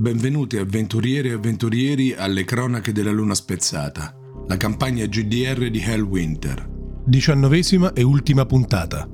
Benvenuti 0.00 0.56
avventurieri 0.58 1.30
e 1.30 1.32
avventurieri 1.32 2.14
alle 2.14 2.44
cronache 2.44 2.92
della 2.92 3.10
luna 3.10 3.34
spezzata, 3.34 4.14
la 4.46 4.56
campagna 4.56 5.04
GDR 5.06 5.70
di 5.70 5.80
Hellwinter. 5.80 6.68
Diciannovesima 7.04 7.92
e 7.94 8.04
ultima 8.04 8.46
puntata. 8.46 9.08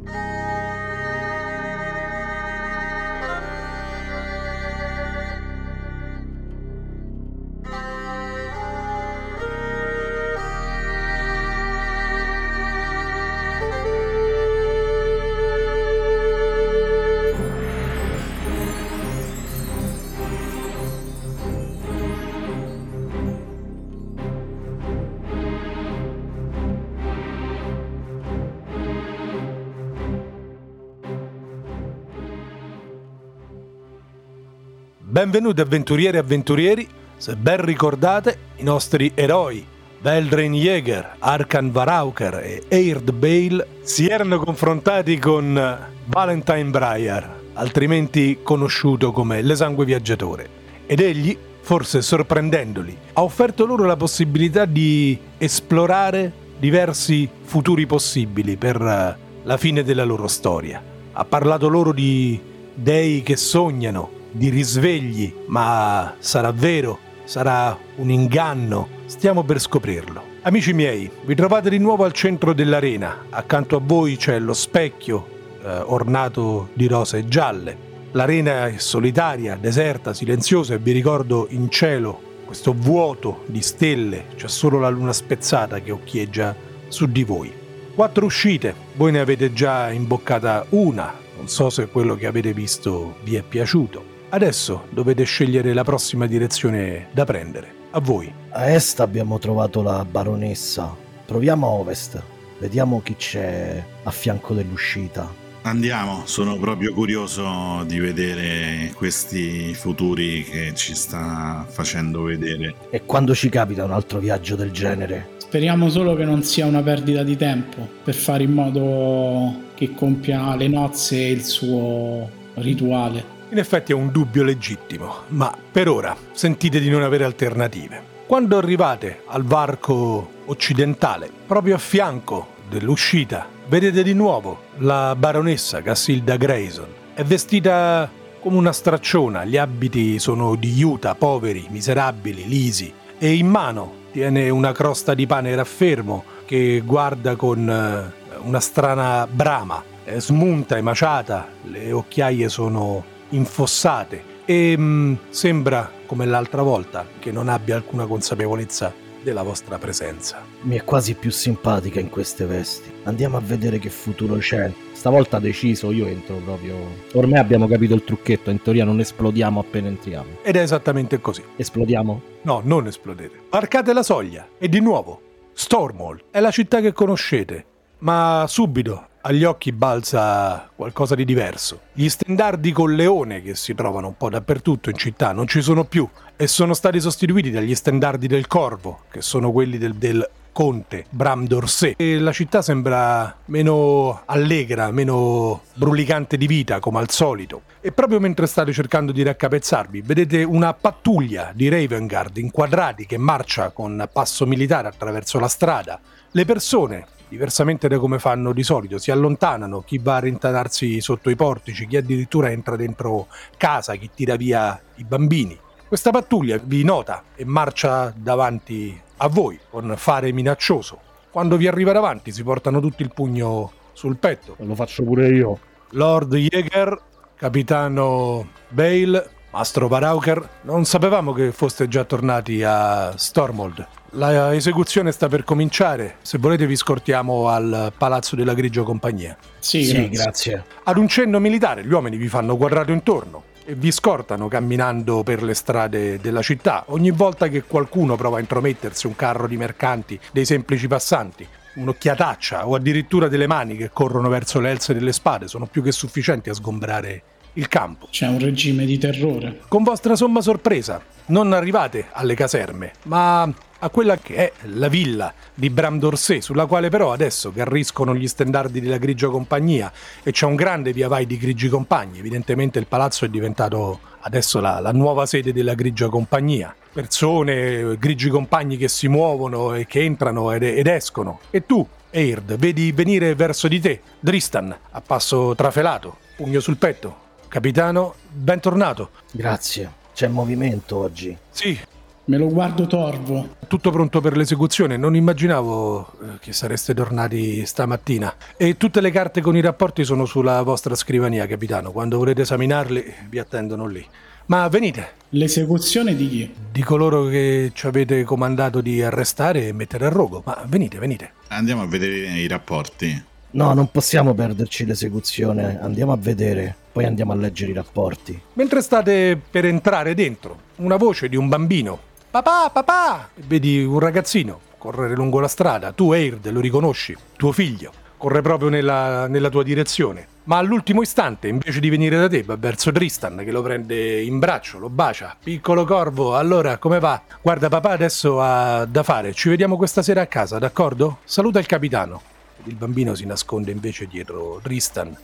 Benvenuti 35.34 35.62
avventurieri 35.62 36.16
e 36.16 36.20
avventurieri, 36.20 36.88
se 37.16 37.34
ben 37.34 37.64
ricordate 37.64 38.38
i 38.58 38.62
nostri 38.62 39.10
eroi 39.16 39.66
Veldren 40.00 40.54
Jäger, 40.54 41.16
Arkan 41.18 41.72
Varauker 41.72 42.34
e 42.34 42.62
Eird 42.68 43.10
Bale 43.10 43.66
si 43.82 44.06
erano 44.06 44.38
confrontati 44.38 45.18
con 45.18 45.60
Valentine 46.04 46.70
Breyer, 46.70 47.40
altrimenti 47.54 48.38
conosciuto 48.44 49.10
come 49.10 49.42
l'Esangue 49.42 49.84
Viaggiatore, 49.84 50.48
ed 50.86 51.00
egli, 51.00 51.36
forse 51.62 52.00
sorprendendoli, 52.00 52.96
ha 53.14 53.22
offerto 53.24 53.66
loro 53.66 53.86
la 53.86 53.96
possibilità 53.96 54.66
di 54.66 55.18
esplorare 55.36 56.32
diversi 56.60 57.28
futuri 57.42 57.86
possibili 57.86 58.56
per 58.56 58.80
la 58.80 59.56
fine 59.56 59.82
della 59.82 60.04
loro 60.04 60.28
storia. 60.28 60.80
Ha 61.10 61.24
parlato 61.24 61.66
loro 61.66 61.92
di 61.92 62.40
dei 62.72 63.22
che 63.22 63.36
sognano, 63.36 64.13
di 64.34 64.48
risvegli, 64.48 65.32
ma 65.46 66.16
sarà 66.18 66.50
vero? 66.50 66.98
Sarà 67.24 67.78
un 67.96 68.10
inganno? 68.10 68.88
Stiamo 69.06 69.44
per 69.44 69.60
scoprirlo. 69.60 70.22
Amici 70.42 70.72
miei, 70.72 71.08
vi 71.24 71.34
trovate 71.36 71.70
di 71.70 71.78
nuovo 71.78 72.04
al 72.04 72.12
centro 72.12 72.52
dell'arena. 72.52 73.26
Accanto 73.30 73.76
a 73.76 73.80
voi 73.82 74.16
c'è 74.16 74.38
lo 74.40 74.52
specchio 74.52 75.26
eh, 75.62 75.78
ornato 75.86 76.68
di 76.74 76.88
rose 76.88 77.26
gialle. 77.26 77.92
L'arena 78.10 78.66
è 78.66 78.78
solitaria, 78.78 79.56
deserta, 79.56 80.12
silenziosa 80.12 80.74
e 80.74 80.78
vi 80.78 80.92
ricordo 80.92 81.46
in 81.50 81.70
cielo 81.70 82.32
questo 82.44 82.74
vuoto 82.76 83.42
di 83.46 83.62
stelle, 83.62 84.26
c'è 84.36 84.48
solo 84.48 84.78
la 84.78 84.88
luna 84.88 85.12
spezzata 85.12 85.80
che 85.80 85.90
occhieggia 85.90 86.54
su 86.88 87.06
di 87.06 87.24
voi. 87.24 87.52
Quattro 87.94 88.26
uscite, 88.26 88.74
voi 88.94 89.12
ne 89.12 89.20
avete 89.20 89.52
già 89.52 89.90
imboccata 89.90 90.66
una, 90.70 91.14
non 91.36 91.48
so 91.48 91.70
se 91.70 91.88
quello 91.88 92.16
che 92.16 92.26
avete 92.26 92.52
visto 92.52 93.16
vi 93.22 93.36
è 93.36 93.42
piaciuto. 93.42 94.13
Adesso 94.34 94.86
dovete 94.90 95.22
scegliere 95.22 95.72
la 95.72 95.84
prossima 95.84 96.26
direzione 96.26 97.06
da 97.12 97.24
prendere. 97.24 97.72
A 97.90 98.00
voi. 98.00 98.32
A 98.48 98.68
est 98.68 98.98
abbiamo 98.98 99.38
trovato 99.38 99.80
la 99.80 100.04
baronessa. 100.04 100.92
Proviamo 101.24 101.64
a 101.68 101.70
ovest. 101.70 102.20
Vediamo 102.58 103.00
chi 103.00 103.14
c'è 103.14 103.80
a 104.02 104.10
fianco 104.10 104.52
dell'uscita. 104.52 105.32
Andiamo, 105.62 106.22
sono 106.24 106.58
proprio 106.58 106.92
curioso 106.92 107.84
di 107.86 108.00
vedere 108.00 108.90
questi 108.96 109.72
futuri 109.72 110.42
che 110.42 110.72
ci 110.74 110.96
sta 110.96 111.64
facendo 111.68 112.22
vedere. 112.22 112.74
E 112.90 113.04
quando 113.04 113.36
ci 113.36 113.48
capita 113.48 113.84
un 113.84 113.92
altro 113.92 114.18
viaggio 114.18 114.56
del 114.56 114.72
genere? 114.72 115.28
Speriamo 115.36 115.88
solo 115.88 116.16
che 116.16 116.24
non 116.24 116.42
sia 116.42 116.66
una 116.66 116.82
perdita 116.82 117.22
di 117.22 117.36
tempo 117.36 117.88
per 118.02 118.14
fare 118.14 118.42
in 118.42 118.52
modo 118.52 119.70
che 119.76 119.94
compia 119.94 120.56
le 120.56 120.66
nozze 120.66 121.18
e 121.18 121.30
il 121.30 121.44
suo 121.44 122.28
rituale. 122.54 123.33
In 123.54 123.60
effetti 123.60 123.92
è 123.92 123.94
un 123.94 124.10
dubbio 124.10 124.42
legittimo, 124.42 125.18
ma 125.28 125.56
per 125.70 125.88
ora 125.88 126.16
sentite 126.32 126.80
di 126.80 126.90
non 126.90 127.04
avere 127.04 127.22
alternative. 127.22 128.02
Quando 128.26 128.58
arrivate 128.58 129.20
al 129.26 129.44
varco 129.44 130.28
occidentale, 130.46 131.30
proprio 131.46 131.76
a 131.76 131.78
fianco 131.78 132.48
dell'uscita, 132.68 133.46
vedete 133.68 134.02
di 134.02 134.12
nuovo 134.12 134.62
la 134.78 135.14
baronessa 135.14 135.82
Cassilda 135.82 136.36
Grayson. 136.36 136.88
È 137.14 137.22
vestita 137.22 138.10
come 138.40 138.56
una 138.56 138.72
stracciona, 138.72 139.44
gli 139.44 139.56
abiti 139.56 140.18
sono 140.18 140.56
di 140.56 140.72
juta, 140.72 141.14
poveri, 141.14 141.68
miserabili, 141.70 142.48
lisi, 142.48 142.92
e 143.16 143.34
in 143.34 143.46
mano 143.46 143.92
tiene 144.10 144.50
una 144.50 144.72
crosta 144.72 145.14
di 145.14 145.28
pane 145.28 145.54
raffermo 145.54 146.24
che 146.44 146.82
guarda 146.84 147.36
con 147.36 147.70
eh, 147.70 148.36
una 148.42 148.58
strana 148.58 149.28
brama. 149.30 149.80
È 150.02 150.18
smunta, 150.18 150.76
emaciata, 150.76 151.46
le 151.62 151.92
occhiaie 151.92 152.48
sono 152.48 153.12
infossate 153.34 154.32
e 154.44 154.76
mh, 154.76 154.82
mm, 154.82 155.14
sembra, 155.30 155.90
come 156.06 156.26
l'altra 156.26 156.62
volta, 156.62 157.06
che 157.18 157.32
non 157.32 157.48
abbia 157.48 157.76
alcuna 157.76 158.06
consapevolezza 158.06 158.92
della 159.22 159.42
vostra 159.42 159.78
presenza. 159.78 160.44
Mi 160.62 160.76
è 160.76 160.84
quasi 160.84 161.14
più 161.14 161.30
simpatica 161.30 161.98
in 161.98 162.10
queste 162.10 162.44
vesti. 162.44 162.92
Andiamo 163.04 163.38
a 163.38 163.40
vedere 163.40 163.78
che 163.78 163.88
futuro 163.88 164.36
c'è. 164.36 164.70
Stavolta 164.92 165.38
deciso, 165.38 165.90
io 165.90 166.06
entro 166.06 166.36
proprio. 166.36 166.76
Ormai 167.14 167.38
abbiamo 167.38 167.66
capito 167.66 167.94
il 167.94 168.04
trucchetto, 168.04 168.50
in 168.50 168.60
teoria 168.60 168.84
non 168.84 169.00
esplodiamo 169.00 169.60
appena 169.60 169.88
entriamo. 169.88 170.38
Ed 170.42 170.56
è 170.56 170.60
esattamente 170.60 171.20
così. 171.20 171.42
Esplodiamo? 171.56 172.20
No, 172.42 172.60
non 172.62 172.86
esplodete. 172.86 173.44
Varcate 173.48 173.92
la 173.94 174.02
soglia 174.02 174.46
e 174.58 174.68
di 174.68 174.80
nuovo, 174.80 175.20
Stormhold 175.54 176.24
è 176.30 176.40
la 176.40 176.50
città 176.50 176.80
che 176.80 176.92
conoscete, 176.92 177.64
ma 178.00 178.44
subito 178.46 179.08
agli 179.26 179.44
occhi 179.44 179.72
balza 179.72 180.68
qualcosa 180.74 181.14
di 181.14 181.24
diverso. 181.24 181.80
Gli 181.92 182.08
stendardi 182.08 182.72
con 182.72 182.94
leone 182.94 183.42
che 183.42 183.54
si 183.54 183.74
trovano 183.74 184.08
un 184.08 184.16
po' 184.16 184.28
dappertutto 184.28 184.90
in 184.90 184.96
città 184.96 185.32
non 185.32 185.46
ci 185.46 185.62
sono 185.62 185.84
più 185.84 186.08
e 186.36 186.46
sono 186.46 186.74
stati 186.74 187.00
sostituiti 187.00 187.50
dagli 187.50 187.74
stendardi 187.74 188.26
del 188.26 188.46
corvo, 188.46 189.00
che 189.10 189.22
sono 189.22 189.50
quelli 189.50 189.78
del, 189.78 189.94
del 189.94 190.28
conte 190.52 191.06
Bram 191.08 191.46
d'Orsay. 191.46 191.94
E 191.96 192.18
la 192.18 192.32
città 192.32 192.60
sembra 192.60 193.34
meno 193.46 194.22
allegra, 194.26 194.90
meno 194.90 195.62
brulicante 195.74 196.36
di 196.36 196.46
vita 196.46 196.78
come 196.78 196.98
al 196.98 197.10
solito. 197.10 197.62
E 197.80 197.92
proprio 197.92 198.20
mentre 198.20 198.46
state 198.46 198.72
cercando 198.72 199.10
di 199.10 199.22
raccapezzarvi, 199.22 200.02
vedete 200.02 200.42
una 200.42 200.74
pattuglia 200.74 201.50
di 201.54 201.68
Ravengard 201.68 202.36
inquadrati 202.36 203.06
che 203.06 203.16
marcia 203.16 203.70
con 203.70 204.06
passo 204.12 204.44
militare 204.46 204.88
attraverso 204.88 205.38
la 205.38 205.48
strada. 205.48 205.98
Le 206.30 206.44
persone 206.44 207.06
diversamente 207.28 207.88
da 207.88 207.98
come 207.98 208.18
fanno 208.18 208.52
di 208.52 208.62
solito, 208.62 208.98
si 208.98 209.10
allontanano, 209.10 209.80
chi 209.80 209.98
va 209.98 210.16
a 210.16 210.20
rintanarsi 210.20 211.00
sotto 211.00 211.30
i 211.30 211.36
portici, 211.36 211.86
chi 211.86 211.96
addirittura 211.96 212.50
entra 212.50 212.76
dentro 212.76 213.26
casa, 213.56 213.94
chi 213.96 214.10
tira 214.14 214.36
via 214.36 214.80
i 214.96 215.04
bambini. 215.04 215.58
Questa 215.86 216.10
pattuglia 216.10 216.58
vi 216.62 216.82
nota 216.82 217.22
e 217.34 217.44
marcia 217.44 218.12
davanti 218.16 219.00
a 219.18 219.28
voi 219.28 219.58
con 219.70 219.94
fare 219.96 220.32
minaccioso. 220.32 220.98
Quando 221.30 221.56
vi 221.56 221.66
arriva 221.66 221.92
davanti 221.92 222.32
si 222.32 222.42
portano 222.42 222.80
tutti 222.80 223.02
il 223.02 223.12
pugno 223.12 223.72
sul 223.92 224.16
petto. 224.16 224.56
Lo 224.58 224.74
faccio 224.74 225.04
pure 225.04 225.28
io. 225.28 225.58
Lord 225.90 226.34
Jäger, 226.34 227.00
capitano 227.36 228.48
Bale, 228.68 229.30
Mastro 229.54 229.86
Varauker, 229.86 230.48
non 230.62 230.84
sapevamo 230.84 231.32
che 231.32 231.52
foste 231.52 231.86
già 231.86 232.02
tornati 232.02 232.64
a 232.64 233.16
Stormold. 233.16 233.86
La 234.16 234.52
esecuzione 234.52 235.12
sta 235.12 235.28
per 235.28 235.44
cominciare. 235.44 236.16
Se 236.22 236.38
volete 236.38 236.66
vi 236.66 236.74
scortiamo 236.74 237.46
al 237.46 237.92
palazzo 237.96 238.34
della 238.34 238.52
Grigio 238.52 238.82
Compagnia. 238.82 239.36
Sì, 239.60 239.84
sì 239.84 240.08
grazie. 240.08 240.10
grazie. 240.10 240.64
Ad 240.82 240.96
un 240.96 241.06
cenno 241.06 241.38
militare 241.38 241.84
gli 241.84 241.92
uomini 241.92 242.16
vi 242.16 242.26
fanno 242.26 242.56
quadrato 242.56 242.90
intorno 242.90 243.44
e 243.64 243.76
vi 243.76 243.92
scortano 243.92 244.48
camminando 244.48 245.22
per 245.22 245.44
le 245.44 245.54
strade 245.54 246.18
della 246.18 246.42
città. 246.42 246.82
Ogni 246.88 247.12
volta 247.12 247.46
che 247.46 247.62
qualcuno 247.62 248.16
prova 248.16 248.38
a 248.38 248.40
intromettersi 248.40 249.06
un 249.06 249.14
carro 249.14 249.46
di 249.46 249.56
mercanti, 249.56 250.18
dei 250.32 250.46
semplici 250.46 250.88
passanti, 250.88 251.46
un'occhiataccia 251.74 252.66
o 252.66 252.74
addirittura 252.74 253.28
delle 253.28 253.46
mani 253.46 253.76
che 253.76 253.90
corrono 253.92 254.28
verso 254.28 254.58
le 254.58 254.70
elze 254.70 254.94
delle 254.94 255.12
spade 255.12 255.46
sono 255.46 255.66
più 255.66 255.80
che 255.80 255.92
sufficienti 255.92 256.50
a 256.50 256.54
sgombrare 256.54 257.22
il 257.54 257.68
campo. 257.68 258.08
C'è 258.10 258.26
un 258.26 258.38
regime 258.38 258.84
di 258.84 258.98
terrore. 258.98 259.60
Con 259.68 259.82
vostra 259.82 260.16
somma 260.16 260.40
sorpresa, 260.40 261.02
non 261.26 261.52
arrivate 261.52 262.06
alle 262.12 262.34
caserme, 262.34 262.92
ma 263.04 263.42
a 263.84 263.90
quella 263.90 264.16
che 264.16 264.34
è 264.34 264.52
la 264.68 264.88
villa 264.88 265.32
di 265.52 265.68
Bram 265.68 265.98
d'Orsay, 265.98 266.40
sulla 266.40 266.64
quale 266.64 266.88
però 266.88 267.12
adesso 267.12 267.52
garriscono 267.52 268.14
gli 268.14 268.26
stendardi 268.26 268.80
della 268.80 268.96
Grigia 268.96 269.28
Compagnia 269.28 269.92
e 270.22 270.32
c'è 270.32 270.46
un 270.46 270.54
grande 270.54 270.92
via 270.92 271.06
vai 271.06 271.26
di 271.26 271.36
Grigi 271.36 271.68
Compagni. 271.68 272.18
Evidentemente 272.18 272.78
il 272.78 272.86
palazzo 272.86 273.26
è 273.26 273.28
diventato 273.28 274.00
adesso 274.20 274.58
la, 274.60 274.80
la 274.80 274.92
nuova 274.92 275.26
sede 275.26 275.52
della 275.52 275.74
Grigia 275.74 276.08
Compagnia. 276.08 276.74
Persone, 276.92 277.96
grigi 277.98 278.28
compagni 278.28 278.76
che 278.76 278.86
si 278.88 279.08
muovono 279.08 279.74
e 279.74 279.84
che 279.84 280.02
entrano 280.02 280.52
ed, 280.52 280.62
ed 280.62 280.86
escono. 280.86 281.40
E 281.50 281.66
tu, 281.66 281.86
Eird, 282.10 282.56
vedi 282.56 282.92
venire 282.92 283.34
verso 283.34 283.66
di 283.66 283.80
te 283.80 284.00
Dristan 284.20 284.74
a 284.92 285.00
passo 285.00 285.54
trafelato, 285.56 286.18
pugno 286.36 286.60
sul 286.60 286.76
petto. 286.76 287.23
Capitano, 287.54 288.16
bentornato. 288.32 289.10
Grazie. 289.30 289.88
C'è 290.12 290.26
movimento 290.26 290.96
oggi. 290.96 291.36
Sì, 291.52 291.78
Me 292.24 292.36
lo 292.36 292.48
guardo 292.48 292.88
torvo. 292.88 293.54
tutto 293.68 293.92
pronto 293.92 294.20
per 294.20 294.36
l'esecuzione. 294.36 294.96
Non 294.96 295.14
immaginavo 295.14 296.00
eh, 296.20 296.38
che 296.40 296.52
sareste 296.52 296.94
tornati 296.94 297.64
stamattina. 297.64 298.34
E 298.56 298.76
tutte 298.76 299.00
le 299.00 299.12
carte 299.12 299.40
con 299.40 299.56
i 299.56 299.60
rapporti 299.60 300.02
sono 300.02 300.24
sulla 300.24 300.62
vostra 300.62 300.96
scrivania, 300.96 301.46
capitano. 301.46 301.92
Quando 301.92 302.18
volete 302.18 302.42
esaminarli, 302.42 303.14
vi 303.28 303.38
attendono 303.38 303.86
lì. 303.86 304.04
Ma 304.46 304.66
venite, 304.66 305.10
L'esecuzione 305.28 306.16
di 306.16 306.28
chi? 306.28 306.54
di 306.72 306.82
coloro 306.82 307.26
che 307.26 307.70
ci 307.72 307.86
avete 307.86 308.24
comandato 308.24 308.80
di 308.80 309.00
arrestare 309.00 309.68
e 309.68 309.72
mettere 309.72 310.06
a 310.06 310.08
rogo. 310.08 310.42
Ma 310.44 310.60
venite, 310.66 310.98
venite. 310.98 311.34
Andiamo 311.50 311.82
a 311.82 311.86
vedere 311.86 312.32
i 312.36 312.48
rapporti. 312.48 313.26
No, 313.54 313.72
non 313.72 313.90
possiamo 313.90 314.34
perderci 314.34 314.84
l'esecuzione. 314.84 315.78
Andiamo 315.80 316.12
a 316.12 316.16
vedere, 316.16 316.74
poi 316.90 317.04
andiamo 317.04 317.32
a 317.32 317.36
leggere 317.36 317.70
i 317.70 317.74
rapporti. 317.74 318.40
Mentre 318.54 318.82
state 318.82 319.40
per 319.50 319.64
entrare 319.64 320.14
dentro, 320.14 320.58
una 320.76 320.96
voce 320.96 321.28
di 321.28 321.36
un 321.36 321.48
bambino. 321.48 321.98
Papà, 322.30 322.70
papà! 322.72 323.28
Vedi 323.46 323.84
un 323.84 324.00
ragazzino 324.00 324.60
correre 324.84 325.14
lungo 325.14 325.40
la 325.40 325.48
strada. 325.48 325.92
Tu, 325.92 326.12
Aird, 326.12 326.50
lo 326.50 326.60
riconosci. 326.60 327.16
Tuo 327.36 327.52
figlio. 327.52 327.90
Corre 328.18 328.42
proprio 328.42 328.68
nella, 328.68 329.26
nella 329.28 329.48
tua 329.48 329.62
direzione. 329.62 330.26
Ma 330.44 330.58
all'ultimo 330.58 331.00
istante, 331.00 331.48
invece 331.48 331.80
di 331.80 331.88
venire 331.88 332.18
da 332.18 332.28
te, 332.28 332.42
va 332.42 332.56
verso 332.56 332.92
Tristan, 332.92 333.40
che 333.44 333.50
lo 333.50 333.62
prende 333.62 334.20
in 334.20 334.38
braccio, 334.38 334.78
lo 334.78 334.90
bacia. 334.90 335.36
Piccolo 335.42 335.84
corvo, 335.84 336.36
allora, 336.36 336.76
come 336.76 336.98
va? 336.98 337.22
Guarda, 337.40 337.70
papà 337.70 337.90
adesso 337.90 338.42
ha 338.42 338.84
da 338.84 339.02
fare. 339.02 339.32
Ci 339.32 339.48
vediamo 339.48 339.76
questa 339.76 340.02
sera 340.02 340.20
a 340.20 340.26
casa, 340.26 340.58
d'accordo? 340.58 341.18
Saluta 341.24 341.58
il 341.60 341.66
capitano. 341.66 342.20
Il 342.66 342.76
bambino 342.76 343.14
si 343.14 343.26
nasconde 343.26 343.70
invece 343.70 344.06
dietro 344.06 344.58
Tristan. 344.62 345.14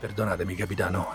Perdonatemi, 0.00 0.54
capitano, 0.54 1.06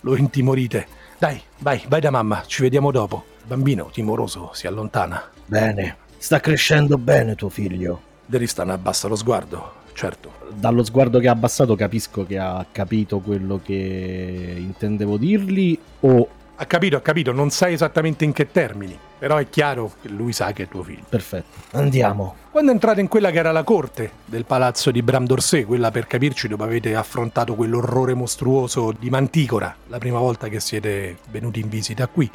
lo 0.00 0.16
intimorite. 0.16 0.86
Dai, 1.18 1.40
vai, 1.58 1.82
vai 1.88 2.00
da 2.00 2.10
mamma, 2.10 2.42
ci 2.46 2.62
vediamo 2.62 2.90
dopo. 2.90 3.24
Il 3.40 3.46
bambino, 3.46 3.90
timoroso, 3.92 4.50
si 4.54 4.66
allontana. 4.66 5.30
Bene, 5.46 5.96
sta 6.16 6.40
crescendo 6.40 6.98
bene 6.98 7.34
tuo 7.34 7.48
figlio. 7.48 8.00
Tristan 8.28 8.70
abbassa 8.70 9.08
lo 9.08 9.16
sguardo, 9.16 9.72
certo. 9.94 10.32
Dallo 10.52 10.82
sguardo 10.84 11.18
che 11.18 11.28
ha 11.28 11.32
abbassato 11.32 11.76
capisco 11.76 12.26
che 12.26 12.38
ha 12.38 12.64
capito 12.70 13.20
quello 13.20 13.60
che 13.62 14.54
intendevo 14.58 15.16
dirgli 15.16 15.78
o... 16.00 16.28
Ha 16.60 16.66
capito, 16.66 16.96
ha 16.96 17.00
capito, 17.00 17.30
non 17.30 17.50
sai 17.50 17.74
esattamente 17.74 18.24
in 18.24 18.32
che 18.32 18.50
termini, 18.50 18.98
però 19.16 19.36
è 19.36 19.48
chiaro 19.48 19.92
che 20.02 20.08
lui 20.08 20.32
sa 20.32 20.50
che 20.50 20.64
è 20.64 20.68
tuo 20.68 20.82
figlio. 20.82 21.04
Perfetto, 21.08 21.76
andiamo. 21.76 22.34
Quando 22.50 22.72
entrate 22.72 23.00
in 23.00 23.06
quella 23.06 23.30
che 23.30 23.38
era 23.38 23.52
la 23.52 23.62
corte 23.62 24.10
del 24.24 24.44
palazzo 24.44 24.90
di 24.90 25.00
Bram 25.00 25.24
d'Orsay, 25.24 25.62
quella 25.62 25.92
per 25.92 26.08
capirci 26.08 26.48
dove 26.48 26.64
avete 26.64 26.96
affrontato 26.96 27.54
quell'orrore 27.54 28.14
mostruoso 28.14 28.90
di 28.90 29.08
Manticora, 29.08 29.72
la 29.86 29.98
prima 29.98 30.18
volta 30.18 30.48
che 30.48 30.58
siete 30.58 31.18
venuti 31.30 31.60
in 31.60 31.68
visita 31.68 32.08
qui, 32.08 32.28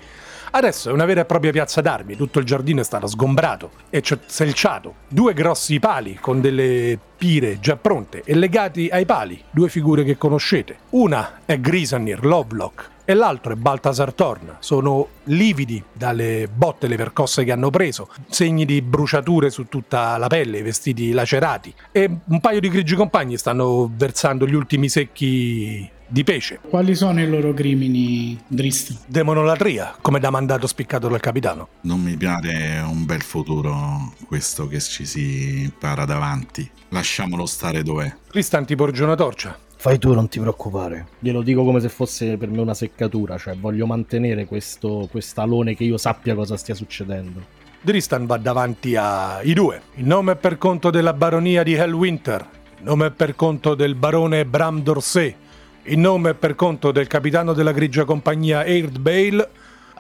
adesso 0.52 0.90
è 0.90 0.94
una 0.94 1.04
vera 1.04 1.20
e 1.20 1.26
propria 1.26 1.52
piazza 1.52 1.82
d'armi, 1.82 2.16
tutto 2.16 2.40
il 2.40 2.46
giardino 2.46 2.80
è 2.80 2.86
stato 2.86 3.08
sgombrato 3.08 3.72
e 3.90 4.02
selciato. 4.26 4.94
Due 5.10 5.34
grossi 5.34 5.80
pali 5.80 6.16
con 6.16 6.40
delle 6.40 6.98
pire 7.18 7.60
già 7.60 7.76
pronte 7.76 8.22
e 8.24 8.36
legati 8.36 8.88
ai 8.90 9.06
pali, 9.06 9.44
due 9.52 9.68
figure 9.68 10.06
che 10.06 10.18
conoscete. 10.18 10.78
Una 10.92 11.42
è 11.44 11.60
Grisanir 11.60 12.24
Lovelock, 12.24 12.92
e 13.06 13.14
l'altro 13.14 13.54
è 13.54 13.56
Baltasar 13.56 14.14
Thorn. 14.14 14.58
Sono 14.60 15.08
lividi 15.26 15.84
dalle 15.92 16.48
botte 16.54 16.86
e 16.86 16.90
le 16.90 16.96
percosse 16.96 17.44
che 17.44 17.52
hanno 17.52 17.70
preso, 17.70 18.10
segni 18.30 18.66
di 18.66 18.82
bruciature 18.82 19.50
su 19.50 19.68
tutta 19.68 20.18
la 20.18 20.28
pelle, 20.28 20.60
i 20.60 20.64
vestiti 20.64 21.12
lacerati 21.12 21.74
e 21.92 22.10
un 22.26 22.40
paio 22.40 22.60
di 22.60 22.70
grigi 22.70 22.96
compagni 22.96 23.38
stanno 23.38 23.92
versando 23.94 24.48
gli 24.48 24.56
ultimi 24.56 24.90
secchi 24.90 25.90
di 26.14 26.24
pesce. 26.24 26.60
Quali 26.70 26.94
sono 26.94 27.22
i 27.22 27.28
loro 27.28 27.54
crimini, 27.54 28.40
Dristan? 28.48 28.98
Demonolatria, 29.08 29.96
come 30.00 30.20
da 30.20 30.30
mandato 30.30 30.68
spiccato 30.68 31.08
dal 31.08 31.20
capitano. 31.20 31.70
Non 31.82 32.02
mi 32.02 32.16
pare 32.16 32.84
un 32.86 33.06
bel 33.06 33.24
futuro 33.24 34.14
questo 34.28 34.68
che 34.68 34.80
ci 34.80 35.06
si 35.06 35.72
para 35.78 36.06
davanti. 36.06 36.70
Lasciamolo 36.90 37.48
stare 37.48 37.82
dov'è. 37.82 38.16
Tristan 38.30 38.66
ti 38.66 38.76
porge 38.76 39.04
una 39.04 39.16
torcia. 39.16 39.58
Fai 39.84 40.00
tu, 40.00 40.14
non 40.14 40.30
ti 40.30 40.40
preoccupare. 40.40 41.08
Glielo 41.20 41.42
dico 41.42 41.66
come 41.66 41.82
se 41.82 41.90
fosse 41.90 42.38
per 42.38 42.48
me 42.48 42.62
una 42.62 42.74
seccatura, 42.74 43.38
cioè 43.38 43.58
voglio 43.58 43.86
mantenere 43.86 44.46
questo 44.46 45.10
quest'alone 45.12 45.76
che 45.76 45.84
io 45.84 45.98
sappia 45.98 46.36
cosa 46.36 46.56
stia 46.56 46.74
succedendo. 46.74 47.42
Tristan 47.84 48.26
va 48.26 48.38
davanti 48.38 48.96
ai 48.96 49.52
due. 49.54 49.82
Il 49.96 50.06
nome 50.06 50.32
è 50.32 50.36
per 50.38 50.58
conto 50.58 50.90
della 50.90 51.12
baronia 51.12 51.64
di 51.64 51.74
Hellwinter. 51.74 52.48
Il 52.78 52.86
nome 52.86 53.08
è 53.08 53.12
per 53.12 53.36
conto 53.36 53.76
del 53.76 53.96
barone 53.96 54.46
Bram 54.46 54.82
d'Orsay. 54.82 55.36
Il 55.84 56.00
nome 56.00 56.30
è 56.30 56.34
per 56.34 56.56
conto 56.56 56.94
del 56.94 57.08
capitano 57.08 57.52
della 57.52 57.74
grigia 57.74 58.06
compagnia 58.06 58.60
Aird 58.60 59.00
Bale. 59.00 59.50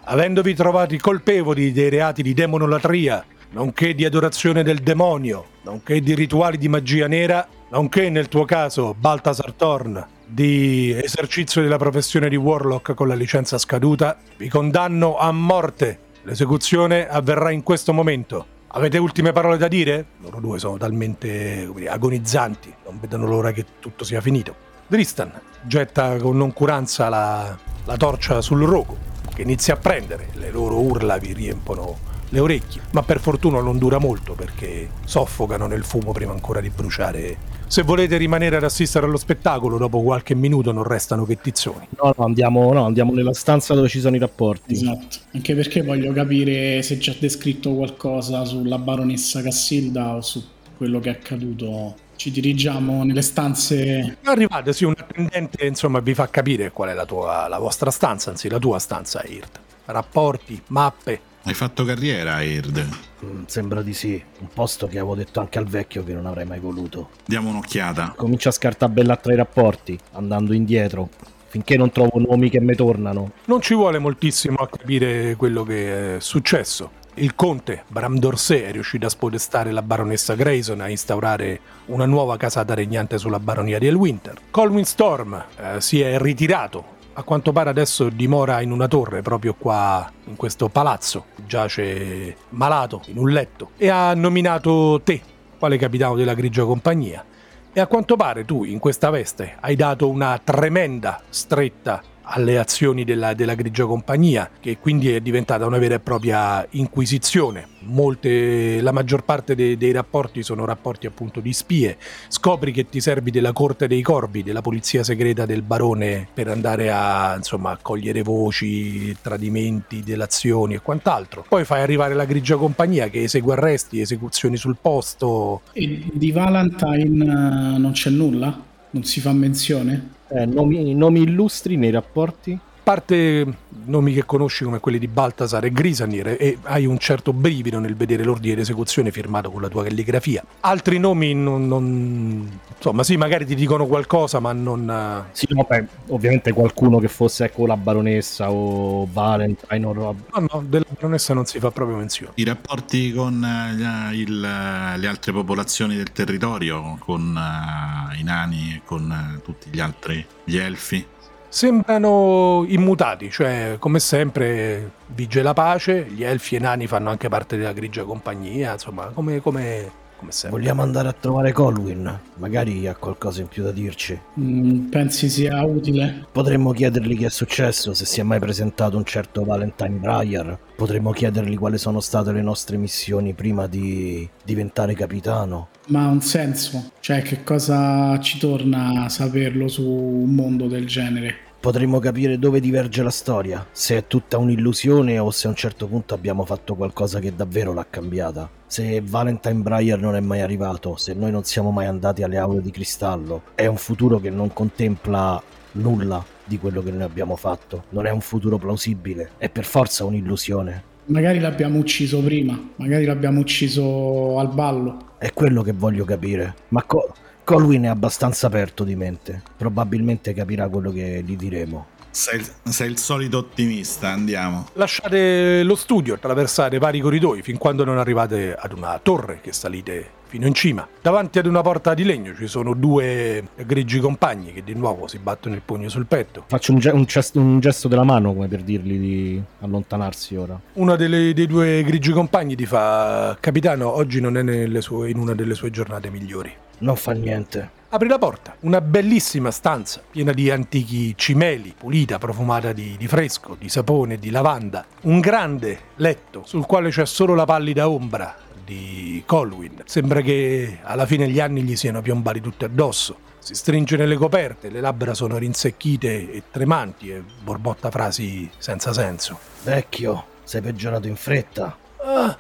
Avendovi 0.06 0.54
trovati 0.54 0.98
colpevoli 0.98 1.74
dei 1.74 1.90
reati 1.90 2.24
di 2.24 2.34
demonolatria, 2.34 3.22
nonché 3.54 3.94
di 3.94 4.04
adorazione 4.04 4.64
del 4.64 4.80
demonio, 4.80 5.46
nonché 5.64 6.02
di 6.02 6.14
rituali 6.16 6.58
di 6.58 6.68
magia 6.68 7.08
nera, 7.08 7.48
nonché 7.70 8.10
nel 8.10 8.28
tuo 8.28 8.46
caso 8.46 8.96
Baltasar 8.98 9.54
Thorn 9.54 10.08
di 10.26 10.92
esercizio 10.92 11.62
della 11.62 11.78
professione 11.78 12.30
di 12.30 12.36
Warlock 12.36 12.94
con 12.96 13.08
la 13.08 13.14
licenza 13.14 13.58
scaduta, 13.58 14.18
vi 14.38 14.50
condanno 14.50 15.18
a 15.18 15.32
morte. 15.32 16.00
L'esecuzione 16.24 17.08
avverrà 17.08 17.52
in 17.52 17.64
questo 17.64 17.94
momento. 17.94 18.46
Avete 18.76 18.98
ultime 18.98 19.32
parole 19.34 19.58
da 19.58 19.68
dire? 19.68 20.06
Loro 20.22 20.40
due 20.40 20.58
sono 20.58 20.78
talmente 20.78 21.70
dire, 21.76 21.90
agonizzanti, 21.90 22.74
non 22.86 22.98
vedono 23.00 23.28
l'ora 23.28 23.52
che 23.52 23.66
tutto 23.80 24.04
sia 24.04 24.22
finito. 24.22 24.56
Dristan 24.88 25.32
getta 25.62 26.18
con 26.18 26.38
noncuranza 26.38 27.10
la, 27.10 27.56
la 27.86 27.98
torcia 27.98 28.42
sul 28.42 28.64
rogo, 28.64 28.98
che 29.36 29.44
inizia 29.44 29.76
a 29.76 29.78
prendere, 29.78 30.30
le 30.34 30.50
loro 30.50 30.80
urla 30.80 31.18
vi 31.18 31.34
riempono 31.34 32.12
le 32.34 32.40
orecchie, 32.40 32.82
ma 32.92 33.04
per 33.04 33.20
fortuna 33.20 33.62
non 33.62 33.78
dura 33.78 34.00
molto 34.00 34.34
perché 34.34 34.90
soffocano 35.06 35.68
nel 35.68 35.84
fumo 35.84 36.12
prima 36.12 36.32
ancora 36.32 36.60
di 36.62 36.72
bruciare. 36.72 37.52
Se 37.68 37.84
volete 37.84 38.18
rimanere 38.18 38.56
ad 38.56 38.64
assistere 38.64 39.06
allo 39.06 39.18
spettacolo, 39.18 39.78
dopo 39.78 40.02
qualche 40.02 40.34
minuto 40.34 40.72
non 40.72 40.84
restano 40.84 41.26
che 41.26 41.40
tizzoni. 41.40 41.88
No, 42.02 42.14
no, 42.18 42.26
andiamo, 42.26 42.74
no, 42.74 42.86
andiamo 42.86 43.14
nella 43.14 43.34
stanza 43.34 43.76
dove 43.76 43.88
ci 43.88 44.00
sono 44.00 44.16
i 44.16 44.20
rapporti. 44.20 44.74
Esatto. 44.74 45.18
Anche 45.34 45.54
perché 45.54 45.84
voglio 45.84 46.12
capire 46.12 46.82
se 46.82 46.98
c'è 46.98 47.16
descritto 47.20 47.74
qualcosa 47.76 48.44
sulla 48.46 48.80
baronessa 48.80 49.44
Cassilda 49.44 50.16
o 50.16 50.22
su 50.22 50.44
quello 50.76 51.00
che 51.00 51.10
è 51.10 51.14
accaduto. 51.14 51.96
Ci 52.16 52.32
dirigiamo 52.32 53.04
nelle 53.04 53.22
stanze. 53.22 54.18
Arrivate, 54.24 54.74
sì, 54.74 54.86
un 54.86 54.96
attendente 54.98 55.66
insomma 55.66 56.00
vi 56.00 56.16
fa 56.16 56.28
capire 56.30 56.72
qual 56.72 56.90
è 56.90 56.94
la, 56.94 57.06
tua, 57.06 57.48
la 57.48 57.60
vostra 57.60 57.92
stanza, 57.92 58.32
anzi 58.32 58.50
la 58.50 58.60
tua 58.60 58.80
stanza, 58.80 59.24
Irt. 59.24 59.60
Rapporti, 59.86 60.60
mappe. 60.68 61.32
Hai 61.46 61.54
fatto 61.54 61.84
carriera, 61.84 62.36
Aird? 62.36 62.88
Mm, 63.26 63.44
sembra 63.48 63.82
di 63.82 63.94
sì. 63.94 64.22
Un 64.40 64.48
posto 64.54 64.88
che 64.88 64.98
avevo 64.98 65.14
detto 65.14 65.42
anche 65.42 65.60
al 65.60 65.68
vecchio 65.68 66.02
che 66.06 66.14
non 66.14 66.26
avrei 66.26 66.46
mai 66.46 66.60
voluto. 66.60 67.10
Diamo 67.26 67.50
un'occhiata. 67.50 68.14
Comincio 68.16 68.48
a 68.48 68.54
scartabellare 68.54 69.20
tra 69.22 69.34
i 69.34 69.36
rapporti, 69.36 70.00
andando 70.14 70.54
indietro, 70.54 71.10
finché 71.48 71.76
non 71.76 71.92
trovo 71.92 72.18
nomi 72.18 72.50
che 72.50 72.62
mi 72.62 72.76
tornano. 72.76 73.34
Non 73.46 73.60
ci 73.60 73.74
vuole 73.74 74.00
moltissimo 74.00 74.56
a 74.56 74.70
capire 74.70 75.36
quello 75.36 75.64
che 75.64 76.16
è 76.16 76.20
successo. 76.22 77.02
Il 77.16 77.36
conte 77.36 77.84
Bram 77.90 78.18
d'Orsay 78.18 78.62
è 78.62 78.72
riuscito 78.72 79.06
a 79.06 79.10
spodestare 79.10 79.72
la 79.72 79.82
baronessa 79.82 80.36
Grayson 80.36 80.80
a 80.80 80.88
instaurare 80.88 81.60
una 81.88 82.06
nuova 82.06 82.38
casata 82.38 82.74
regnante 82.74 83.18
sulla 83.18 83.40
baronia 83.40 83.80
di 83.80 83.88
Elwinter. 83.88 84.40
Colwyn 84.50 84.86
Storm 84.86 85.46
eh, 85.58 85.82
si 85.82 86.00
è 86.00 86.18
ritirato. 86.18 86.93
A 87.16 87.22
quanto 87.22 87.52
pare 87.52 87.70
adesso 87.70 88.10
dimora 88.10 88.62
in 88.62 88.72
una 88.72 88.88
torre 88.88 89.22
proprio 89.22 89.54
qua 89.54 90.12
in 90.26 90.36
questo 90.36 90.70
palazzo. 90.70 91.26
Giace 91.46 92.36
malato 92.50 93.04
in 93.06 93.20
un 93.20 93.30
letto 93.30 93.70
e 93.78 93.90
ha 93.90 94.16
nominato 94.16 95.00
te 95.04 95.22
quale 95.60 95.78
capitano 95.78 96.16
della 96.16 96.34
grigia 96.34 96.66
compagnia. 96.66 97.24
E 97.72 97.80
a 97.80 97.86
quanto 97.86 98.16
pare 98.16 98.46
tu 98.46 98.64
in 98.64 98.80
questa 98.80 99.12
veste 99.12 99.58
hai 99.60 99.76
dato 99.76 100.10
una 100.10 100.42
tremenda 100.44 101.22
stretta 101.30 102.02
alle 102.24 102.58
azioni 102.58 103.04
della, 103.04 103.34
della 103.34 103.56
grigia 103.56 103.86
compagnia, 103.86 104.50
che 104.60 104.78
quindi 104.78 105.12
è 105.12 105.20
diventata 105.20 105.66
una 105.66 105.78
vera 105.78 105.96
e 105.96 106.00
propria 106.00 106.66
inquisizione. 106.72 107.68
Molte, 107.86 108.82
la 108.82 108.92
maggior 108.92 109.24
parte 109.24 109.56
dei, 109.56 109.78
dei 109.78 109.92
rapporti 109.92 110.42
sono 110.42 110.66
rapporti 110.66 111.06
appunto 111.06 111.40
di 111.40 111.52
spie. 111.52 111.98
Scopri 112.28 112.72
che 112.72 112.88
ti 112.88 113.02
servi 113.02 113.32
della 113.32 113.52
corte 113.52 113.88
dei 113.88 114.02
corvi, 114.02 114.44
della 114.44 114.62
polizia 114.62 115.04
segreta 115.04 115.46
del 115.46 115.62
barone 115.62 116.28
per 116.34 116.48
andare 116.48 116.92
a 116.92 117.36
insomma 117.36 117.78
cogliere 117.82 118.22
voci, 118.22 119.16
tradimenti, 119.22 120.02
delazioni 120.02 120.76
e 120.76 120.82
quant'altro. 120.82 121.46
Poi 121.48 121.66
fai 121.66 121.82
arrivare 121.82 122.14
la 122.14 122.26
grigia 122.26 122.56
compagnia 122.56 123.10
che 123.10 123.24
esegue 123.24 123.54
arresti, 123.54 124.00
esecuzioni 124.00 124.56
sul 124.56 124.78
posto. 124.80 125.62
E 125.74 126.06
di 126.14 126.32
Valentine 126.32 127.26
eh, 127.26 127.78
non 127.78 127.92
c'è 127.92 128.10
nulla? 128.10 128.72
Non 128.94 129.04
si 129.04 129.20
fa 129.22 129.32
menzione? 129.34 130.10
Eh, 130.28 130.46
nomi, 130.46 130.94
nomi 130.94 131.22
illustri 131.22 131.78
nei 131.78 131.90
rapporti? 131.90 132.58
Parte 132.84 133.46
nomi 133.86 134.14
che 134.14 134.26
conosci 134.26 134.64
come 134.64 134.80
quelli 134.80 135.00
di 135.00 135.08
Baltasar 135.08 135.64
e 135.66 135.72
Grisanir 135.72 136.36
e 136.40 136.58
hai 136.64 136.86
un 136.86 136.98
certo 136.98 137.34
brivido 137.34 137.80
nel 137.80 137.96
vedere 137.96 138.24
l'ordine 138.24 138.56
di 138.56 138.62
esecuzione 138.62 139.12
firmato 139.12 139.50
con 139.52 139.62
la 139.62 139.70
tua 139.70 139.84
calligrafia. 139.84 140.44
Altri 140.62 141.00
nomi 141.00 141.34
non, 141.34 141.68
non 141.68 142.60
insomma 142.76 143.04
sì, 143.04 143.16
magari 143.18 143.46
ti 143.46 143.56
dicono 143.56 143.86
qualcosa, 143.88 144.40
ma 144.40 144.52
non... 144.54 144.90
eh, 144.90 145.30
Sì, 145.32 145.48
no, 145.50 145.66
beh, 145.68 145.86
ovviamente 146.08 146.52
qualcuno 146.52 147.00
che 147.00 147.08
fosse 147.08 147.46
ecco 147.46 147.66
la 147.66 147.78
baronessa 147.78 148.52
o 148.52 149.08
Valentine 149.12 149.86
o 149.86 149.94
Rob. 149.94 150.18
No, 150.34 150.48
no, 150.52 150.64
della 150.68 150.86
baronessa 150.90 151.34
non 151.34 151.46
si 151.46 151.60
fa 151.60 151.72
proprio 151.72 151.98
menzione. 151.98 152.34
I 152.36 152.44
rapporti 152.44 153.14
con 153.14 153.40
gli- 153.76 154.16
il- 154.20 154.40
le 154.40 155.08
altre 155.08 155.32
popolazioni 155.32 155.96
del 155.96 156.12
territorio, 156.12 156.98
con 157.00 157.36
eh, 157.38 158.20
i 158.20 158.24
nani 158.24 158.74
e 158.76 158.82
con 158.86 159.42
tutti 159.44 159.70
gli 159.72 159.80
altri, 159.80 160.26
gli 160.44 160.58
elfi. 160.58 161.06
Sembrano 161.54 162.66
immutati, 162.68 163.30
cioè 163.30 163.76
come 163.78 164.00
sempre 164.00 164.94
vige 165.10 165.44
la 165.44 165.54
pace, 165.54 166.08
gli 166.10 166.24
elfi 166.24 166.56
e 166.56 166.58
i 166.58 166.62
nani 166.62 166.88
fanno 166.88 167.12
anche 167.12 167.30
parte 167.30 167.58
della 167.58 167.74
grigia 167.74 168.04
compagnia, 168.06 168.72
insomma, 168.72 169.12
come, 169.14 169.40
come, 169.40 169.92
come 170.18 170.32
sempre. 170.32 170.60
Vogliamo 170.60 170.82
andare 170.82 171.10
a 171.10 171.14
trovare 171.14 171.52
Colwyn? 171.52 172.20
Magari 172.38 172.88
ha 172.88 172.96
qualcosa 172.96 173.42
in 173.42 173.50
più 173.50 173.62
da 173.62 173.72
dirci. 173.72 174.20
Mm, 174.40 174.90
pensi 174.90 175.30
sia 175.30 175.64
utile? 175.64 176.26
Potremmo 176.32 176.72
chiedergli 176.72 177.16
che 177.16 177.28
è 177.28 177.30
successo, 177.30 177.94
se 177.94 178.06
si 178.06 178.20
è 178.20 178.24
mai 178.24 178.40
presentato 178.40 178.98
un 178.98 179.06
certo 179.06 179.44
Valentine 179.44 180.00
Breyer. 180.00 180.58
Potremmo 180.76 181.12
chiedergli 181.12 181.56
quali 181.56 181.78
sono 181.78 182.00
state 182.00 182.32
le 182.32 182.42
nostre 182.42 182.78
missioni 182.78 183.34
prima 183.34 183.68
di 183.68 184.28
diventare 184.44 184.96
capitano. 184.96 185.68
Ma 185.88 186.06
ha 186.06 186.08
un 186.08 186.22
senso? 186.22 186.92
Cioè, 187.02 187.22
che 187.22 187.44
cosa 187.44 188.18
ci 188.20 188.40
torna 188.40 189.04
a 189.04 189.10
saperlo 189.10 189.68
su 189.68 189.86
un 189.86 190.34
mondo 190.34 190.68
del 190.68 190.88
genere? 190.88 191.36
Potremmo 191.60 192.00
capire 192.00 192.40
dove 192.40 192.60
diverge 192.60 193.04
la 193.04 193.10
storia, 193.10 193.66
se 193.72 193.98
è 193.98 194.08
tutta 194.08 194.38
un'illusione 194.38 195.18
o 195.20 195.32
se 195.32 195.48
a 195.48 195.50
un 195.50 195.56
certo 195.56 195.88
punto 195.88 196.14
abbiamo 196.14 196.44
fatto 196.46 196.76
qualcosa 196.76 197.20
che 197.20 197.36
davvero 197.36 197.74
l'ha 197.74 197.86
cambiata. 197.90 198.50
Se 198.66 199.02
Valentine 199.02 199.62
Breyer 199.62 200.00
non 200.00 200.16
è 200.16 200.20
mai 200.20 200.42
arrivato, 200.42 200.96
se 200.98 201.14
noi 201.14 201.32
non 201.32 201.44
siamo 201.44 201.72
mai 201.72 201.86
andati 201.86 202.24
alle 202.24 202.38
aule 202.38 202.62
di 202.62 202.72
cristallo, 202.72 203.44
è 203.56 203.66
un 203.66 203.78
futuro 203.78 204.20
che 204.20 204.30
non 204.30 204.52
contempla 204.52 205.42
nulla 205.74 206.24
di 206.44 206.58
quello 206.58 206.82
che 206.82 206.92
noi 206.92 207.04
abbiamo 207.04 207.36
fatto. 207.36 207.86
Non 207.90 208.06
è 208.06 208.10
un 208.10 208.22
futuro 208.22 208.58
plausibile, 208.58 209.32
è 209.38 209.50
per 209.50 209.66
forza 209.66 210.04
un'illusione. 210.06 210.92
Magari 211.06 211.40
l'abbiamo 211.40 211.80
ucciso 211.80 212.22
prima, 212.22 212.58
magari 212.78 213.06
l'abbiamo 213.06 213.40
ucciso 213.42 214.40
al 214.40 214.48
ballo. 214.50 215.16
È 215.18 215.32
quello 215.34 215.62
che 215.62 215.74
voglio 215.74 216.06
capire. 216.06 216.56
Ma 216.70 216.84
Co- 216.84 217.14
Colwyn 217.44 217.84
è 217.84 217.88
abbastanza 217.88 218.48
aperto 218.48 218.84
di 218.84 218.96
mente. 218.96 219.42
Probabilmente 219.58 220.34
capirà 220.34 220.70
quello 220.70 220.92
che 220.92 221.22
gli 221.26 221.36
diremo. 221.36 221.88
Sei, 222.10 222.42
sei 222.64 222.90
il 222.90 222.98
solito 222.98 223.40
ottimista, 223.40 224.10
andiamo. 224.10 224.68
Lasciate 224.74 225.64
lo 225.64 225.76
studio, 225.76 226.14
attraversate 226.14 226.78
vari 226.78 227.00
corridoi 227.00 227.42
fin 227.42 227.58
quando 227.58 227.84
non 227.84 227.98
arrivate 227.98 228.56
ad 228.56 228.72
una 228.72 229.00
torre 229.02 229.40
che 229.42 229.52
salite 229.52 230.22
fino 230.34 230.48
in 230.48 230.54
cima. 230.56 230.88
Davanti 231.00 231.38
ad 231.38 231.46
una 231.46 231.62
porta 231.62 231.94
di 231.94 232.04
legno 232.04 232.34
ci 232.34 232.48
sono 232.48 232.74
due 232.74 233.50
grigi 233.68 234.00
compagni 234.00 234.52
che 234.52 234.64
di 234.64 234.74
nuovo 234.74 235.06
si 235.08 235.20
battono 235.20 235.54
il 235.54 235.62
pugno 235.64 235.90
sul 235.90 236.08
petto. 236.08 236.46
Faccio 236.48 236.72
un, 236.72 236.80
ge- 236.80 236.90
un 236.90 237.04
gesto, 237.04 237.40
un 237.40 237.60
gesto 237.60 237.88
della 237.88 238.04
mano 238.04 238.34
come 238.34 238.48
per 238.48 238.64
dirgli 238.64 238.98
di 238.98 239.44
allontanarsi 239.60 240.36
ora. 240.36 240.60
Uno 240.74 240.96
delle- 240.96 241.36
dei 241.36 241.46
due 241.46 241.84
grigi 241.84 242.12
compagni 242.12 242.56
ti 242.56 242.66
fa: 242.66 243.38
Capitano, 243.40 243.94
oggi 243.96 244.20
non 244.20 244.36
è 244.36 244.42
nelle 244.42 244.82
sue- 244.82 245.12
in 245.12 245.20
una 245.20 245.36
delle 245.36 245.54
sue 245.54 245.70
giornate 245.70 246.10
migliori. 246.10 246.52
Non 246.80 246.96
fa 246.96 247.12
niente. 247.12 247.82
Apri 247.90 248.08
la 248.08 248.18
porta, 248.18 248.56
una 248.62 248.82
bellissima 248.82 249.52
stanza 249.52 250.02
piena 250.10 250.32
di 250.32 250.50
antichi 250.50 251.14
cimeli, 251.16 251.76
pulita, 251.78 252.18
profumata 252.18 252.74
di, 252.74 252.96
di 252.98 253.08
fresco, 253.08 253.56
di 253.60 253.70
sapone, 253.70 254.18
di 254.18 254.32
lavanda. 254.32 254.84
Un 255.02 255.20
grande 255.20 255.78
letto 255.98 256.42
sul 256.44 256.66
quale 256.66 256.90
c'è 256.90 257.06
solo 257.06 257.36
la 257.36 257.46
pallida 257.46 257.88
ombra 257.88 258.36
di 258.64 259.24
Colwyn. 259.26 259.82
Sembra 259.86 260.22
che 260.22 260.80
alla 260.84 261.06
fine 261.06 261.28
gli 261.30 261.40
anni 261.40 261.62
gli 261.62 261.76
siano 261.76 262.02
piombati 262.02 262.42
tutti 262.42 262.66
addosso. 262.66 263.18
Si 263.40 263.56
stringe 263.56 263.98
nelle 263.98 264.16
coperte, 264.16 264.70
le 264.70 264.80
labbra 264.80 265.14
sono 265.14 265.38
rinsecchite 265.38 266.32
e 266.32 266.44
tremanti 266.50 267.10
e 267.12 267.22
borbotta 267.44 267.92
frasi 267.92 268.50
senza 268.58 268.94
senso. 268.94 269.38
Vecchio, 269.64 270.26
sei 270.44 270.62
peggiorato 270.62 271.08
in 271.08 271.16
fretta. 271.18 271.78
Ah, 272.06 272.38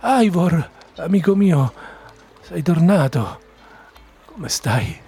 ah, 0.00 0.22
Ivor, 0.22 0.70
amico 0.96 1.36
mio, 1.36 1.72
sei 2.40 2.62
tornato. 2.62 3.40
Come 4.24 4.48
stai? 4.48 5.00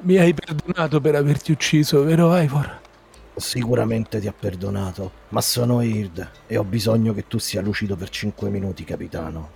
Mi 0.00 0.16
hai 0.16 0.34
perdonato 0.34 1.00
per 1.00 1.14
averti 1.14 1.52
ucciso, 1.52 2.02
vero 2.02 2.36
Ivor? 2.36 2.80
Sicuramente 3.36 4.18
ti 4.18 4.28
ha 4.28 4.34
perdonato, 4.38 5.12
ma 5.28 5.42
sono 5.42 5.82
Ird 5.82 6.30
e 6.46 6.56
ho 6.56 6.64
bisogno 6.64 7.12
che 7.12 7.26
tu 7.28 7.36
sia 7.38 7.60
lucido 7.60 7.94
per 7.94 8.08
5 8.08 8.48
minuti, 8.48 8.82
capitano. 8.82 9.50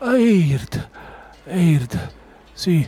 Eird, 0.00 0.88
Eird, 1.44 2.12
sì, 2.52 2.86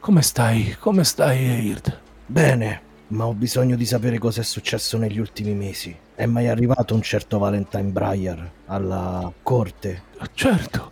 come 0.00 0.22
stai? 0.22 0.76
Come 0.78 1.04
stai, 1.04 1.44
Eird? 1.44 2.00
Bene, 2.24 2.80
ma 3.08 3.26
ho 3.26 3.34
bisogno 3.34 3.76
di 3.76 3.84
sapere 3.84 4.18
cosa 4.18 4.40
è 4.40 4.44
successo 4.44 4.96
negli 4.96 5.18
ultimi 5.18 5.52
mesi. 5.52 5.94
È 6.14 6.24
mai 6.24 6.48
arrivato 6.48 6.94
un 6.94 7.02
certo 7.02 7.38
Valentine 7.38 7.90
Breyer 7.90 8.50
alla 8.66 9.30
corte? 9.42 10.04
Certo, 10.32 10.90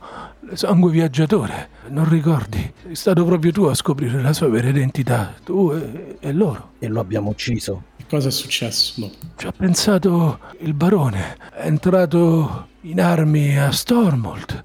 sangue 0.54 0.90
viaggiatore, 0.90 1.68
non 1.88 2.08
ricordi? 2.08 2.72
Sei 2.82 2.94
stato 2.94 3.24
proprio 3.24 3.52
tu 3.52 3.64
a 3.64 3.74
scoprire 3.74 4.20
la 4.20 4.32
sua 4.32 4.48
vera 4.48 4.68
identità, 4.68 5.34
tu 5.44 5.72
e, 5.72 6.16
e 6.20 6.32
loro. 6.32 6.72
E 6.78 6.88
lo 6.88 7.00
abbiamo 7.00 7.30
ucciso. 7.30 7.84
Che 7.96 8.04
cosa 8.08 8.28
è 8.28 8.32
successo 8.32 9.00
dopo? 9.00 9.14
Ci 9.36 9.46
ha 9.46 9.52
pensato 9.52 10.40
il 10.60 10.74
barone. 10.74 11.36
È 11.52 11.66
entrato 11.66 12.68
in 12.82 13.00
armi 13.00 13.58
a 13.58 13.70
Stormhold. 13.70 14.64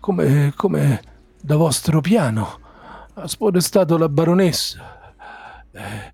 Come, 0.00 0.52
come 0.56 1.02
da 1.40 1.56
vostro 1.56 2.00
piano. 2.00 2.60
Ha 3.14 3.28
spodestato 3.28 3.96
la 3.96 4.08
baronessa. 4.08 5.14
Eh, 5.72 6.12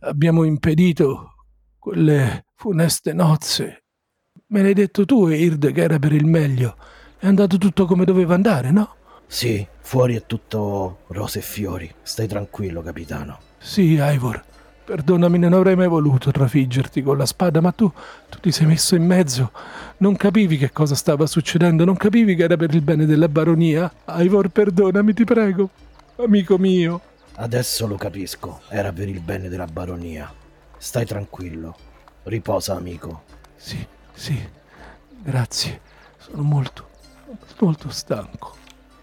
abbiamo 0.00 0.44
impedito 0.44 1.34
quelle 1.78 2.46
funeste 2.54 3.12
nozze. 3.12 3.84
Me 4.46 4.62
l'hai 4.62 4.74
detto 4.74 5.04
tu, 5.04 5.26
Eird, 5.26 5.72
che 5.72 5.80
era 5.80 5.98
per 5.98 6.12
il 6.12 6.26
meglio. 6.26 6.76
È 7.22 7.26
andato 7.26 7.58
tutto 7.58 7.84
come 7.84 8.06
doveva 8.06 8.32
andare, 8.32 8.70
no? 8.70 8.94
Sì, 9.26 9.66
fuori 9.80 10.16
è 10.16 10.24
tutto 10.24 11.00
rose 11.08 11.40
e 11.40 11.42
fiori. 11.42 11.94
Stai 12.00 12.26
tranquillo, 12.26 12.80
capitano. 12.80 13.38
Sì, 13.58 13.98
Ivor. 14.00 14.42
Perdonami, 14.86 15.38
non 15.38 15.52
avrei 15.52 15.76
mai 15.76 15.86
voluto 15.86 16.30
trafiggerti 16.30 17.02
con 17.02 17.18
la 17.18 17.26
spada, 17.26 17.60
ma 17.60 17.72
tu, 17.72 17.92
tu 18.30 18.38
ti 18.40 18.50
sei 18.50 18.66
messo 18.66 18.94
in 18.94 19.04
mezzo. 19.04 19.52
Non 19.98 20.16
capivi 20.16 20.56
che 20.56 20.72
cosa 20.72 20.94
stava 20.94 21.26
succedendo, 21.26 21.84
non 21.84 21.98
capivi 21.98 22.34
che 22.34 22.44
era 22.44 22.56
per 22.56 22.74
il 22.74 22.80
bene 22.80 23.04
della 23.04 23.28
baronia. 23.28 23.92
Ivor, 24.06 24.48
perdonami, 24.48 25.12
ti 25.12 25.24
prego. 25.24 25.68
Amico 26.16 26.56
mio. 26.56 27.02
Adesso 27.34 27.86
lo 27.86 27.96
capisco, 27.96 28.62
era 28.68 28.92
per 28.92 29.10
il 29.10 29.20
bene 29.20 29.50
della 29.50 29.66
baronia. 29.66 30.32
Stai 30.78 31.04
tranquillo. 31.04 31.76
Riposa, 32.22 32.76
amico. 32.76 33.24
Sì, 33.56 33.86
sì, 34.14 34.42
grazie. 35.22 35.80
Sono 36.16 36.42
molto, 36.42 36.88
molto 37.58 37.90
stanco. 37.90 38.56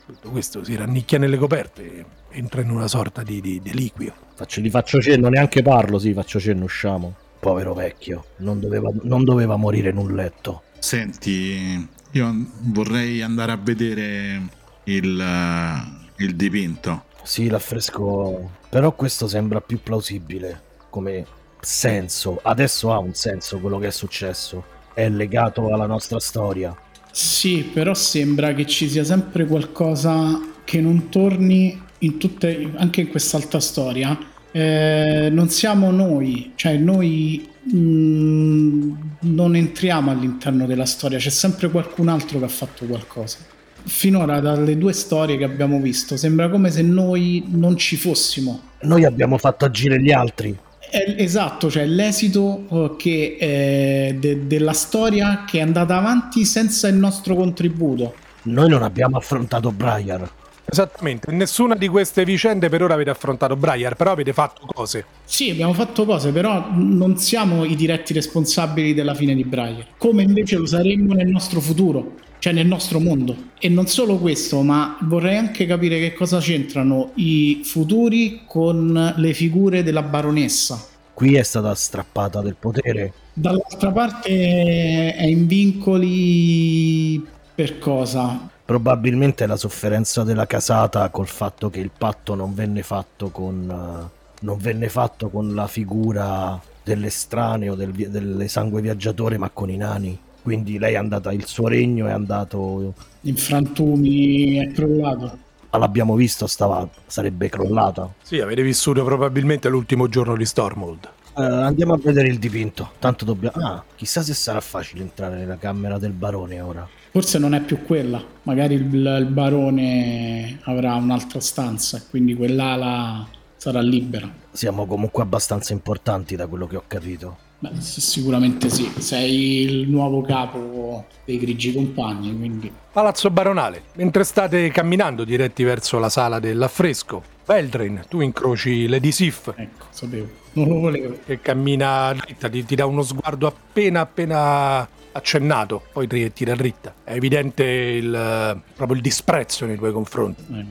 Tutto 0.06 0.30
questo 0.30 0.64
si 0.64 0.76
rannicchia 0.76 1.18
nelle 1.18 1.38
coperte 1.38 1.84
e 1.84 2.06
entra 2.30 2.62
in 2.62 2.70
una 2.70 2.88
sorta 2.88 3.24
di, 3.24 3.42
di 3.42 3.62
deliquio. 3.62 4.14
Faccio, 4.36 4.62
gli 4.62 4.70
faccio 4.70 5.02
cenno, 5.02 5.28
neanche 5.28 5.62
parlo, 5.62 6.00
sì, 6.00 6.14
faccio 6.14 6.40
cenno, 6.40 6.64
usciamo. 6.64 7.16
Povero 7.40 7.74
vecchio, 7.74 8.26
non 8.38 8.60
doveva, 8.60 8.90
non 9.04 9.24
doveva 9.24 9.58
morire 9.58 9.90
in 9.90 9.98
un 9.98 10.16
letto. 10.16 10.64
Senti, 10.80 11.88
io 12.12 12.46
vorrei 12.62 13.22
andare 13.22 13.52
a 13.52 13.58
vedere 13.58 14.42
il, 14.86 15.20
eh, 15.20 16.24
il 16.24 16.36
dipinto. 16.36 17.04
Sì, 17.24 17.50
l'affresco. 17.50 18.50
Però 18.70 18.94
questo 18.94 19.28
sembra 19.28 19.60
più 19.60 19.82
plausibile 19.82 20.64
come 20.90 21.26
senso. 21.60 22.40
Adesso 22.42 22.94
ha 22.94 23.00
un 23.00 23.14
senso 23.14 23.60
quello 23.60 23.78
che 23.80 23.88
è 23.88 23.92
successo. 23.92 24.64
È 24.94 25.08
legato 25.10 25.74
alla 25.74 25.86
nostra 25.86 26.20
storia. 26.20 26.76
Sì, 27.18 27.68
però 27.74 27.96
sembra 27.96 28.54
che 28.54 28.68
ci 28.68 28.88
sia 28.88 29.04
sempre 29.04 29.48
qualcosa 29.48 30.40
che 30.64 30.80
non 30.80 31.10
torni 31.10 31.76
in 32.00 32.20
tutte, 32.20 32.74
anche 32.76 33.02
in 33.02 33.08
quest'altra 33.08 33.60
storia. 33.60 34.16
Eh, 34.52 35.28
non 35.32 35.50
siamo 35.50 35.90
noi, 35.90 36.52
cioè 36.54 36.78
noi 36.78 37.44
mh, 37.64 38.92
non 39.22 39.56
entriamo 39.56 40.12
all'interno 40.12 40.68
della 40.68 40.86
storia, 40.86 41.18
c'è 41.18 41.32
sempre 41.32 41.72
qualcun 41.72 42.10
altro 42.10 42.38
che 42.38 42.46
ha 42.46 42.50
fatto 42.50 42.86
qualcosa. 42.86 43.40
Finora 43.84 44.40
dalle 44.40 44.78
due 44.78 44.94
storie 44.94 45.40
che 45.40 45.44
abbiamo 45.44 45.80
visto 45.82 46.18
sembra 46.18 46.50
come 46.50 46.70
se 46.70 46.84
noi 46.84 47.46
non 47.48 47.78
ci 47.78 47.96
fossimo. 47.96 48.62
Noi 48.82 49.06
abbiamo 49.06 49.40
fatto 49.40 49.66
agire 49.66 50.00
gli 50.00 50.12
altri. 50.12 50.56
È- 50.90 51.16
esatto, 51.18 51.70
cioè 51.70 51.86
l'esito 51.86 52.64
eh, 52.70 52.96
che, 52.98 53.38
eh, 53.40 54.16
de- 54.18 54.48
della 54.48 54.74
storia 54.74 55.44
che 55.46 55.60
è 55.60 55.62
andata 55.62 55.98
avanti 55.98 56.46
senza 56.46 56.88
il 56.88 56.96
nostro 56.96 57.36
contributo. 57.36 58.14
Noi 58.44 58.70
non 58.70 58.84
abbiamo 58.84 59.18
affrontato 59.18 59.72
Briar. 59.72 60.30
Esattamente, 60.70 61.32
nessuna 61.32 61.76
di 61.76 61.88
queste 61.88 62.26
vicende 62.26 62.68
per 62.68 62.84
ora 62.84 62.94
avete 62.94 63.10
affrontato 63.10 63.56
Briar, 63.56 63.96
però 63.96 64.12
avete 64.12 64.34
fatto 64.34 64.66
cose. 64.66 65.06
Sì, 65.24 65.50
abbiamo 65.50 65.74
fatto 65.74 66.04
cose, 66.04 66.32
però 66.32 66.68
non 66.74 67.18
siamo 67.18 67.64
i 67.64 67.76
diretti 67.76 68.14
responsabili 68.14 68.94
della 68.94 69.14
fine 69.14 69.34
di 69.34 69.46
Briar, 69.46 69.86
come 69.98 70.24
invece 70.24 70.58
lo 70.58 70.66
saremmo 70.66 71.14
nel 71.14 71.28
nostro 71.28 71.62
futuro, 71.62 72.16
cioè 72.40 72.54
nel 72.54 72.68
nostro 72.68 73.00
mondo. 73.00 73.36
E 73.60 73.70
non 73.70 73.88
solo 73.88 74.18
questo, 74.18 74.62
ma 74.62 74.98
vorrei 75.02 75.38
anche 75.38 75.66
capire 75.66 76.00
che 76.00 76.14
cosa 76.14 76.40
c'entrano 76.40 77.12
i 77.16 77.62
futuri 77.64 78.42
con 78.46 79.14
le 79.16 79.34
figure 79.34 79.84
della 79.84 80.04
baronessa. 80.04 80.96
Qui 81.14 81.36
è 81.36 81.44
stata 81.44 81.74
strappata 81.74 82.42
del 82.42 82.56
potere. 82.60 83.14
Dall'altra 83.34 83.92
parte 83.92 85.16
è 85.16 85.26
in 85.26 85.48
vincoli 85.48 87.26
per 87.56 87.80
cosa? 87.80 88.50
Probabilmente 88.64 89.48
la 89.48 89.56
sofferenza 89.56 90.24
della 90.24 90.46
casata 90.46 91.10
col 91.10 91.28
fatto 91.28 91.70
che 91.70 91.80
il 91.80 91.90
patto 91.98 92.36
non 92.36 92.54
venne 92.54 92.84
fatto 92.84 93.30
con, 93.30 93.68
uh, 93.68 94.10
non 94.42 94.58
venne 94.60 94.90
fatto 94.90 95.30
con 95.30 95.56
la 95.56 95.68
figura 95.68 96.62
dell'estraneo, 96.84 97.76
del, 97.76 97.92
del 97.92 98.46
sangue 98.48 98.82
viaggiatore, 98.82 99.38
ma 99.38 99.50
con 99.50 99.70
i 99.70 99.78
nani. 99.78 100.20
Quindi 100.48 100.80
lei 100.80 100.94
è 100.94 100.96
andata, 100.96 101.34
il 101.34 101.46
suo 101.46 101.68
regno 101.68 102.08
è 102.08 102.12
andato... 102.12 102.94
In 103.24 103.36
frantumi, 103.36 104.56
è 104.56 104.72
crollato. 104.72 105.38
Ah, 105.72 105.78
l'abbiamo 105.78 106.16
visto, 106.16 106.48
stava, 106.48 106.88
sarebbe 107.06 107.50
crollata. 107.50 108.14
Sì, 108.22 108.40
avete 108.40 108.64
vissuto 108.64 109.04
probabilmente 109.04 109.68
l'ultimo 109.68 110.08
giorno 110.08 110.38
di 110.38 110.46
Stormhold. 110.46 111.10
Uh, 111.34 111.42
andiamo 111.42 111.96
a 111.96 112.00
vedere 112.02 112.30
il 112.30 112.40
dipinto. 112.40 112.92
Tanto 112.98 113.26
dobbiamo. 113.26 113.62
Ah, 113.62 113.84
chissà 113.94 114.22
se 114.22 114.34
sarà 114.34 114.62
facile 114.62 115.02
entrare 115.02 115.36
nella 115.36 115.58
camera 115.58 115.98
del 115.98 116.14
barone 116.14 116.62
ora. 116.62 116.88
Forse 117.12 117.40
non 117.40 117.54
è 117.54 117.60
più 117.60 117.84
quella, 117.84 118.24
magari 118.44 118.76
il, 118.76 118.84
il 118.86 119.28
barone 119.30 120.60
avrà 120.64 120.96
un'altra 120.96 121.42
stanza, 121.42 122.02
quindi 122.10 122.36
quell'ala 122.36 123.28
sarà 123.58 123.82
libera. 123.82 124.32
Siamo 124.52 124.86
comunque 124.86 125.24
abbastanza 125.24 125.74
importanti 125.74 126.38
da 126.38 126.48
quello 126.48 126.68
che 126.68 126.78
ho 126.78 126.84
capito. 126.88 127.46
Beh, 127.60 127.72
sicuramente 127.80 128.70
sì, 128.70 128.92
sei 129.00 129.62
il 129.62 129.90
nuovo 129.90 130.22
capo 130.22 131.08
dei 131.26 131.40
Grigi 131.40 131.74
Compagni, 131.74 132.38
quindi... 132.38 132.72
Palazzo 132.92 133.32
Baronale, 133.32 133.82
mentre 133.94 134.24
state 134.24 134.70
camminando 134.70 135.24
diretti 135.24 135.64
verso 135.64 135.98
la 135.98 136.10
sala 136.10 136.40
dell'affresco, 136.40 137.24
Veldrin, 137.48 138.06
tu 138.08 138.22
incroci 138.22 138.88
Lady 138.88 139.12
Sif. 139.12 139.54
Ecco, 139.56 139.86
sapevo, 139.90 140.30
non 140.54 140.68
lo 140.68 140.80
volevo. 140.82 141.18
Che 141.26 141.42
cammina 141.42 142.14
dritta, 142.14 142.48
ti, 142.48 142.64
ti 142.64 142.76
dà 142.76 142.86
uno 142.86 143.02
sguardo 143.02 143.48
appena 143.48 144.02
appena 144.02 144.88
accennato, 145.12 145.82
poi 145.92 146.08
ti 146.08 146.32
tira 146.34 146.54
dritta. 146.54 146.94
È 147.04 147.14
evidente 147.14 147.64
il, 147.64 148.62
proprio 148.76 148.98
il 148.98 149.02
disprezzo 149.02 149.66
nei 149.66 149.78
tuoi 149.78 149.92
confronti. 149.92 150.44
Eh, 150.54 150.66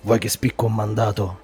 Vuoi 0.00 0.18
che 0.18 0.28
spicco 0.28 0.66
un 0.66 0.74
mandato? 0.74 1.40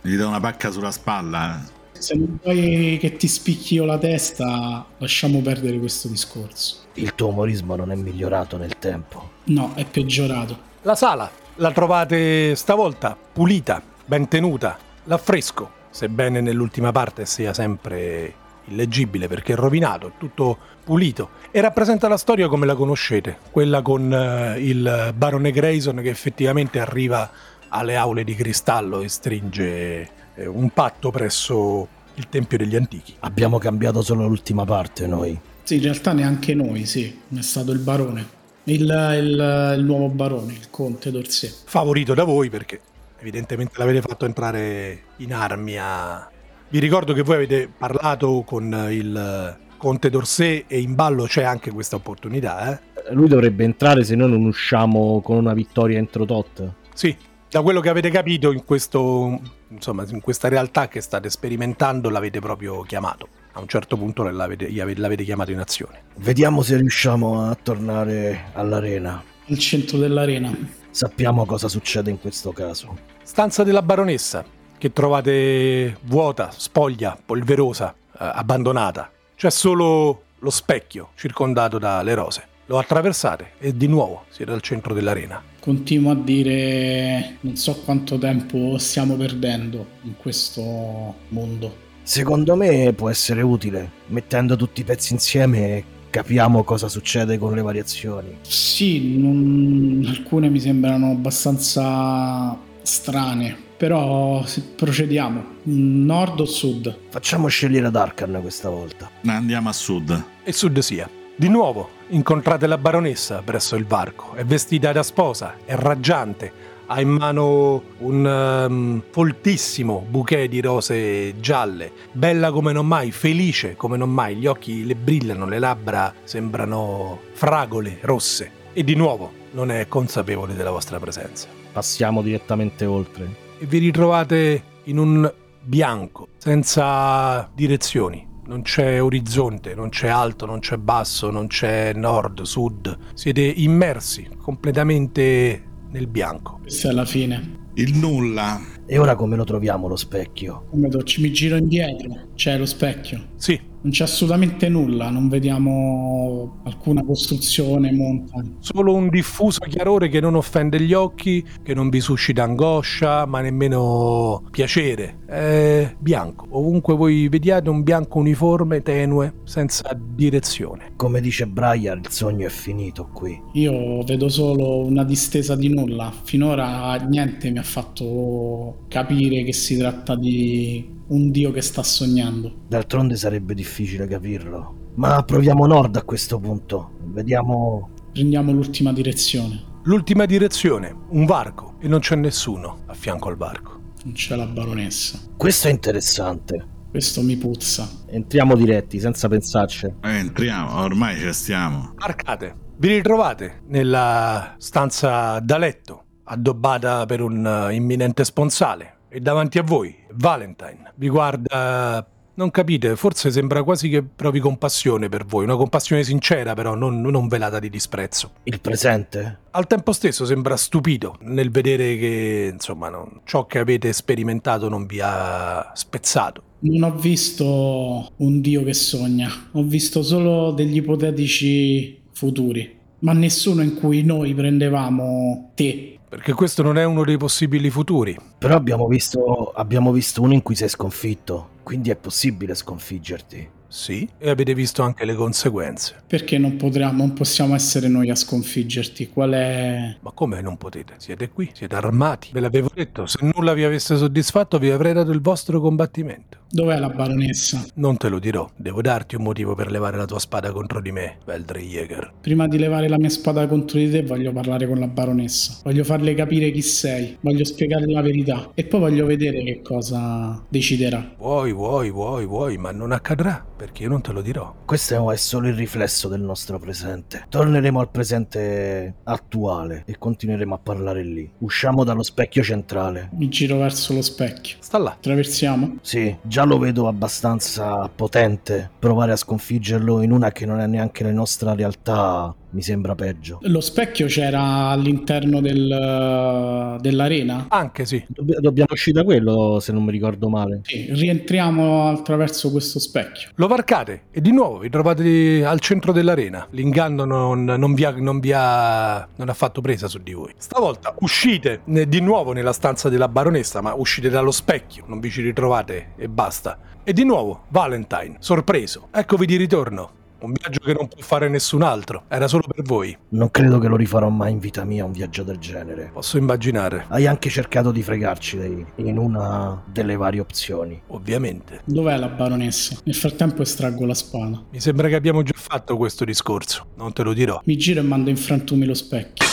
Gli 0.00 0.16
do 0.16 0.28
una 0.28 0.40
pacca 0.40 0.70
sulla 0.70 0.90
spalla. 0.90 1.74
Eh. 1.96 2.02
Se 2.02 2.14
non 2.14 2.38
vuoi 2.42 2.98
che 3.00 3.16
ti 3.16 3.28
spicchi 3.28 3.74
io 3.74 3.84
la 3.84 3.98
testa, 3.98 4.84
lasciamo 4.98 5.40
perdere 5.40 5.78
questo 5.78 6.08
discorso. 6.08 6.84
Il 6.94 7.14
tuo 7.14 7.28
umorismo 7.28 7.76
non 7.76 7.90
è 7.90 7.94
migliorato 7.94 8.56
nel 8.56 8.78
tempo. 8.78 9.30
No, 9.44 9.72
è 9.74 9.84
peggiorato. 9.84 10.58
La 10.82 10.94
sala 10.94 11.30
la 11.56 11.72
trovate 11.72 12.54
stavolta 12.54 13.16
pulita, 13.32 13.82
ben 14.04 14.28
tenuta, 14.28 14.76
l'affresco, 15.04 15.70
sebbene 15.90 16.40
nell'ultima 16.40 16.92
parte 16.92 17.24
sia 17.24 17.54
sempre 17.54 18.44
illeggibile 18.66 19.28
perché 19.28 19.52
è 19.52 19.56
rovinato, 19.56 20.08
è 20.08 20.12
tutto 20.18 20.58
pulito 20.84 21.30
e 21.50 21.60
rappresenta 21.60 22.08
la 22.08 22.16
storia 22.16 22.48
come 22.48 22.66
la 22.66 22.74
conoscete, 22.74 23.38
quella 23.50 23.80
con 23.80 24.10
uh, 24.10 24.58
il 24.58 25.12
barone 25.16 25.50
Grayson 25.50 25.96
che 26.02 26.10
effettivamente 26.10 26.78
arriva 26.78 27.30
alle 27.68 27.96
aule 27.96 28.24
di 28.24 28.34
cristallo 28.34 29.00
e 29.00 29.08
stringe 29.08 30.08
eh, 30.36 30.46
un 30.46 30.70
patto 30.70 31.10
presso 31.10 31.88
il 32.14 32.28
Tempio 32.28 32.56
degli 32.56 32.76
Antichi. 32.76 33.14
Abbiamo 33.20 33.58
cambiato 33.58 34.02
solo 34.02 34.26
l'ultima 34.26 34.64
parte 34.64 35.06
noi. 35.06 35.38
Sì, 35.64 35.76
in 35.76 35.82
realtà 35.82 36.12
neanche 36.12 36.54
noi, 36.54 36.86
sì, 36.86 37.20
è 37.34 37.40
stato 37.42 37.72
il 37.72 37.80
barone. 37.80 38.34
Il, 38.64 38.82
il, 38.82 39.74
il 39.78 39.84
nuovo 39.84 40.08
barone, 40.08 40.52
il 40.52 40.70
conte 40.70 41.10
d'Orsay. 41.10 41.52
Favorito 41.64 42.14
da 42.14 42.24
voi 42.24 42.50
perché 42.50 42.80
evidentemente 43.18 43.74
l'avete 43.76 44.00
fatto 44.00 44.24
entrare 44.24 45.02
in 45.16 45.32
armi 45.32 45.78
a, 45.78 46.28
vi 46.68 46.80
ricordo 46.80 47.12
che 47.12 47.22
voi 47.22 47.36
avete 47.36 47.68
parlato 47.76 48.42
con 48.44 48.88
il 48.90 49.56
Conte 49.76 50.10
d'Orsay 50.10 50.64
e 50.66 50.80
in 50.80 50.96
ballo 50.96 51.24
c'è 51.24 51.44
anche 51.44 51.70
questa 51.70 51.94
opportunità. 51.94 52.72
Eh? 52.72 53.14
Lui 53.14 53.28
dovrebbe 53.28 53.62
entrare 53.62 54.02
se 54.02 54.16
noi 54.16 54.30
non 54.30 54.44
usciamo 54.44 55.20
con 55.20 55.36
una 55.36 55.54
vittoria 55.54 55.98
entro 55.98 56.24
tot. 56.24 56.72
Sì, 56.92 57.16
da 57.56 57.62
quello 57.62 57.80
che 57.80 57.88
avete 57.88 58.10
capito 58.10 58.52
in, 58.52 58.66
questo, 58.66 59.40
insomma, 59.68 60.04
in 60.10 60.20
questa 60.20 60.48
realtà 60.48 60.88
che 60.88 61.00
state 61.00 61.30
sperimentando 61.30 62.10
l'avete 62.10 62.38
proprio 62.38 62.82
chiamato. 62.82 63.28
A 63.52 63.60
un 63.60 63.66
certo 63.66 63.96
punto 63.96 64.22
l'avete, 64.24 64.70
l'avete 64.94 65.24
chiamato 65.24 65.52
in 65.52 65.60
azione. 65.60 66.02
Vediamo 66.16 66.60
se 66.60 66.76
riusciamo 66.76 67.48
a 67.48 67.54
tornare 67.54 68.50
all'arena. 68.52 69.24
Al 69.48 69.58
centro 69.58 69.96
dell'arena. 69.96 70.54
Sappiamo 70.90 71.46
cosa 71.46 71.68
succede 71.68 72.10
in 72.10 72.20
questo 72.20 72.52
caso. 72.52 72.94
Stanza 73.22 73.64
della 73.64 73.80
baronessa 73.80 74.44
che 74.76 74.92
trovate 74.92 75.96
vuota, 76.02 76.50
spoglia, 76.54 77.16
polverosa, 77.24 77.94
eh, 77.94 78.16
abbandonata. 78.18 79.10
C'è 79.34 79.48
solo 79.50 80.24
lo 80.40 80.50
specchio 80.50 81.12
circondato 81.14 81.78
dalle 81.78 82.12
rose. 82.12 82.48
Lo 82.68 82.78
attraversate 82.78 83.52
e 83.58 83.76
di 83.76 83.86
nuovo 83.86 84.24
siete 84.28 84.50
al 84.50 84.60
centro 84.60 84.92
dell'arena. 84.92 85.40
Continuo 85.60 86.10
a 86.10 86.14
dire 86.16 87.36
non 87.40 87.56
so 87.56 87.76
quanto 87.84 88.18
tempo 88.18 88.76
stiamo 88.78 89.14
perdendo 89.14 89.86
in 90.02 90.16
questo 90.16 91.14
mondo. 91.28 91.84
Secondo 92.02 92.56
me 92.56 92.92
può 92.92 93.08
essere 93.08 93.42
utile. 93.42 93.90
Mettendo 94.08 94.56
tutti 94.56 94.80
i 94.80 94.84
pezzi 94.84 95.12
insieme 95.12 95.84
capiamo 96.10 96.64
cosa 96.64 96.88
succede 96.88 97.38
con 97.38 97.54
le 97.54 97.62
variazioni. 97.62 98.38
Sì, 98.42 99.16
non... 99.16 100.04
alcune 100.08 100.48
mi 100.48 100.58
sembrano 100.58 101.12
abbastanza 101.12 102.58
strane 102.82 103.64
però 103.76 104.42
procediamo. 104.74 105.44
Nord 105.64 106.40
o 106.40 106.46
sud? 106.46 106.98
Facciamo 107.10 107.46
scegliere 107.46 107.86
ad 107.86 107.96
Arkan 107.96 108.38
questa 108.40 108.70
volta. 108.70 109.10
Andiamo 109.26 109.68
a 109.68 109.72
sud. 109.72 110.24
E 110.42 110.52
sud 110.52 110.78
sia. 110.78 111.08
Di 111.38 111.50
nuovo 111.50 111.90
incontrate 112.08 112.66
la 112.66 112.78
baronessa 112.78 113.42
presso 113.44 113.76
il 113.76 113.84
varco. 113.84 114.32
È 114.32 114.42
vestita 114.42 114.90
da 114.92 115.02
sposa, 115.02 115.56
è 115.66 115.74
raggiante, 115.74 116.50
ha 116.86 116.98
in 116.98 117.10
mano 117.10 117.82
un 117.98 118.24
um, 118.24 119.02
foltissimo 119.10 120.06
bouquet 120.08 120.48
di 120.48 120.62
rose 120.62 121.38
gialle, 121.38 121.92
bella 122.12 122.50
come 122.50 122.72
non 122.72 122.86
mai, 122.86 123.10
felice 123.10 123.76
come 123.76 123.98
non 123.98 124.10
mai, 124.10 124.36
gli 124.36 124.46
occhi 124.46 124.86
le 124.86 124.94
brillano, 124.94 125.46
le 125.46 125.58
labbra 125.58 126.14
sembrano 126.24 127.20
fragole 127.32 127.98
rosse 128.00 128.50
e 128.72 128.82
di 128.82 128.94
nuovo 128.94 129.30
non 129.50 129.70
è 129.70 129.88
consapevole 129.88 130.54
della 130.54 130.70
vostra 130.70 130.98
presenza. 130.98 131.48
Passiamo 131.70 132.22
direttamente 132.22 132.86
oltre 132.86 133.28
e 133.58 133.66
vi 133.66 133.76
ritrovate 133.76 134.62
in 134.84 134.96
un 134.96 135.30
bianco, 135.60 136.28
senza 136.38 137.50
direzioni. 137.52 138.35
Non 138.46 138.62
c'è 138.62 139.02
orizzonte, 139.02 139.74
non 139.74 139.88
c'è 139.88 140.08
alto, 140.08 140.46
non 140.46 140.60
c'è 140.60 140.76
basso, 140.76 141.30
non 141.30 141.48
c'è 141.48 141.92
nord, 141.94 142.42
sud. 142.42 142.96
Siete 143.14 143.42
immersi 143.42 144.28
completamente 144.38 145.62
nel 145.90 146.06
bianco. 146.06 146.58
Questa 146.62 146.90
è 146.90 146.92
la 146.92 147.04
fine. 147.04 147.64
Il 147.74 147.96
nulla. 147.96 148.60
E 148.86 148.98
ora 148.98 149.16
come 149.16 149.34
lo 149.34 149.44
troviamo 149.44 149.88
lo 149.88 149.96
specchio? 149.96 150.66
Come 150.70 150.88
do, 150.88 151.02
ci 151.02 151.20
mi 151.20 151.32
giro 151.32 151.56
indietro. 151.56 152.25
C'è 152.36 152.58
lo 152.58 152.66
specchio. 152.66 153.28
Sì, 153.36 153.58
non 153.80 153.90
c'è 153.90 154.04
assolutamente 154.04 154.68
nulla, 154.68 155.08
non 155.08 155.28
vediamo 155.28 156.60
alcuna 156.64 157.02
costruzione, 157.02 157.90
monta. 157.92 158.42
Solo 158.58 158.92
un 158.92 159.08
diffuso 159.08 159.60
chiarore 159.66 160.10
che 160.10 160.20
non 160.20 160.34
offende 160.34 160.78
gli 160.80 160.92
occhi, 160.92 161.42
che 161.62 161.72
non 161.72 161.88
vi 161.88 162.00
suscita 162.00 162.42
angoscia, 162.42 163.24
ma 163.24 163.40
nemmeno 163.40 164.42
piacere. 164.50 165.20
È 165.24 165.94
bianco. 165.98 166.46
Ovunque 166.50 166.94
voi 166.94 167.26
vediate 167.28 167.70
un 167.70 167.82
bianco 167.82 168.18
uniforme, 168.18 168.82
tenue, 168.82 169.36
senza 169.44 169.98
direzione. 169.98 170.92
Come 170.94 171.22
dice 171.22 171.46
Brian, 171.46 172.00
il 172.00 172.10
sogno 172.10 172.46
è 172.46 172.50
finito 172.50 173.08
qui. 173.14 173.40
Io 173.54 174.02
vedo 174.02 174.28
solo 174.28 174.84
una 174.84 175.04
distesa 175.04 175.56
di 175.56 175.68
nulla. 175.68 176.12
Finora 176.22 176.94
niente 176.96 177.50
mi 177.50 177.58
ha 177.58 177.62
fatto 177.62 178.84
capire 178.88 179.42
che 179.42 179.54
si 179.54 179.78
tratta 179.78 180.14
di 180.16 180.92
un 181.08 181.30
dio 181.30 181.50
che 181.52 181.62
sta 181.62 181.82
sognando. 181.82 182.64
D'altronde 182.68 183.16
sarebbe 183.16 183.54
difficile 183.54 184.06
capirlo. 184.06 184.92
Ma 184.94 185.22
proviamo 185.22 185.66
nord 185.66 185.96
a 185.96 186.02
questo 186.02 186.38
punto. 186.38 186.92
Vediamo. 187.04 187.90
Prendiamo 188.12 188.52
l'ultima 188.52 188.92
direzione. 188.92 189.74
L'ultima 189.84 190.24
direzione, 190.24 190.94
un 191.10 191.26
varco, 191.26 191.76
e 191.80 191.86
non 191.86 192.00
c'è 192.00 192.16
nessuno 192.16 192.78
a 192.86 192.94
fianco 192.94 193.28
al 193.28 193.36
varco. 193.36 193.80
Non 194.04 194.14
c'è 194.14 194.34
la 194.34 194.46
baronessa. 194.46 195.20
Questo 195.36 195.68
è 195.68 195.70
interessante. 195.70 196.66
Questo 196.90 197.22
mi 197.22 197.36
puzza. 197.36 197.88
Entriamo 198.06 198.56
diretti, 198.56 198.98
senza 198.98 199.28
pensarci. 199.28 199.86
Eh, 199.86 200.08
entriamo, 200.08 200.80
ormai 200.80 201.18
ci 201.18 201.32
stiamo. 201.32 201.92
Arcate. 201.98 202.64
Vi 202.78 202.88
ritrovate 202.88 203.62
nella 203.68 204.54
stanza 204.58 205.38
da 205.40 205.58
letto 205.58 206.04
addobbata 206.24 207.06
per 207.06 207.20
un 207.20 207.46
eh, 207.46 207.74
imminente 207.74 208.24
sponsale. 208.24 208.95
E 209.08 209.20
davanti 209.20 209.58
a 209.58 209.62
voi, 209.62 209.94
Valentine, 210.12 210.92
vi 210.96 211.08
guarda 211.08 212.06
non 212.36 212.50
capite, 212.50 212.96
forse 212.96 213.30
sembra 213.30 213.62
quasi 213.62 213.88
che 213.88 214.02
provi 214.02 214.40
compassione 214.40 215.08
per 215.08 215.24
voi, 215.24 215.44
una 215.44 215.56
compassione 215.56 216.04
sincera 216.04 216.54
però, 216.54 216.74
non, 216.74 217.00
non, 217.00 217.28
velata 217.28 217.58
di 217.58 217.70
disprezzo. 217.70 218.32
Il 218.44 218.60
presente? 218.60 219.38
Al 219.52 219.66
tempo 219.66 219.92
stesso 219.92 220.24
sembra 220.26 220.56
stupito 220.56 221.16
nel 221.20 221.50
vedere 221.50 221.96
che, 221.96 222.50
insomma, 222.52 222.88
non, 222.88 223.20
ciò 223.24 223.46
che 223.46 223.58
avete 223.58 223.92
sperimentato 223.92 224.68
non 224.68 224.86
vi 224.86 225.00
ha 225.02 225.72
spezzato. 225.74 226.42
Non 226.58 226.82
ho 226.90 226.96
visto 226.96 228.12
un 228.16 228.40
dio 228.40 228.62
che 228.64 228.74
sogna, 228.74 229.30
ho 229.52 229.62
visto 229.62 230.02
solo 230.02 230.50
degli 230.50 230.76
ipotetici 230.76 232.02
futuri, 232.12 232.76
ma 233.00 233.12
nessuno 233.12 233.62
in 233.62 233.74
cui 233.74 234.02
noi 234.02 234.34
prendevamo 234.34 235.52
te 235.54 235.95
perché 236.08 236.32
questo 236.32 236.62
non 236.62 236.78
è 236.78 236.84
uno 236.84 237.04
dei 237.04 237.16
possibili 237.16 237.70
futuri. 237.70 238.16
Però 238.38 238.54
abbiamo 238.54 238.86
visto, 238.86 239.52
abbiamo 239.54 239.92
visto 239.92 240.22
uno 240.22 240.34
in 240.34 240.42
cui 240.42 240.54
sei 240.54 240.68
sconfitto, 240.68 241.50
quindi 241.62 241.90
è 241.90 241.96
possibile 241.96 242.54
sconfiggerti. 242.54 243.55
Sì, 243.68 244.08
e 244.18 244.30
avete 244.30 244.54
visto 244.54 244.82
anche 244.82 245.04
le 245.04 245.14
conseguenze. 245.14 246.02
Perché 246.06 246.38
non, 246.38 246.56
potremmo, 246.56 246.98
non 246.98 247.12
possiamo 247.12 247.54
essere 247.54 247.88
noi 247.88 248.10
a 248.10 248.14
sconfiggerti? 248.14 249.08
Qual 249.08 249.30
è... 249.32 249.96
Ma 250.00 250.10
come 250.12 250.40
non 250.40 250.56
potete? 250.56 250.94
Siete 250.98 251.28
qui, 251.30 251.50
siete 251.52 251.74
armati. 251.74 252.30
Ve 252.32 252.40
l'avevo 252.40 252.70
detto, 252.72 253.06
se 253.06 253.18
nulla 253.20 253.54
vi 253.54 253.64
avesse 253.64 253.96
soddisfatto 253.96 254.58
vi 254.58 254.70
avrei 254.70 254.92
dato 254.92 255.10
il 255.10 255.20
vostro 255.20 255.60
combattimento. 255.60 256.44
Dov'è 256.48 256.78
la 256.78 256.88
baronessa? 256.88 257.66
Non 257.74 257.96
te 257.96 258.08
lo 258.08 258.20
dirò. 258.20 258.48
Devo 258.56 258.80
darti 258.80 259.16
un 259.16 259.24
motivo 259.24 259.54
per 259.54 259.70
levare 259.70 259.96
la 259.96 260.04
tua 260.04 260.20
spada 260.20 260.52
contro 260.52 260.80
di 260.80 260.92
me, 260.92 261.18
Veldre 261.24 261.60
Jäger. 261.60 262.12
Prima 262.20 262.46
di 262.46 262.56
levare 262.56 262.88
la 262.88 262.98
mia 262.98 263.08
spada 263.08 263.48
contro 263.48 263.78
di 263.78 263.90
te 263.90 264.02
voglio 264.04 264.32
parlare 264.32 264.66
con 264.68 264.78
la 264.78 264.86
baronessa. 264.86 265.60
Voglio 265.64 265.82
farle 265.82 266.14
capire 266.14 266.52
chi 266.52 266.62
sei. 266.62 267.16
Voglio 267.20 267.44
spiegarle 267.44 267.92
la 267.92 268.00
verità. 268.00 268.50
E 268.54 268.64
poi 268.64 268.80
voglio 268.80 269.06
vedere 269.06 269.42
che 269.42 269.60
cosa 269.60 270.40
deciderà. 270.48 271.14
Vuoi, 271.18 271.52
vuoi, 271.52 271.90
vuoi, 271.90 272.24
vuoi, 272.24 272.56
ma 272.58 272.70
non 272.70 272.92
accadrà 272.92 273.44
perché 273.56 273.84
io 273.84 273.88
non 273.88 274.02
te 274.02 274.12
lo 274.12 274.20
dirò. 274.20 274.54
Questo 274.64 275.10
è 275.10 275.16
solo 275.16 275.48
il 275.48 275.54
riflesso 275.54 276.08
del 276.08 276.20
nostro 276.20 276.58
presente. 276.58 277.24
Torneremo 277.28 277.80
al 277.80 277.90
presente 277.90 278.96
attuale 279.04 279.82
e 279.86 279.96
continueremo 279.98 280.54
a 280.54 280.58
parlare 280.58 281.02
lì. 281.02 281.30
Usciamo 281.38 281.82
dallo 281.82 282.02
specchio 282.02 282.42
centrale. 282.42 283.08
Mi 283.12 283.28
giro 283.28 283.58
verso 283.58 283.94
lo 283.94 284.02
specchio. 284.02 284.58
Sta 284.60 284.78
là. 284.78 284.90
Attraversiamo? 284.90 285.78
Sì, 285.80 286.14
già 286.22 286.44
lo 286.44 286.58
vedo 286.58 286.86
abbastanza 286.86 287.88
potente. 287.88 288.70
Provare 288.78 289.12
a 289.12 289.16
sconfiggerlo 289.16 290.02
in 290.02 290.12
una 290.12 290.30
che 290.30 290.46
non 290.46 290.60
è 290.60 290.66
neanche 290.66 291.02
la 291.02 291.12
nostra 291.12 291.54
realtà 291.54 292.34
mi 292.56 292.62
sembra 292.62 292.94
peggio. 292.94 293.38
Lo 293.42 293.60
specchio 293.60 294.06
c'era 294.06 294.68
all'interno 294.68 295.42
del, 295.42 296.78
dell'arena? 296.80 297.46
Anche 297.50 297.84
sì. 297.84 298.02
Dobb- 298.08 298.38
dobbiamo 298.38 298.70
uscire 298.72 298.98
da 298.98 299.04
quello, 299.04 299.60
se 299.60 299.72
non 299.72 299.84
mi 299.84 299.90
ricordo 299.90 300.30
male. 300.30 300.60
Sì, 300.62 300.86
rientriamo 300.90 301.90
attraverso 301.90 302.50
questo 302.50 302.78
specchio. 302.78 303.28
Lo 303.34 303.46
varcate 303.46 304.04
e 304.10 304.22
di 304.22 304.32
nuovo 304.32 304.58
vi 304.58 304.70
trovate 304.70 305.44
al 305.44 305.60
centro 305.60 305.92
dell'arena. 305.92 306.46
L'inganno 306.52 307.04
non, 307.04 307.44
non, 307.44 307.74
vi, 307.74 307.84
ha, 307.84 307.90
non 307.90 308.20
vi 308.20 308.32
ha, 308.34 309.06
non 309.16 309.28
ha 309.28 309.34
fatto 309.34 309.60
presa 309.60 309.86
su 309.86 309.98
di 309.98 310.14
voi. 310.14 310.32
Stavolta 310.38 310.94
uscite 311.00 311.60
di 311.66 312.00
nuovo 312.00 312.32
nella 312.32 312.54
stanza 312.54 312.88
della 312.88 313.08
baronessa, 313.08 313.60
ma 313.60 313.74
uscite 313.74 314.08
dallo 314.08 314.30
specchio, 314.30 314.84
non 314.86 314.98
vi 314.98 315.10
ci 315.10 315.20
ritrovate 315.20 315.92
e 315.96 316.08
basta. 316.08 316.58
E 316.82 316.94
di 316.94 317.04
nuovo, 317.04 317.42
Valentine, 317.48 318.16
sorpreso. 318.20 318.88
Eccovi 318.92 319.26
di 319.26 319.36
ritorno. 319.36 320.04
Un 320.18 320.32
viaggio 320.32 320.60
che 320.64 320.72
non 320.72 320.88
può 320.88 321.02
fare 321.02 321.28
nessun 321.28 321.62
altro, 321.62 322.04
era 322.08 322.26
solo 322.26 322.44
per 322.46 322.64
voi. 322.64 322.96
Non 323.10 323.30
credo 323.30 323.58
che 323.58 323.68
lo 323.68 323.76
rifarò 323.76 324.08
mai 324.08 324.32
in 324.32 324.38
vita 324.38 324.64
mia 324.64 324.84
un 324.84 324.92
viaggio 324.92 325.22
del 325.22 325.38
genere. 325.38 325.90
Posso 325.92 326.16
immaginare. 326.16 326.86
Hai 326.88 327.06
anche 327.06 327.28
cercato 327.28 327.70
di 327.70 327.82
fregarci 327.82 328.38
lei 328.38 328.66
in 328.76 328.96
una 328.96 329.62
delle 329.66 329.96
varie 329.96 330.20
opzioni. 330.20 330.80
Ovviamente. 330.88 331.60
Dov'è 331.64 331.96
la 331.98 332.08
baronessa? 332.08 332.78
Nel 332.84 332.94
frattempo 332.94 333.42
estraggo 333.42 333.84
la 333.84 333.94
spada. 333.94 334.42
Mi 334.50 334.60
sembra 334.60 334.88
che 334.88 334.94
abbiamo 334.94 335.22
già 335.22 335.34
fatto 335.36 335.76
questo 335.76 336.04
discorso, 336.04 336.68
non 336.76 336.92
te 336.92 337.02
lo 337.02 337.12
dirò. 337.12 337.40
Mi 337.44 337.56
giro 337.56 337.80
e 337.80 337.82
mando 337.82 338.08
in 338.08 338.16
frantumi 338.16 338.64
lo 338.64 338.74
specchio. 338.74 339.26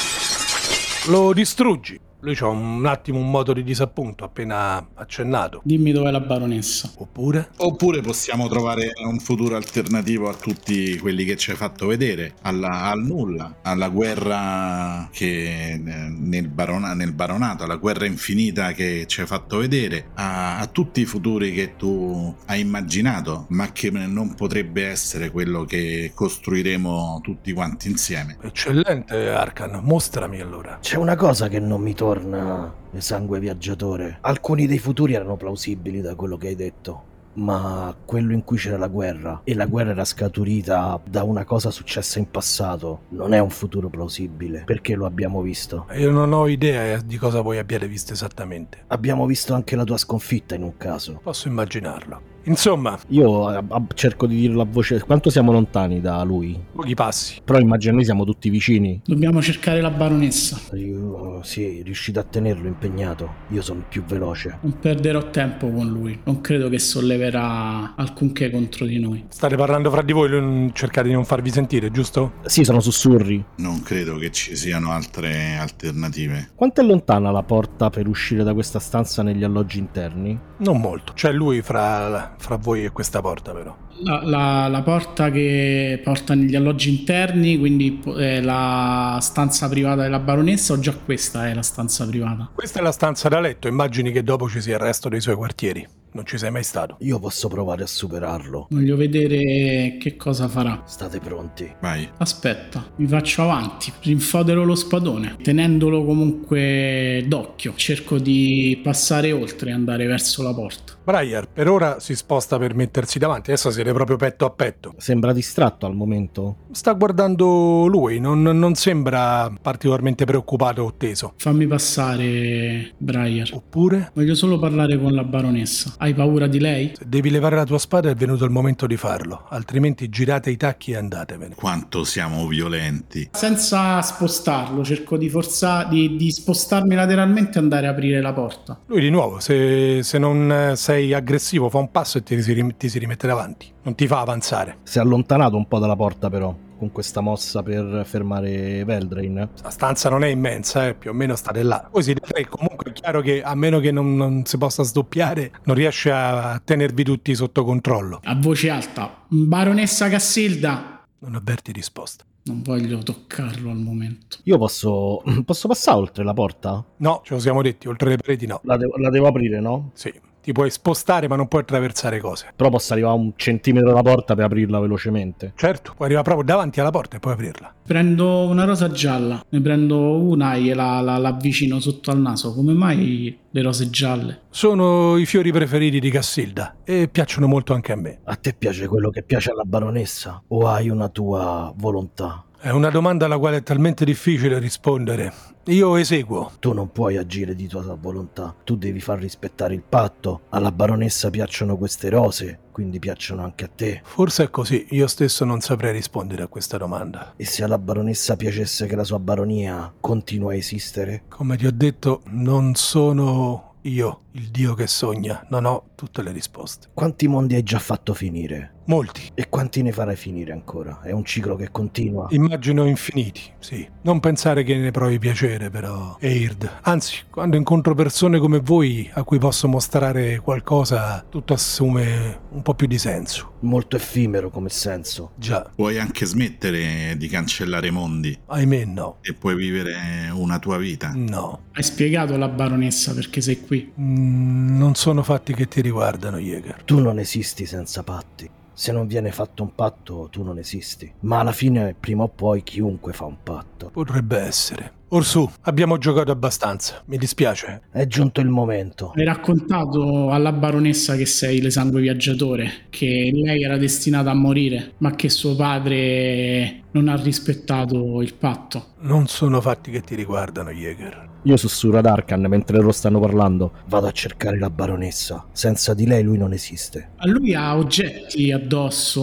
Lo 1.08 1.34
distruggi. 1.34 2.00
Lui 2.24 2.36
c'ha 2.36 2.48
un 2.48 2.86
attimo 2.86 3.20
un 3.20 3.30
moto 3.30 3.52
di 3.52 3.64
disappunto 3.64 4.24
appena 4.24 4.88
accennato. 4.94 5.60
Dimmi 5.66 5.92
dov'è 5.92 6.10
la 6.10 6.22
baronessa. 6.22 6.90
Oppure? 6.96 7.50
Oppure 7.58 8.00
possiamo 8.00 8.48
trovare 8.48 8.92
un 9.06 9.20
futuro 9.20 9.58
alternativo 9.58 10.30
a 10.30 10.34
tutti 10.34 10.98
quelli 11.00 11.26
che 11.26 11.36
ci 11.36 11.52
hai 11.52 11.58
fatto 11.58 11.86
vedere, 11.86 12.36
alla, 12.44 12.84
al 12.84 13.02
nulla, 13.02 13.58
alla 13.62 13.90
guerra 13.90 15.10
che 15.12 15.72
eh, 15.74 15.78
nel, 15.78 16.48
barona, 16.48 16.94
nel, 16.94 17.12
baronato, 17.12 17.66
alla 17.66 17.76
guerra 17.76 18.06
infinita 18.06 18.72
che 18.72 19.04
ci 19.06 19.20
hai 19.20 19.28
fatto 19.28 19.58
vedere, 19.58 20.12
a, 20.14 20.60
a 20.60 20.68
tutti 20.68 21.02
i 21.02 21.06
futuri 21.06 21.52
che 21.52 21.76
tu 21.76 22.34
hai 22.46 22.62
immaginato, 22.62 23.48
ma 23.50 23.74
che 23.74 23.92
non 23.92 24.34
potrebbe 24.34 24.88
essere 24.88 25.30
quello 25.30 25.66
che 25.66 26.14
costruiremo 26.16 27.20
tutti 27.22 27.52
quanti 27.52 27.90
insieme. 27.90 28.38
Eccellente, 28.42 29.30
Arkan, 29.30 29.82
mostrami 29.84 30.40
allora. 30.40 30.78
C'è 30.80 30.96
una 30.96 31.18
cosa 31.18 31.50
che 31.50 31.60
non 31.60 31.82
mi 31.82 31.94
torna 31.94 32.12
torna. 32.14 32.74
Sangue 32.98 33.40
viaggiatore. 33.40 34.20
Alcuni 34.22 34.68
dei 34.68 34.78
futuri 34.78 35.14
erano 35.14 35.36
plausibili 35.36 36.02
da 36.02 36.16
quello 36.16 36.38
che 36.38 36.48
hai 36.48 36.56
detto 36.56 37.12
ma 37.36 37.96
quello 38.06 38.32
in 38.32 38.44
cui 38.44 38.58
c'era 38.58 38.78
la 38.78 38.88
guerra 38.88 39.42
e 39.44 39.56
la 39.56 39.66
guerra 39.66 39.90
era 39.90 40.06
scaturita 40.06 41.02
da 41.04 41.24
una 41.24 41.46
cosa 41.46 41.72
successa 41.72 42.20
in 42.20 42.30
passato 42.30 43.06
non 43.10 43.34
è 43.34 43.40
un 43.40 43.50
futuro 43.50 43.90
plausibile 43.90 44.62
perché 44.66 44.94
lo 44.94 45.08
abbiamo 45.08 45.42
visto. 45.42 45.88
Io 45.94 46.12
non 46.12 46.32
ho 46.32 46.48
idea 46.48 47.02
di 47.02 47.18
cosa 47.18 47.42
voi 47.42 47.58
abbiate 47.58 47.88
visto 47.88 48.14
esattamente. 48.14 48.84
Abbiamo 48.90 49.26
visto 49.26 49.56
anche 49.56 49.76
la 49.76 49.84
tua 49.84 49.98
sconfitta 49.98 50.54
in 50.54 50.62
un 50.62 50.78
caso. 50.78 51.20
Posso 51.24 51.48
immaginarlo 51.48 52.33
Insomma, 52.46 52.98
io 53.08 53.48
a, 53.48 53.64
a, 53.68 53.84
cerco 53.94 54.26
di 54.26 54.36
dirlo 54.36 54.62
a 54.62 54.66
voce. 54.66 55.00
Quanto 55.02 55.30
siamo 55.30 55.52
lontani 55.52 56.02
da 56.02 56.22
lui? 56.24 56.60
Pochi 56.74 56.94
passi. 56.94 57.42
Però 57.44 57.60
immagino 57.60 57.96
noi 57.96 58.06
siamo 58.06 58.26
tutti 58.26 58.50
vicini. 58.50 59.02
Dobbiamo 59.06 59.42
cercare 59.42 59.82
la 59.82 59.90
baronessa. 59.90 60.60
Io, 60.76 61.42
sì, 61.44 61.82
riuscite 61.84 62.20
a 62.20 62.24
tenerlo 62.24 62.68
impegnato. 62.68 63.34
Io 63.50 63.62
sono 63.62 63.84
più 63.88 64.04
veloce. 64.04 64.58
Non 64.62 64.80
perderò 64.80 65.30
tempo 65.30 65.70
con 65.70 65.88
lui. 65.88 66.20
Non 66.26 66.42
credo 66.42 66.70
che 66.70 66.80
solleverà 66.80 67.96
alcunché 67.96 68.50
contro 68.50 68.86
di 68.86 69.00
noi. 69.00 69.26
State 69.30 69.56
parlando 69.56 69.90
fra 69.90 70.02
di 70.02 70.12
voi, 70.12 70.72
cercate 70.74 71.08
di 71.08 71.14
non 71.14 71.26
farvi 71.26 71.50
sentire, 71.50 71.92
giusto? 71.92 72.34
Sì, 72.46 72.64
sono 72.64 72.80
sussurri. 72.80 73.44
Non 73.58 73.82
credo 73.82 74.18
che 74.18 74.32
ci 74.32 74.56
siano 74.56 74.92
altre 74.92 75.56
alternative. 75.58 76.50
Quanto 76.56 76.82
è 76.82 76.84
lontana 76.84 77.32
la 77.32 77.44
porta 77.44 77.90
per 77.90 78.08
uscire 78.08 78.44
da 78.44 78.54
questa 78.54 78.80
stanza 78.80 79.24
negli 79.24 79.44
alloggi 79.44 79.80
interni? 79.80 80.38
Non 80.58 80.80
molto. 80.80 81.14
C'è 81.14 81.32
lui 81.32 81.62
fra 81.62 82.33
fra 82.38 82.58
voi 82.58 82.86
e 82.86 82.92
questa 82.92 83.22
porta 83.22 83.52
però. 83.54 83.76
La, 84.02 84.22
la, 84.24 84.68
la, 84.68 84.82
porta 84.82 85.30
che 85.32 86.02
porta 86.04 86.34
negli 86.34 86.56
alloggi 86.56 86.90
interni, 86.90 87.58
quindi 87.58 88.02
è 88.18 88.42
la 88.42 89.20
stanza 89.22 89.70
privata 89.70 90.02
della 90.02 90.20
baronessa 90.20 90.74
o 90.74 90.80
già 90.80 90.94
questa 90.94 91.48
è 91.48 91.54
la 91.54 91.62
stanza 91.62 92.06
privata? 92.06 92.50
Questa 92.54 92.80
è 92.80 92.82
la 92.82 92.92
stanza 92.92 93.30
da 93.30 93.40
letto, 93.40 93.68
immagini 93.68 94.12
che 94.12 94.24
dopo 94.24 94.50
ci 94.50 94.62
sia 94.62 94.74
il 94.74 94.82
resto 94.82 95.10
dei 95.10 95.22
suoi 95.22 95.36
quartieri. 95.36 95.88
Non 96.14 96.28
ci 96.28 96.38
sei 96.38 96.52
mai 96.52 96.64
stato. 96.64 96.98
Io 97.00 97.18
posso 97.18 97.48
provare 97.48 97.82
a 97.82 97.88
superarlo. 97.88 98.68
Voglio 98.70 98.96
vedere 98.96 99.98
che 100.00 100.16
cosa 100.16 100.48
farà. 100.48 100.84
State 100.86 101.18
pronti. 101.18 101.74
Vai. 101.82 102.08
Aspetta, 102.20 102.86
mi 102.98 103.08
faccio 103.08 103.42
avanti. 103.42 103.92
Rinfodero 104.00 104.64
lo 104.64 104.76
spadone, 104.76 105.38
tenendolo 105.42 106.06
comunque 106.06 107.24
d'occhio. 107.26 107.74
Cerco 107.76 108.20
di 108.20 108.80
passare 108.84 109.32
oltre 109.32 109.72
e 109.72 109.74
andare 109.74 110.06
verso 110.06 110.44
la 110.44 110.54
porta. 110.54 110.94
Briar 111.04 111.50
per 111.50 111.68
ora 111.68 112.00
si 112.00 112.16
sposta 112.16 112.58
per 112.60 112.76
mettersi 112.76 113.18
davanti, 113.18 113.50
adesso 113.50 113.72
siete 113.84 113.92
proprio 113.94 114.16
petto 114.18 114.46
a 114.46 114.50
petto. 114.50 114.94
Sembra 114.98 115.34
distratto 115.34 115.86
al 115.86 115.94
momento. 115.94 116.58
Sta 116.72 116.94
guardando 116.94 117.86
lui, 117.88 118.20
non, 118.20 118.42
non 118.42 118.76
sembra 118.76 119.52
particolarmente 119.62 120.24
preoccupato 120.26 120.84
o 120.84 120.94
teso. 120.96 121.34
Fammi 121.38 121.68
passare, 121.68 122.94
Briar. 122.98 123.50
Oppure? 123.52 124.12
Voglio 124.14 124.36
solo 124.36 124.58
parlare 124.58 124.98
con 124.98 125.14
la 125.14 125.24
baronessa. 125.24 125.96
Hai 125.98 126.14
paura 126.14 126.48
di 126.48 126.60
lei? 126.60 126.94
Se 126.96 127.04
devi 127.06 127.30
levare 127.30 127.58
la 127.58 127.66
tua 127.66 127.78
spada 127.78 128.10
è 128.10 128.16
venuto 128.16 128.46
il 128.46 128.52
momento 128.52 128.88
di 128.88 128.96
farlo, 128.96 129.46
altrimenti 129.50 130.08
girate 130.10 130.50
i 130.50 130.58
tacchi 130.58 130.92
e 130.92 130.96
andatevene. 130.96 131.56
Quanto 131.56 132.06
siamo 132.06 132.48
violenti. 132.48 133.30
Senza 133.34 134.02
spostarlo, 134.02 134.84
cerco 134.84 135.18
di 135.18 135.30
forzare, 135.30 135.90
di, 135.90 136.16
di 136.16 136.32
spostarmi 136.32 136.96
lateralmente 136.96 137.58
e 137.58 137.62
andare 137.62 137.88
a 137.88 137.90
aprire 137.90 138.22
la 138.22 138.34
porta. 138.34 138.80
Lui 138.86 139.02
di 139.02 139.10
nuovo, 139.10 139.40
se, 139.40 140.02
se 140.04 140.18
non 140.18 140.74
sei 140.76 141.14
aggressivo, 141.14 141.70
fa 141.70 141.80
un 141.80 141.92
passo 141.92 142.18
e 142.20 142.24
ti 142.24 142.42
si, 142.42 142.76
ti 142.78 142.90
si 142.90 143.00
rimette 143.00 143.28
davanti. 143.28 143.73
Non 143.84 143.96
ti 143.96 144.08
fa 144.08 144.22
avanzare. 144.22 144.78
Si 144.84 144.98
è 144.98 145.02
allontanato 145.02 145.58
un 145.58 145.68
po' 145.68 145.78
dalla 145.78 145.96
porta 145.96 146.30
però 146.30 146.56
con 146.78 146.92
questa 146.92 147.22
mossa 147.22 147.64
per 147.64 148.04
fermare 148.06 148.84
Veldrain. 148.84 149.50
La 149.62 149.70
stanza 149.70 150.10
non 150.10 150.24
è 150.24 150.28
immensa, 150.28 150.88
eh, 150.88 150.94
più 150.96 151.12
o 151.12 151.14
meno 151.14 151.36
state 151.36 151.64
là. 151.64 151.88
Poi 151.90 152.04
siete 152.04 152.22
tre, 152.22 152.48
comunque 152.48 152.92
è 152.92 152.94
chiaro 152.94 153.22
che 153.22 153.42
a 153.42 153.56
meno 153.56 153.80
che 153.80 153.92
non, 153.92 154.16
non 154.16 154.46
si 154.46 154.58
possa 154.58 154.84
sdoppiare, 154.84 155.52
non 155.64 155.76
riesce 155.76 156.12
a 156.12 156.62
tenervi 156.64 157.04
tutti 157.04 157.36
sotto 157.36 157.64
controllo. 157.64 158.20
A 158.24 158.36
voce 158.36 158.70
alta, 158.70 159.26
baronessa 159.28 160.10
Cassilda. 160.10 161.06
Non 161.20 161.36
avverti 161.36 161.72
risposta. 161.72 162.26
Non 162.46 162.62
voglio 162.62 163.00
toccarlo 163.00 163.70
al 163.70 163.78
momento. 163.78 164.38
Io 164.44 164.58
posso, 164.58 165.24
posso 165.46 165.70
passare 165.70 165.98
oltre 165.98 166.24
la 166.26 166.34
porta? 166.34 166.84
No, 166.98 167.22
ce 167.24 167.34
lo 167.34 167.40
siamo 167.40 167.62
detti, 167.62 167.88
oltre 167.88 168.10
le 168.10 168.18
pareti 168.18 168.46
no. 168.46 168.60
La 168.64 168.76
devo, 168.76 168.98
la 168.98 169.10
devo 169.10 169.28
aprire, 169.28 169.62
no? 169.62 169.92
Sì, 169.94 170.14
ti 170.44 170.52
puoi 170.52 170.70
spostare 170.70 171.30
ma 171.30 171.38
non 171.38 171.48
puoi 171.48 171.62
attraversare 171.62 172.20
cose. 172.20 172.52
Però 172.56 172.70
posso 172.70 172.92
arrivare 172.94 173.16
a 173.16 173.18
un 173.18 173.32
centimetro 173.36 173.90
dalla 173.90 174.02
porta 174.02 174.36
per 174.36 174.46
aprirla 174.46 174.80
velocemente. 174.80 175.54
Certo, 175.56 175.94
puoi 175.96 176.08
arrivare 176.08 176.26
proprio 176.26 176.46
davanti 176.46 176.82
alla 176.82 176.92
porta 176.92 177.16
e 177.16 177.20
puoi 177.20 177.34
aprirla. 177.34 177.74
Prendo 177.86 178.46
una 178.48 178.66
rosa 178.66 178.92
gialla, 178.92 179.44
ne 179.48 179.62
prendo 179.62 180.18
una 180.18 180.56
e 180.56 180.74
la, 180.74 181.00
la, 181.00 181.18
la 181.18 181.30
avvicino 181.30 181.80
sotto 181.80 182.12
al 182.12 182.20
naso. 182.20 182.54
Come 182.54 182.74
mai 182.74 183.40
le 183.50 183.62
rose 183.62 183.90
gialle? 183.90 184.42
Sono 184.50 185.18
i 185.18 185.26
fiori 185.26 185.52
preferiti 185.52 186.00
di 186.00 186.10
Cassilda 186.10 186.76
e 186.84 187.08
piacciono 187.08 187.48
molto 187.48 187.74
anche 187.74 187.94
a 187.94 187.96
me. 187.96 188.20
A 188.26 188.36
te 188.36 188.54
piace 188.54 188.88
quello 188.88 189.10
che 189.10 189.24
piace 189.24 189.52
alla 189.52 189.64
baronessa? 189.64 190.44
O 190.48 190.68
hai 190.68 190.90
una 190.90 191.08
tua 191.08 191.74
volontà? 191.76 192.44
È 192.64 192.70
una 192.70 192.90
domanda 192.90 193.26
alla 193.26 193.38
quale 193.38 193.58
è 193.58 193.62
talmente 193.62 194.06
difficile 194.06 194.58
rispondere. 194.58 195.34
Io 195.66 195.98
eseguo. 195.98 196.54
Tu 196.60 196.72
non 196.72 196.94
puoi 196.94 197.18
agire 197.18 197.56
di 197.56 197.68
tua 197.68 197.82
volontà, 198.00 198.56
tu 198.64 198.78
devi 198.78 199.02
far 199.02 199.20
rispettare 199.20 199.74
il 199.74 199.84
patto. 199.84 200.44
Alla 200.48 200.72
baronessa 200.72 201.30
piacciono 201.30 201.76
queste 201.76 202.08
rose, 202.08 202.60
quindi 202.72 203.00
piacciono 203.00 203.44
anche 203.44 203.66
a 203.66 203.70
te. 203.76 204.00
Forse 204.06 204.46
è 204.46 204.50
così, 204.50 204.88
io 204.92 205.08
stesso 205.08 205.44
non 205.44 205.60
saprei 205.60 205.92
rispondere 205.92 206.44
a 206.44 206.48
questa 206.48 206.78
domanda. 206.78 207.34
E 207.36 207.44
se 207.44 207.66
alla 207.66 207.78
baronessa 207.78 208.38
piacesse 208.38 208.86
che 208.86 208.96
la 208.96 209.04
sua 209.04 209.20
baronia 209.20 209.94
continua 210.00 210.54
a 210.54 210.56
esistere? 210.56 211.24
Come 211.28 211.58
ti 211.58 211.66
ho 211.66 211.72
detto, 211.74 212.22
non 212.28 212.76
sono 212.76 213.74
io, 213.82 214.22
il 214.32 214.48
dio 214.48 214.74
che 214.74 214.88
sogna, 214.88 215.46
non 215.50 215.66
ho 215.66 215.90
tutte 215.96 216.24
le 216.24 216.32
risposte. 216.32 216.88
Quanti 216.94 217.28
mondi 217.28 217.56
hai 217.56 217.64
già 217.64 217.80
fatto 217.80 218.14
finire? 218.14 218.73
Molti. 218.86 219.32
E 219.34 219.48
quanti 219.50 219.82
ne 219.82 219.92
farai 219.92 220.16
finire 220.16 220.52
ancora? 220.52 221.02
È 221.02 221.12
un 221.12 221.24
ciclo 221.24 221.56
che 221.56 221.70
continua. 221.72 222.28
Immagino 222.32 222.86
infiniti, 222.86 223.42
sì. 223.60 223.88
Non 224.02 224.20
pensare 224.20 224.64
che 224.64 224.76
ne 224.76 224.92
provi 224.92 225.20
piacere, 225.20 225.70
però, 225.70 226.18
Eird. 226.20 226.80
Anzi, 226.84 227.24
quando 227.30 227.56
incontro 227.56 227.96
persone 227.96 228.40
come 228.40 228.60
voi 228.60 229.10
a 229.14 229.24
cui 229.24 229.38
posso 229.40 229.68
mostrare 229.68 230.40
qualcosa, 230.40 231.24
tutto 231.30 231.54
assume 231.54 232.40
un 232.50 232.62
po' 232.62 232.74
più 232.74 232.88
di 232.88 232.98
senso. 232.98 233.54
Molto 233.62 233.96
effimero 233.96 234.50
come 234.50 234.70
senso. 234.70 235.32
Già, 235.36 235.70
Puoi 235.74 235.98
anche 235.98 236.26
smettere 236.26 237.16
di 237.18 237.28
cancellare 237.28 237.90
mondi 237.92 238.38
ahimè 238.48 238.86
no. 238.86 239.18
e 239.22 239.34
puoi 239.34 239.56
vivere 239.56 240.30
una 240.34 240.60
tua 240.60 240.78
vita. 240.78 241.12
No. 241.16 241.62
Hai 241.74 241.84
spiegato 241.84 242.34
alla 242.34 242.50
baronessa 242.50 243.14
perché 243.14 243.40
sei 243.42 243.62
qui? 243.62 243.92
Mm, 244.00 244.78
non 244.78 244.96
sono 244.96 245.24
fatti 245.24 245.54
che 245.54 245.68
ti 245.68 245.82
riguardano, 245.82 246.38
Jäger. 246.38 246.84
Tu 246.84 247.00
non 247.00 247.20
esisti 247.20 247.66
senza 247.66 248.04
patti. 248.04 248.50
Se 248.74 248.92
non 248.92 249.08
viene 249.08 249.32
fatto 249.32 249.64
un 249.64 249.76
patto, 249.76 250.28
tu 250.32 250.44
non 250.44 250.58
esisti. 250.58 251.12
Ma 251.22 251.40
alla 251.40 251.52
fine, 251.52 251.96
prima 252.00 252.24
o 252.24 252.28
poi, 252.28 252.64
chiunque 252.64 253.14
fa 253.14 253.26
un 253.26 253.38
patto. 253.44 253.90
Potrebbe 253.92 254.38
essere. 254.40 255.02
Orsù, 255.10 255.48
abbiamo 255.62 256.00
giocato 256.00 256.32
abbastanza. 256.32 257.04
Mi 257.06 257.18
dispiace. 257.18 257.84
È 257.92 258.08
giunto 258.08 258.42
il 258.42 258.50
momento. 258.50 259.14
Hai 259.16 259.26
raccontato 259.26 260.32
alla 260.32 260.52
baronessa 260.52 261.16
che 261.16 261.28
sei 261.28 261.62
l'esangue 261.62 262.02
viaggiatore, 262.02 262.88
che 262.90 263.30
lei 263.32 263.64
era 263.64 263.78
destinata 263.78 264.32
a 264.32 264.36
morire, 264.36 264.94
ma 264.98 265.12
che 265.12 265.30
suo 265.30 265.56
padre 265.56 266.86
non 266.92 267.10
ha 267.10 267.16
rispettato 267.16 268.24
il 268.24 268.34
patto. 268.34 268.94
Non 269.02 269.28
sono 269.28 269.62
fatti 269.62 269.92
che 269.92 270.02
ti 270.02 270.16
riguardano, 270.16 270.72
Jäger. 270.72 271.33
Io 271.46 271.58
sussurro 271.58 271.98
ad 271.98 272.06
Arkan 272.06 272.46
mentre 272.48 272.78
loro 272.78 272.94
stanno 272.94 273.20
parlando. 273.20 273.74
Vado 273.88 274.08
a 274.08 274.12
cercare 274.12 274.58
la 274.58 274.70
baronessa. 274.70 275.46
Senza 275.52 275.94
di 275.94 276.08
lei 276.08 276.24
lui 276.24 276.38
non 276.38 276.54
esiste. 276.54 277.10
A 277.18 277.28
lui 277.28 277.54
ha 277.54 277.76
oggetti 277.76 278.52
addosso. 278.52 279.22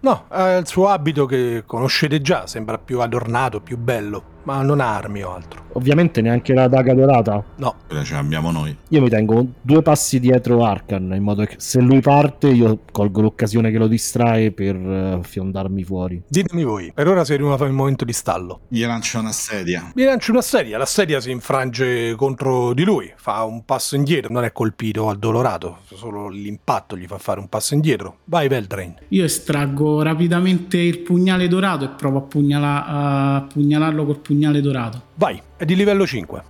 No, 0.00 0.24
ha 0.28 0.56
il 0.56 0.66
suo 0.66 0.88
abito 0.88 1.24
che 1.26 1.62
conoscete 1.66 2.20
già, 2.20 2.48
sembra 2.48 2.78
più 2.78 3.00
adornato, 3.00 3.60
più 3.60 3.78
bello, 3.78 4.22
ma 4.44 4.62
non 4.62 4.80
ha 4.80 4.96
armi 4.96 5.22
o 5.22 5.34
altro. 5.34 5.66
Ovviamente 5.72 6.20
neanche 6.22 6.54
la 6.54 6.66
daga 6.68 6.94
dorata. 6.94 7.44
No, 7.56 7.74
Quella 7.86 8.02
ce 8.02 8.14
l'abbiamo 8.14 8.50
noi. 8.50 8.76
Io 8.88 9.00
mi 9.00 9.08
tengo 9.08 9.46
due 9.60 9.82
passi 9.82 10.18
dietro 10.18 10.64
Arkan, 10.64 11.12
in 11.14 11.22
modo 11.22 11.44
che 11.44 11.54
se 11.58 11.80
lui 11.80 12.00
parte 12.00 12.48
io 12.48 12.80
colgo 12.90 13.20
l'occasione 13.20 13.70
che 13.70 13.78
lo 13.78 13.86
distrae 13.86 14.50
per 14.50 14.74
eh, 14.76 15.18
fiondarmi 15.22 15.84
fuori. 15.84 16.22
ditemi 16.28 16.64
voi. 16.64 16.90
Per 16.94 17.06
ora 17.06 17.24
si 17.24 17.32
è 17.32 17.34
arrivato 17.34 17.64
il 17.64 17.72
momento 17.72 18.04
di 18.04 18.12
stallo. 18.12 18.60
Gli 18.68 18.84
lancio 18.84 19.18
una 19.20 19.32
sedia. 19.32 19.92
Mi 19.94 20.04
lancio 20.04 20.32
una 20.32 20.42
sedia, 20.42 20.78
la 20.78 20.86
sedia 20.86 21.20
si 21.20 21.30
infrange 21.30 22.14
contro 22.16 22.72
di 22.74 22.82
lui, 22.84 23.12
fa 23.16 23.44
un 23.44 23.64
passo 23.64 23.94
indietro, 23.94 24.32
non 24.32 24.44
è 24.44 24.52
colpito, 24.52 25.08
addolorato, 25.08 25.78
solo 25.94 26.28
l'impatto 26.28 26.96
gli 26.96 27.06
fa 27.06 27.18
fare 27.18 27.38
un 27.40 27.48
passo 27.48 27.74
indietro. 27.74 28.18
Vai, 28.24 28.48
Veldrain. 28.48 28.94
Io 29.08 29.24
estraggo 29.24 30.02
rapidamente 30.02 30.78
il 30.78 30.98
pugnale 31.00 31.46
dorato 31.48 31.84
e 31.84 31.88
provo 31.88 32.18
a, 32.18 32.22
pugnala- 32.22 32.86
a 32.86 33.42
pugnalarlo 33.42 34.04
col 34.04 34.18
pugnale 34.28 34.60
dorato. 34.60 35.04
Vai, 35.14 35.40
è 35.56 35.64
di 35.64 35.74
livello 35.74 36.06
5. 36.06 36.42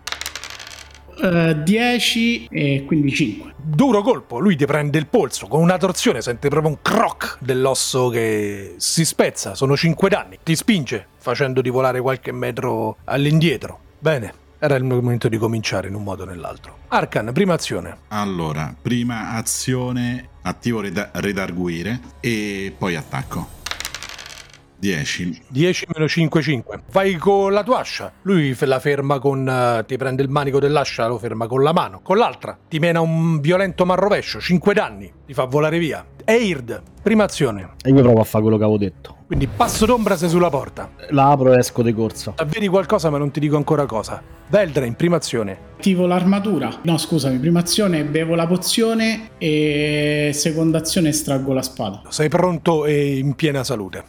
Eh, 1.23 1.62
10 1.62 2.47
e 2.51 2.85
quindi 2.85 3.12
5. 3.12 3.55
Duro 3.57 4.03
colpo, 4.03 4.41
lui 4.41 4.57
ti 4.57 4.67
prende 4.67 4.99
il 4.99 5.07
polso, 5.07 5.47
con 5.47 5.61
una 5.61 5.79
torsione 5.79 6.21
sente 6.21 6.49
proprio 6.49 6.73
un 6.73 6.79
croc 6.83 7.37
dell'osso 7.38 8.09
che 8.09 8.75
si 8.79 9.05
spezza, 9.05 9.55
sono 9.55 9.77
5 9.77 10.09
danni, 10.09 10.38
ti 10.43 10.57
spinge 10.57 11.07
facendoti 11.19 11.71
volare 11.71 12.01
qualche 12.01 12.33
metro 12.33 12.97
all'indietro. 13.05 13.79
Bene, 14.01 14.33
era 14.59 14.75
il 14.75 14.83
momento 14.83 15.29
di 15.29 15.38
cominciare 15.38 15.87
in 15.87 15.95
un 15.95 16.03
modo 16.03 16.25
o 16.25 16.27
nell'altro. 16.27 16.79
Arkan, 16.88 17.31
prima 17.33 17.55
azione. 17.55 17.99
Allora, 18.09 18.75
prima 18.81 19.35
azione, 19.35 20.31
attivo 20.43 20.81
reda- 20.81 21.11
redarguire 21.12 22.01
e 22.19 22.75
poi 22.77 22.97
attacco. 22.97 23.58
10. 24.79 25.43
10 25.49 25.87
meno 25.95 26.09
5, 26.09 26.43
5. 26.43 26.81
Vai 26.93 27.14
con 27.17 27.53
la 27.53 27.62
tua 27.64 27.81
ascia. 27.81 28.12
Lui 28.23 28.57
la 28.61 28.79
ferma 28.79 29.19
con. 29.19 29.49
eh, 29.49 29.85
ti 29.87 29.97
prende 29.97 30.23
il 30.23 30.29
manico 30.29 30.59
dell'ascia, 30.61 31.07
lo 31.07 31.19
ferma 31.19 31.47
con 31.47 31.62
la 31.62 31.73
mano. 31.73 32.01
Con 32.03 32.17
l'altra 32.17 32.57
ti 32.69 32.79
mena 32.79 33.01
un 33.01 33.41
violento 33.41 33.85
marrovescio, 33.85 34.41
5 34.41 34.75
danni. 34.75 35.12
Ti 35.27 35.35
fa 35.35 35.45
volare 35.45 35.79
via. 35.79 36.05
Eird, 36.25 36.83
prima 37.03 37.25
azione. 37.25 37.71
E 37.83 37.91
io 37.91 38.03
provo 38.03 38.21
a 38.21 38.25
fare 38.25 38.43
quello 38.43 38.59
che 38.59 38.64
avevo 38.64 38.79
detto. 38.79 39.17
Quindi 39.27 39.47
passo 39.47 39.87
d'ombra 39.87 40.17
sei 40.17 40.29
sulla 40.29 40.51
porta. 40.51 40.91
La 41.11 41.31
apro 41.31 41.55
e 41.55 41.59
esco 41.59 41.83
di 41.83 41.93
corsa. 41.93 42.35
Vedi 42.47 42.69
qualcosa, 42.69 43.11
ma 43.11 43.19
non 43.19 43.31
ti 43.31 43.41
dico 43.41 43.57
ancora 43.57 43.87
cosa. 43.87 44.23
Veldra, 44.49 44.91
prima 44.93 45.17
azione. 45.17 45.59
Attivo 45.77 46.07
l'armatura. 46.07 46.81
No, 46.83 46.99
scusami, 46.99 47.38
prima 47.38 47.61
azione 47.61 48.05
bevo 48.05 48.35
la 48.35 48.47
pozione 48.47 49.31
e 49.38 50.31
seconda 50.35 50.79
azione 50.79 51.11
estraggo 51.11 51.53
la 51.53 51.62
spada. 51.62 52.03
Sei 52.09 52.29
pronto 52.29 52.85
e 52.85 53.19
in 53.19 53.35
piena 53.35 53.64
salute. 53.64 54.05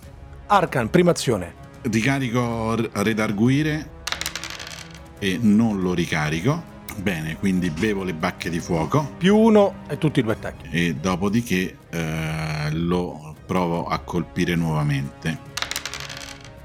Arkan, 0.52 0.90
prima 0.90 1.12
azione. 1.12 1.54
Ricarico 1.82 2.76
redarguire 3.04 3.98
e 5.20 5.38
non 5.40 5.80
lo 5.82 5.94
ricarico. 5.94 6.78
Bene, 6.98 7.38
quindi 7.38 7.70
bevo 7.70 8.04
le 8.04 8.14
bacche 8.14 8.50
di 8.50 8.60
fuoco 8.60 9.14
Più 9.18 9.38
uno 9.38 9.84
e 9.88 9.98
tutti 9.98 10.20
i 10.20 10.24
due 10.24 10.34
attacchi. 10.34 10.68
e 10.72 10.96
dopodiché 10.96 11.78
eh, 11.92 12.70
lo 12.72 13.36
provo 13.46 13.86
a 13.86 14.00
colpire 14.00 14.56
nuovamente. 14.56 15.48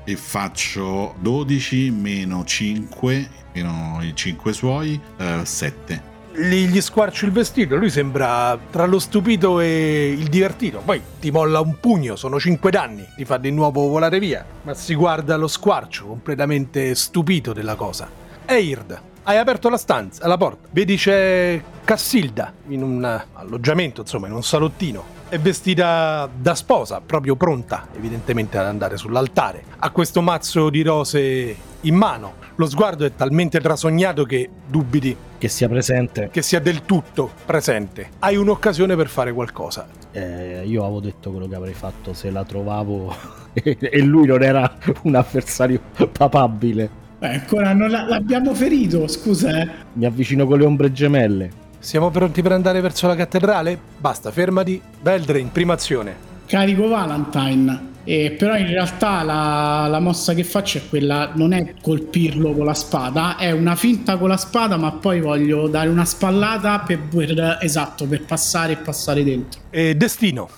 E 0.04 0.16
faccio 0.16 1.14
12 1.20 1.90
meno 1.90 2.42
5, 2.44 3.28
meno 3.54 3.98
i 4.02 4.12
5 4.14 4.52
suoi, 4.54 4.98
7. 5.42 6.12
Gli, 6.36 6.66
gli 6.66 6.80
squarci 6.80 7.26
il 7.26 7.30
vestito, 7.30 7.76
lui 7.76 7.90
sembra 7.90 8.58
tra 8.72 8.86
lo 8.86 8.98
stupito 8.98 9.60
e 9.60 10.16
il 10.18 10.26
divertito. 10.26 10.82
Poi 10.84 11.00
ti 11.20 11.30
molla 11.30 11.60
un 11.60 11.78
pugno, 11.78 12.16
sono 12.16 12.40
5 12.40 12.72
danni, 12.72 13.06
ti 13.14 13.24
fa 13.24 13.36
di 13.36 13.52
nuovo 13.52 13.86
volare 13.86 14.18
via. 14.18 14.44
Ma 14.62 14.74
si 14.74 14.96
guarda 14.96 15.36
lo 15.36 15.46
squarcio, 15.46 16.06
completamente 16.06 16.96
stupito 16.96 17.52
della 17.52 17.76
cosa. 17.76 18.10
Eird, 18.46 19.00
hai 19.22 19.36
aperto 19.38 19.68
la 19.68 19.76
stanza, 19.76 20.26
la 20.26 20.36
porta. 20.36 20.66
Vedi 20.72 20.96
c'è 20.96 21.62
Cassilda 21.84 22.52
in 22.66 22.82
un 22.82 23.22
alloggiamento, 23.34 24.00
insomma, 24.00 24.26
in 24.26 24.32
un 24.32 24.42
salottino. 24.42 25.13
È 25.28 25.38
vestita 25.38 26.28
da 26.36 26.54
sposa, 26.54 27.00
proprio 27.04 27.34
pronta, 27.34 27.88
evidentemente 27.96 28.56
ad 28.58 28.66
andare 28.66 28.96
sull'altare. 28.96 29.64
Ha 29.78 29.90
questo 29.90 30.20
mazzo 30.22 30.70
di 30.70 30.82
rose 30.82 31.56
in 31.80 31.94
mano. 31.94 32.34
Lo 32.56 32.66
sguardo 32.68 33.04
è 33.04 33.14
talmente 33.16 33.58
trasognato 33.58 34.24
che 34.24 34.48
dubiti 34.68 35.16
Che 35.38 35.48
sia 35.48 35.68
presente. 35.68 36.28
che 36.30 36.40
sia 36.42 36.60
del 36.60 36.84
tutto 36.84 37.30
presente. 37.46 38.10
Hai 38.20 38.36
un'occasione 38.36 38.94
per 38.94 39.08
fare 39.08 39.32
qualcosa. 39.32 39.88
Eh, 40.12 40.62
io 40.66 40.82
avevo 40.84 41.00
detto 41.00 41.30
quello 41.32 41.48
che 41.48 41.56
avrei 41.56 41.74
fatto 41.74 42.12
se 42.12 42.30
la 42.30 42.44
trovavo 42.44 43.12
e 43.54 44.00
lui 44.02 44.26
non 44.26 44.40
era 44.42 44.76
un 45.02 45.16
avversario 45.16 45.80
papabile. 46.12 47.02
Beh, 47.18 47.28
ancora 47.40 47.72
non 47.72 47.90
la- 47.90 48.04
l'abbiamo 48.06 48.54
ferito, 48.54 49.08
scusa, 49.08 49.62
eh. 49.62 49.68
Mi 49.94 50.04
avvicino 50.04 50.46
con 50.46 50.58
le 50.58 50.64
ombre 50.64 50.92
gemelle. 50.92 51.62
Siamo 51.84 52.10
pronti 52.10 52.40
per 52.40 52.52
andare 52.52 52.80
verso 52.80 53.06
la 53.06 53.14
cattedrale? 53.14 53.78
Basta, 53.98 54.30
fermati. 54.30 54.80
Veldrin, 55.02 55.52
prima 55.52 55.74
azione. 55.74 56.16
Carico 56.46 56.88
Valentine. 56.88 57.92
E 58.04 58.34
però 58.38 58.56
in 58.56 58.68
realtà 58.68 59.22
la, 59.22 59.86
la 59.86 60.00
mossa 60.00 60.32
che 60.32 60.44
faccio 60.44 60.78
è 60.78 60.88
quella, 60.88 61.32
non 61.34 61.52
è 61.52 61.74
colpirlo 61.82 62.54
con 62.54 62.64
la 62.64 62.72
spada, 62.72 63.36
è 63.36 63.50
una 63.50 63.76
finta 63.76 64.16
con 64.16 64.28
la 64.28 64.38
spada, 64.38 64.78
ma 64.78 64.92
poi 64.92 65.20
voglio 65.20 65.68
dare 65.68 65.90
una 65.90 66.06
spallata 66.06 66.78
per, 66.80 67.00
per- 67.00 67.58
esatto, 67.60 68.06
per 68.06 68.24
passare 68.24 68.72
e 68.72 68.76
passare 68.76 69.22
dentro. 69.22 69.60
E 69.68 69.94
destino. 69.94 70.48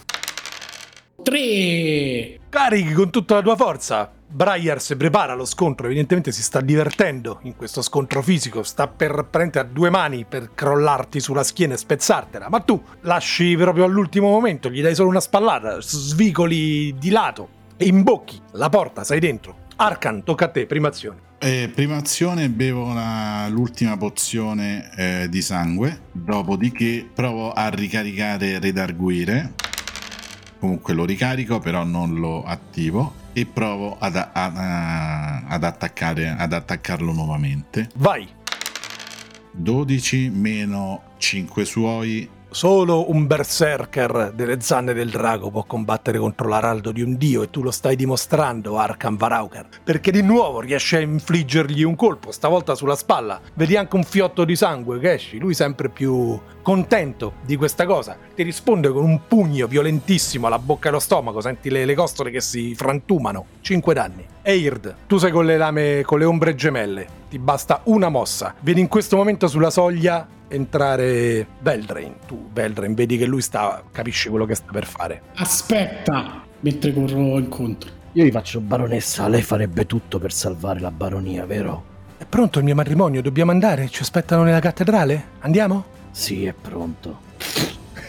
3. 1.24 2.38
Carichi 2.48 2.92
con 2.92 3.10
tutta 3.10 3.34
la 3.34 3.42
tua 3.42 3.56
forza. 3.56 4.15
Briar 4.28 4.80
si 4.80 4.96
prepara 4.96 5.32
allo 5.32 5.44
scontro, 5.44 5.86
evidentemente 5.86 6.32
si 6.32 6.42
sta 6.42 6.60
divertendo 6.60 7.38
in 7.42 7.54
questo 7.56 7.80
scontro 7.80 8.22
fisico, 8.22 8.62
sta 8.64 8.88
per 8.88 9.26
prendere 9.30 9.60
a 9.60 9.70
due 9.70 9.88
mani 9.88 10.24
per 10.28 10.50
crollarti 10.54 11.20
sulla 11.20 11.44
schiena 11.44 11.74
e 11.74 11.78
spezzartela, 11.78 12.48
ma 12.48 12.60
tu 12.60 12.82
lasci 13.02 13.56
proprio 13.56 13.84
all'ultimo 13.84 14.28
momento, 14.28 14.68
gli 14.68 14.82
dai 14.82 14.94
solo 14.94 15.08
una 15.08 15.20
spallata, 15.20 15.80
svicoli 15.80 16.94
di 16.98 17.10
lato 17.10 17.48
imbocchi 17.78 18.40
la 18.52 18.68
porta, 18.68 19.04
sei 19.04 19.20
dentro. 19.20 19.64
Arcan, 19.76 20.24
tocca 20.24 20.46
a 20.46 20.48
te, 20.48 20.66
prima 20.66 20.88
azione. 20.88 21.24
Eh, 21.38 21.70
prima 21.72 21.96
azione 21.96 22.48
bevo 22.48 22.92
la- 22.94 23.46
l'ultima 23.48 23.96
pozione 23.96 24.90
eh, 24.96 25.26
di 25.28 25.42
sangue, 25.42 26.00
dopodiché 26.10 27.08
provo 27.14 27.52
a 27.52 27.68
ricaricare 27.68 28.58
Redarguire. 28.58 29.52
Comunque 30.58 30.94
lo 30.94 31.04
ricarico, 31.04 31.58
però 31.58 31.84
non 31.84 32.14
lo 32.14 32.42
attivo. 32.42 33.24
E 33.38 33.44
provo 33.44 33.98
ad, 33.98 34.16
a- 34.16 34.30
a- 34.32 35.42
ad 35.46 35.62
attaccare, 35.62 36.34
ad 36.38 36.54
attaccarlo 36.54 37.12
nuovamente. 37.12 37.90
Vai, 37.96 38.26
12 39.52 40.30
meno 40.30 41.02
5 41.18 41.64
suoi. 41.66 42.30
Solo 42.48 43.10
un 43.10 43.26
berserker 43.26 44.32
delle 44.34 44.62
zanne 44.62 44.94
del 44.94 45.10
drago 45.10 45.50
può 45.50 45.64
combattere 45.64 46.16
contro 46.16 46.48
l'araldo 46.48 46.92
di 46.92 47.02
un 47.02 47.18
dio 47.18 47.42
e 47.42 47.50
tu 47.50 47.60
lo 47.62 47.70
stai 47.70 47.94
dimostrando, 47.94 48.78
Arkham 48.78 49.18
Varauker. 49.18 49.68
Perché 49.84 50.10
di 50.10 50.22
nuovo 50.22 50.60
riesci 50.60 50.96
a 50.96 51.00
infliggergli 51.00 51.82
un 51.82 51.94
colpo, 51.94 52.32
stavolta 52.32 52.74
sulla 52.74 52.96
spalla. 52.96 53.38
Vedi 53.52 53.76
anche 53.76 53.96
un 53.96 54.04
fiotto 54.04 54.46
di 54.46 54.56
sangue 54.56 54.98
che 54.98 55.12
esci, 55.12 55.36
lui 55.38 55.52
sempre 55.52 55.90
più 55.90 56.40
contento 56.66 57.34
di 57.44 57.54
questa 57.54 57.86
cosa. 57.86 58.16
Ti 58.34 58.42
risponde 58.42 58.88
con 58.88 59.04
un 59.04 59.20
pugno 59.28 59.68
violentissimo 59.68 60.48
alla 60.48 60.58
bocca 60.58 60.86
e 60.86 60.88
allo 60.88 60.98
stomaco, 60.98 61.40
senti 61.40 61.70
le, 61.70 61.84
le 61.84 61.94
costole 61.94 62.32
che 62.32 62.40
si 62.40 62.74
frantumano. 62.74 63.46
5 63.60 63.94
danni. 63.94 64.26
Eird, 64.42 64.96
tu 65.06 65.16
sei 65.18 65.30
con 65.30 65.46
le 65.46 65.58
lame, 65.58 66.02
con 66.04 66.18
le 66.18 66.24
ombre 66.24 66.56
gemelle. 66.56 67.06
Ti 67.30 67.38
basta 67.38 67.82
una 67.84 68.08
mossa. 68.08 68.52
Vedi 68.58 68.80
in 68.80 68.88
questo 68.88 69.14
momento 69.14 69.46
sulla 69.46 69.70
soglia 69.70 70.26
entrare 70.48 71.46
Veldrain. 71.60 72.14
Tu, 72.26 72.48
Veldrain, 72.52 72.94
vedi 72.94 73.16
che 73.16 73.26
lui 73.26 73.42
sta. 73.42 73.84
capisci 73.92 74.28
quello 74.28 74.44
che 74.44 74.56
sta 74.56 74.72
per 74.72 74.86
fare. 74.86 75.22
Aspetta, 75.36 76.42
mentre 76.58 76.92
corro 76.92 77.38
incontro. 77.38 77.90
Io 78.14 78.24
gli 78.24 78.32
faccio 78.32 78.58
baronessa, 78.60 79.28
lei 79.28 79.42
farebbe 79.42 79.86
tutto 79.86 80.18
per 80.18 80.32
salvare 80.32 80.80
la 80.80 80.90
baronia, 80.90 81.46
vero? 81.46 81.84
È 82.16 82.24
pronto 82.24 82.58
il 82.58 82.64
mio 82.64 82.74
matrimonio? 82.74 83.22
Dobbiamo 83.22 83.52
andare? 83.52 83.86
Ci 83.88 84.02
aspettano 84.02 84.42
nella 84.42 84.58
cattedrale? 84.58 85.26
Andiamo? 85.42 85.94
Sì, 86.16 86.46
è 86.46 86.54
pronto. 86.54 87.20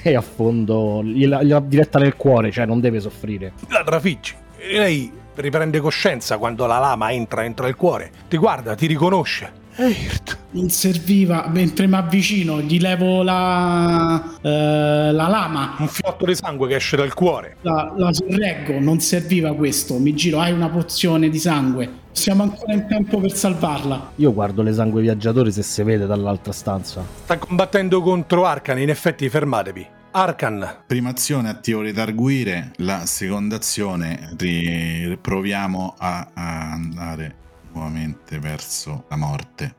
E 0.01 0.15
affondo, 0.15 1.03
gliela, 1.03 1.43
gliela 1.43 1.59
diretta 1.59 1.99
nel 1.99 2.15
cuore, 2.15 2.51
cioè 2.51 2.65
non 2.65 2.79
deve 2.79 3.01
soffrire. 3.01 3.51
La 3.67 3.83
trafiggi. 3.83 4.33
Lei 4.71 5.11
riprende 5.35 5.81
coscienza 5.81 6.37
quando 6.37 6.65
la 6.65 6.79
lama 6.79 7.11
entra 7.11 7.43
entro 7.43 7.67
il 7.67 7.75
cuore. 7.75 8.09
Ti 8.29 8.37
guarda, 8.37 8.75
ti 8.75 8.87
riconosce. 8.87 9.56
Eird. 9.79 10.35
Non 10.51 10.69
serviva, 10.69 11.47
mentre 11.53 11.85
mi 11.85 11.93
avvicino, 11.95 12.61
gli 12.61 12.79
levo 12.79 13.21
la, 13.21 14.23
eh, 14.41 15.11
la 15.11 15.27
lama, 15.27 15.75
Un 15.77 15.87
fiotto 15.87 16.25
di 16.25 16.33
sangue 16.33 16.67
che 16.67 16.75
esce 16.75 16.95
dal 16.97 17.13
cuore. 17.13 17.57
la, 17.61 17.93
la 17.95 18.11
sorreggo, 18.11 18.79
non 18.79 18.99
serviva 18.99 19.53
questo. 19.53 19.99
Mi 19.99 20.15
giro, 20.15 20.39
hai 20.39 20.51
una 20.51 20.69
pozione 20.69 21.29
di 21.29 21.37
sangue. 21.37 22.05
Siamo 22.11 22.41
ancora 22.41 22.73
in 22.73 22.87
tempo 22.87 23.19
per 23.19 23.31
salvarla. 23.33 24.13
Io 24.15 24.33
guardo 24.33 24.63
le 24.63 24.73
sangue 24.73 25.01
viaggiatori 25.01 25.51
se 25.51 25.61
si 25.61 25.83
vede 25.83 26.07
dall'altra 26.07 26.51
stanza. 26.53 27.03
Sta 27.25 27.37
combattendo 27.37 28.01
contro 28.01 28.45
Arcan, 28.45 28.79
in 28.79 28.89
effetti 28.89 29.29
fermatevi. 29.29 29.87
Arcan, 30.11 30.77
Prima 30.87 31.09
azione 31.09 31.49
attivo 31.49 31.81
Redarguire. 31.81 32.71
La 32.77 33.05
seconda 33.05 33.57
azione 33.57 34.33
proviamo 35.21 35.93
a, 35.99 36.27
a 36.33 36.71
andare 36.71 37.35
nuovamente 37.77 38.39
verso 38.39 39.05
la 39.09 39.15
morte. 39.15 39.75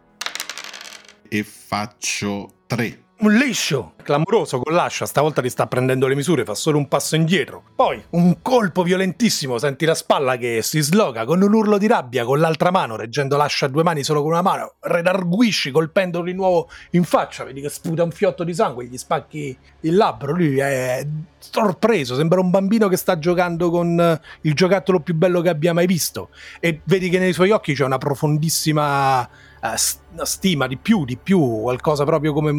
E 1.29 1.43
faccio 1.43 2.63
3. 2.67 3.08
Un 3.20 3.33
liscio 3.33 3.94
clamoroso 4.02 4.61
con 4.61 4.74
l'ascia, 4.74 5.04
stavolta 5.04 5.42
ti 5.42 5.50
sta 5.50 5.66
prendendo 5.66 6.07
le 6.07 6.14
misure, 6.14 6.44
fa 6.44 6.54
solo 6.54 6.78
un 6.78 6.87
passo 6.87 7.16
indietro. 7.16 7.62
Poi 7.74 8.02
un 8.11 8.40
colpo 8.42 8.83
violentissimo, 8.83 9.59
senti 9.59 9.85
la 9.85 9.94
spalla 9.94 10.37
che 10.37 10.61
si 10.62 10.81
sloga 10.81 11.24
con 11.24 11.42
un 11.42 11.52
urlo 11.52 11.78
di 11.78 11.88
rabbia 11.88 12.24
con 12.24 12.38
l'altra 12.38 12.70
mano, 12.70 12.96
reggendo 12.96 13.37
l'ascia 13.37 13.66
a 13.66 13.68
due 13.68 13.83
mani 13.83 14.04
solo 14.04 14.22
con 14.22 14.31
una 14.31 14.42
mano, 14.42 14.74
redarguisci 14.81 15.70
colpendolo 15.70 16.24
di 16.24 16.33
nuovo 16.33 16.68
in 16.92 17.02
faccia, 17.04 17.44
vedi 17.44 17.61
che 17.61 17.68
sputa 17.68 18.04
un 18.04 18.12
fiotto 18.12 18.44
di 18.44 18.54
sangue, 18.54 18.87
gli 18.87 18.96
spacchi 18.96 19.57
il 19.81 19.96
labbro, 19.96 20.33
lui 20.33 20.59
è 20.59 21.04
sorpreso, 21.38 22.14
sembra 22.14 22.40
un 22.40 22.50
bambino 22.50 22.88
che 22.88 22.96
sta 22.96 23.18
giocando 23.18 23.70
con 23.70 23.98
eh, 24.00 24.20
il 24.42 24.54
giocattolo 24.54 25.00
più 25.00 25.14
bello 25.14 25.40
che 25.40 25.48
abbia 25.48 25.72
mai 25.72 25.87
visto 25.87 26.31
e 26.61 26.81
vedi 26.85 27.09
che 27.09 27.18
nei 27.18 27.33
suoi 27.33 27.50
occhi 27.50 27.74
c'è 27.74 27.85
una 27.85 27.98
profondissima 27.98 29.28
eh, 29.61 29.76
stima 30.24 30.66
di 30.66 30.76
più, 30.76 31.04
di 31.04 31.16
più, 31.16 31.61
qualcosa 31.62 32.04
proprio 32.04 32.33
come 32.33 32.52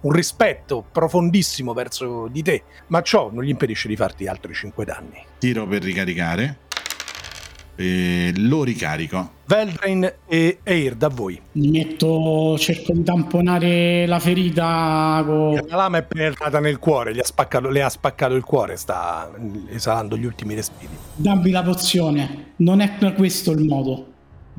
un, 0.00 0.12
rispetto 0.12 0.84
profondissimo 0.90 1.72
verso 1.72 2.28
di 2.28 2.42
te, 2.42 2.62
ma 2.88 3.02
ciò 3.02 3.30
non 3.32 3.44
gli 3.44 3.48
impedisce 3.48 3.88
di 3.88 3.96
farti 3.96 4.26
altri 4.26 4.54
5 4.54 4.84
danni. 4.84 5.24
Tiro 5.38 5.66
per 5.66 5.82
ricaricare. 5.82 6.58
E 7.76 8.32
lo 8.36 8.62
ricarico. 8.62 9.38
Veldrain 9.46 10.12
e 10.26 10.58
Eir, 10.62 10.94
da 10.96 11.08
voi. 11.08 11.40
Mi 11.52 11.70
metto, 11.70 12.58
cerco 12.58 12.92
di 12.92 13.02
tamponare 13.02 14.06
la 14.06 14.18
ferita 14.18 15.22
con... 15.24 15.54
La 15.66 15.76
lama 15.76 15.98
è 15.98 16.02
penetrata 16.02 16.60
nel 16.60 16.78
cuore, 16.78 17.14
gli 17.14 17.20
ha 17.20 17.24
spaccato- 17.24 17.70
le 17.70 17.82
ha 17.82 17.88
spaccato 17.88 18.34
il 18.34 18.44
cuore, 18.44 18.76
sta 18.76 19.30
esalando 19.70 20.18
gli 20.18 20.26
ultimi 20.26 20.54
respiri. 20.54 20.92
Dammi 21.16 21.50
la 21.50 21.62
pozione. 21.62 22.52
Non 22.56 22.80
è 22.80 22.98
questo 23.14 23.52
il 23.52 23.64
modo. 23.64 24.09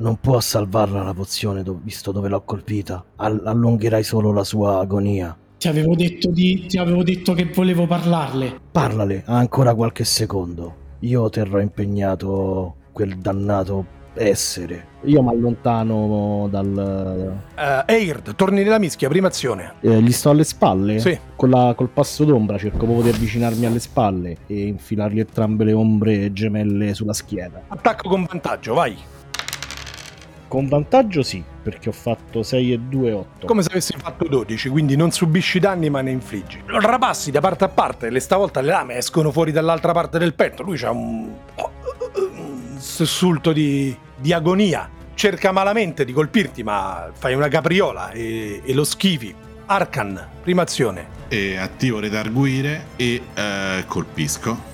Non 0.02 0.18
può 0.20 0.40
salvarla 0.40 1.04
la 1.04 1.14
pozione, 1.14 1.62
do- 1.62 1.80
visto 1.84 2.12
dove 2.12 2.28
l'ho 2.28 2.42
colpita. 2.42 3.04
All- 3.18 3.46
allungherai 3.46 4.04
solo 4.04 4.34
la 4.34 4.44
sua 4.44 4.80
agonia. 4.80 5.38
Ti 5.60 5.68
avevo 5.68 5.94
detto, 5.96 6.32
di, 6.32 6.66
ti 6.68 6.80
avevo 6.80 7.04
detto 7.04 7.34
che 7.34 7.46
volevo 7.54 7.86
parlarle. 7.86 8.60
Parlale, 8.72 9.22
ha 9.28 9.38
ancora 9.38 9.76
qualche 9.76 10.04
secondo. 10.04 10.76
Io 11.02 11.30
terrò 11.30 11.60
impegnato 11.60 12.78
quel 12.92 13.16
dannato 13.18 13.86
essere. 14.16 14.88
Io 15.04 15.22
mi 15.22 15.30
allontano 15.30 16.48
dal... 16.50 17.38
Uh, 17.56 17.84
Eird, 17.86 18.34
torni 18.34 18.64
nella 18.64 18.80
mischia, 18.80 19.08
prima 19.08 19.28
azione. 19.28 19.76
Eh, 19.82 20.02
gli 20.02 20.12
sto 20.12 20.32
alle 20.32 20.44
spalle? 20.46 20.98
Sì. 20.98 21.16
Con 21.36 21.52
la- 21.52 21.76
col 21.78 21.90
passo 21.90 22.24
d'ombra 22.24 22.58
cerco 22.58 22.86
proprio 22.86 23.04
di 23.04 23.10
avvicinarmi 23.10 23.68
alle 23.68 23.80
spalle 23.80 24.38
e 24.48 24.66
infilargli 24.66 25.20
entrambe 25.20 25.64
le 25.64 25.74
ombre 25.74 26.34
gemelle 26.34 26.96
sulla 26.96 27.14
schiena. 27.14 27.62
Attacco 27.68 28.10
con 28.10 28.26
vantaggio, 28.28 28.74
vai. 28.74 28.98
Con 30.52 30.68
vantaggio 30.68 31.24
sì, 31.24 31.42
perché 31.64 31.88
ho 31.88 31.94
fatto 31.94 32.44
6 32.44 32.74
e 32.74 32.78
2, 32.78 33.12
8. 33.14 33.48
Come 33.48 33.64
se 33.64 33.70
avessi 33.70 33.94
fatto 33.98 34.28
12, 34.28 34.68
quindi 34.68 34.98
non 34.98 35.12
subisci 35.12 35.60
danni 35.60 35.90
ma 35.90 36.02
ne 36.02 36.12
infliggi. 36.12 36.62
Lo 36.66 36.82
rapassi 36.82 37.32
da 37.32 37.40
parte 37.40 37.64
a 37.64 37.70
parte, 37.70 38.10
le 38.10 38.20
stavolta 38.20 38.60
le 38.60 38.68
lame 38.68 38.98
escono 38.98 39.32
fuori 39.32 39.54
dall'altra 39.54 39.94
parte 39.94 40.20
del 40.20 40.34
petto. 40.34 40.62
Lui 40.62 40.76
c'ha 40.76 40.92
un, 40.92 41.32
un 41.56 42.76
sussulto 42.78 43.54
di, 43.54 43.96
di 44.18 44.34
agonia. 44.34 44.90
Cerca 45.14 45.54
malamente 45.54 46.04
di 46.04 46.12
colpirti, 46.12 46.64
ma 46.64 47.10
fai 47.14 47.34
una 47.34 47.48
capriola 47.48 48.12
e, 48.12 48.62
e 48.62 48.74
lo 48.74 48.84
schivi. 48.84 49.34
Arcan, 49.68 50.28
prima 50.42 50.64
azione. 50.64 51.08
E 51.30 51.56
attivo 51.56 52.00
redarguire 52.00 52.88
e 52.98 53.22
eh, 53.34 53.86
colpisco. 53.88 54.68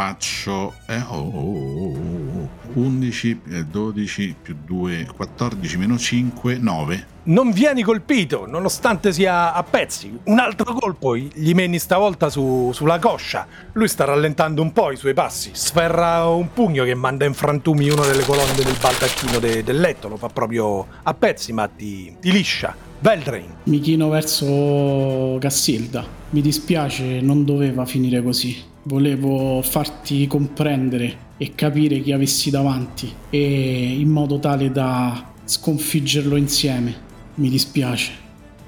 Faccio 0.00 0.74
eh, 0.88 1.00
oh, 1.08 1.14
oh, 1.14 1.56
oh, 1.56 2.40
oh, 2.42 2.48
11, 2.74 3.40
eh, 3.48 3.64
12 3.64 4.34
più 4.42 4.54
2, 4.66 5.08
14 5.16 5.78
meno 5.78 5.96
5, 5.96 6.58
9. 6.58 7.06
Non 7.22 7.50
vieni 7.50 7.82
colpito, 7.82 8.44
nonostante 8.46 9.10
sia 9.10 9.54
a 9.54 9.62
pezzi. 9.62 10.14
Un 10.24 10.38
altro 10.38 10.74
colpo 10.74 11.16
gli 11.16 11.54
meni 11.54 11.78
stavolta 11.78 12.28
su- 12.28 12.72
sulla 12.74 12.98
coscia. 12.98 13.46
Lui 13.72 13.88
sta 13.88 14.04
rallentando 14.04 14.60
un 14.60 14.70
po' 14.74 14.92
i 14.92 14.96
suoi 14.96 15.14
passi. 15.14 15.48
Sferra 15.54 16.26
un 16.26 16.52
pugno 16.52 16.84
che 16.84 16.94
manda 16.94 17.24
in 17.24 17.32
frantumi 17.32 17.88
una 17.88 18.04
delle 18.04 18.24
colonne 18.24 18.52
del 18.54 18.76
baldacchino 18.78 19.38
de- 19.38 19.64
del 19.64 19.80
letto. 19.80 20.08
Lo 20.08 20.18
fa 20.18 20.28
proprio 20.28 20.86
a 21.04 21.14
pezzi, 21.14 21.54
ma 21.54 21.68
ti, 21.68 22.14
ti 22.20 22.30
liscia. 22.32 22.76
Veldrain, 22.98 23.48
Mi 23.62 23.80
chino 23.80 24.10
verso 24.10 25.38
Cassilda. 25.40 26.04
Mi 26.30 26.42
dispiace, 26.42 27.22
non 27.22 27.46
doveva 27.46 27.86
finire 27.86 28.22
così. 28.22 28.74
Volevo 28.88 29.62
farti 29.62 30.28
comprendere 30.28 31.24
e 31.38 31.56
capire 31.56 32.00
chi 32.00 32.12
avessi 32.12 32.50
davanti 32.50 33.12
e 33.30 33.96
in 33.98 34.08
modo 34.08 34.38
tale 34.38 34.70
da 34.70 35.24
sconfiggerlo 35.44 36.36
insieme. 36.36 36.94
Mi 37.34 37.48
dispiace. 37.48 38.12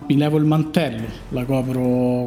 Mi 0.08 0.16
levo 0.16 0.36
il 0.38 0.44
mantello, 0.44 1.06
la 1.28 1.44
copro 1.44 1.80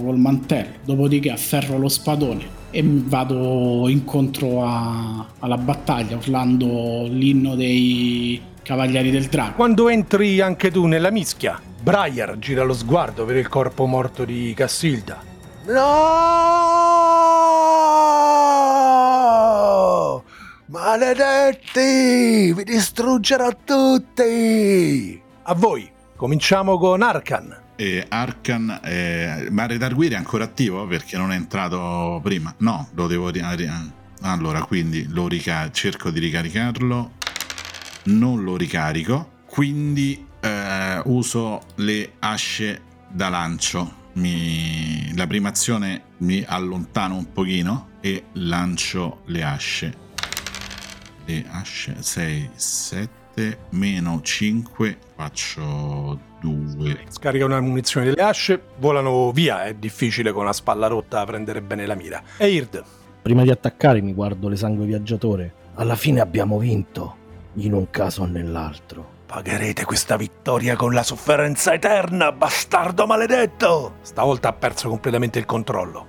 col 0.04 0.18
mantello, 0.18 0.76
dopodiché 0.86 1.32
afferro 1.32 1.78
lo 1.78 1.90
spadone 1.90 2.60
e 2.72 2.82
vado 2.86 3.90
incontro 3.90 4.64
a- 4.64 5.26
alla 5.40 5.58
battaglia 5.58 6.16
urlando 6.16 7.08
l'inno 7.10 7.56
dei 7.56 8.40
Cavalieri 8.64 9.12
del 9.12 9.26
Drago. 9.26 9.56
quando 9.56 9.90
entri 9.90 10.40
anche 10.40 10.72
tu 10.72 10.86
nella 10.86 11.12
mischia, 11.12 11.60
Briar 11.84 12.38
gira 12.40 12.64
lo 12.64 12.74
sguardo 12.74 13.26
per 13.26 13.36
il 13.36 13.50
corpo 13.50 13.86
morto 13.86 14.24
di 14.24 14.54
Cassilda. 14.56 15.22
No! 15.68 16.70
Maledetti! 20.72 22.54
Vi 22.54 22.64
distruggerò 22.64 23.50
tutti! 23.66 25.22
A 25.44 25.54
voi, 25.54 25.92
cominciamo 26.16 26.78
con 26.78 27.02
Arkan. 27.02 27.64
E 27.76 28.06
Arkan, 28.08 28.80
eh, 28.82 29.50
ma 29.52 29.66
Redarguire 29.68 30.16
è 30.16 30.18
ancora 30.18 30.46
attivo 30.46 30.88
perché 30.88 31.18
non 31.18 31.34
è 31.34 31.36
entrato 31.36 32.22
prima? 32.24 32.56
No, 32.60 32.88
lo 32.94 33.08
devo... 33.08 33.30
ri- 33.30 33.42
Allora, 34.22 34.64
quindi 34.64 35.08
lo 35.10 35.28
rica- 35.28 35.70
cerco 35.72 36.10
di 36.10 36.20
ricaricarlo, 36.22 37.12
non 38.04 38.42
lo 38.42 38.56
ricarico, 38.56 39.40
quindi 39.48 40.26
eh, 40.40 41.02
uso 41.04 41.64
le 41.76 42.14
asce 42.20 42.82
da 43.10 43.28
lancio. 43.28 44.00
Mi- 44.14 45.12
la 45.18 45.28
prima 45.28 45.50
azione 45.50 46.04
mi 46.20 46.46
allontano 46.48 47.18
un 47.18 47.30
pochino 47.34 47.90
e 48.00 48.24
lancio 48.34 49.24
le 49.26 49.44
asce. 49.44 50.10
Le 51.26 51.46
asce 51.52 51.96
6, 52.00 52.50
7, 52.54 53.58
meno 53.70 54.20
5, 54.22 54.98
faccio 55.16 56.20
2. 56.42 57.06
Scarica 57.10 57.46
una 57.46 57.62
munizione 57.62 58.08
delle 58.08 58.24
asce, 58.24 58.62
volano 58.78 59.32
via, 59.32 59.66
è 59.66 59.76
difficile 59.76 60.32
con 60.32 60.46
la 60.46 60.54
spalla 60.54 60.88
rotta 60.88 61.24
prendere 61.26 61.62
bene 61.62 61.86
la 61.86 61.96
mira. 61.96 62.22
Eird, 62.38 62.84
Prima 63.22 63.44
di 63.44 63.52
attaccare 63.52 64.02
mi 64.02 64.14
guardo 64.14 64.48
l'esangue 64.48 64.86
viaggiatore. 64.86 65.54
Alla 65.76 65.96
fine 65.96 66.22
abbiamo 66.22 66.58
vinto, 66.58 67.16
in 67.56 67.74
un 67.74 67.92
caso 67.92 68.24
o 68.24 68.26
nell'altro. 68.26 69.20
pagherete 69.28 69.86
questa 69.86 70.18
vittoria 70.18 70.76
con 70.76 70.92
la 70.92 71.04
sofferenza 71.04 71.72
eterna, 71.72 72.32
bastardo 72.32 73.06
maledetto! 73.06 73.94
Stavolta 74.02 74.50
ha 74.50 74.54
perso 74.54 74.90
completamente 74.90 75.38
il 75.38 75.46
controllo. 75.46 76.08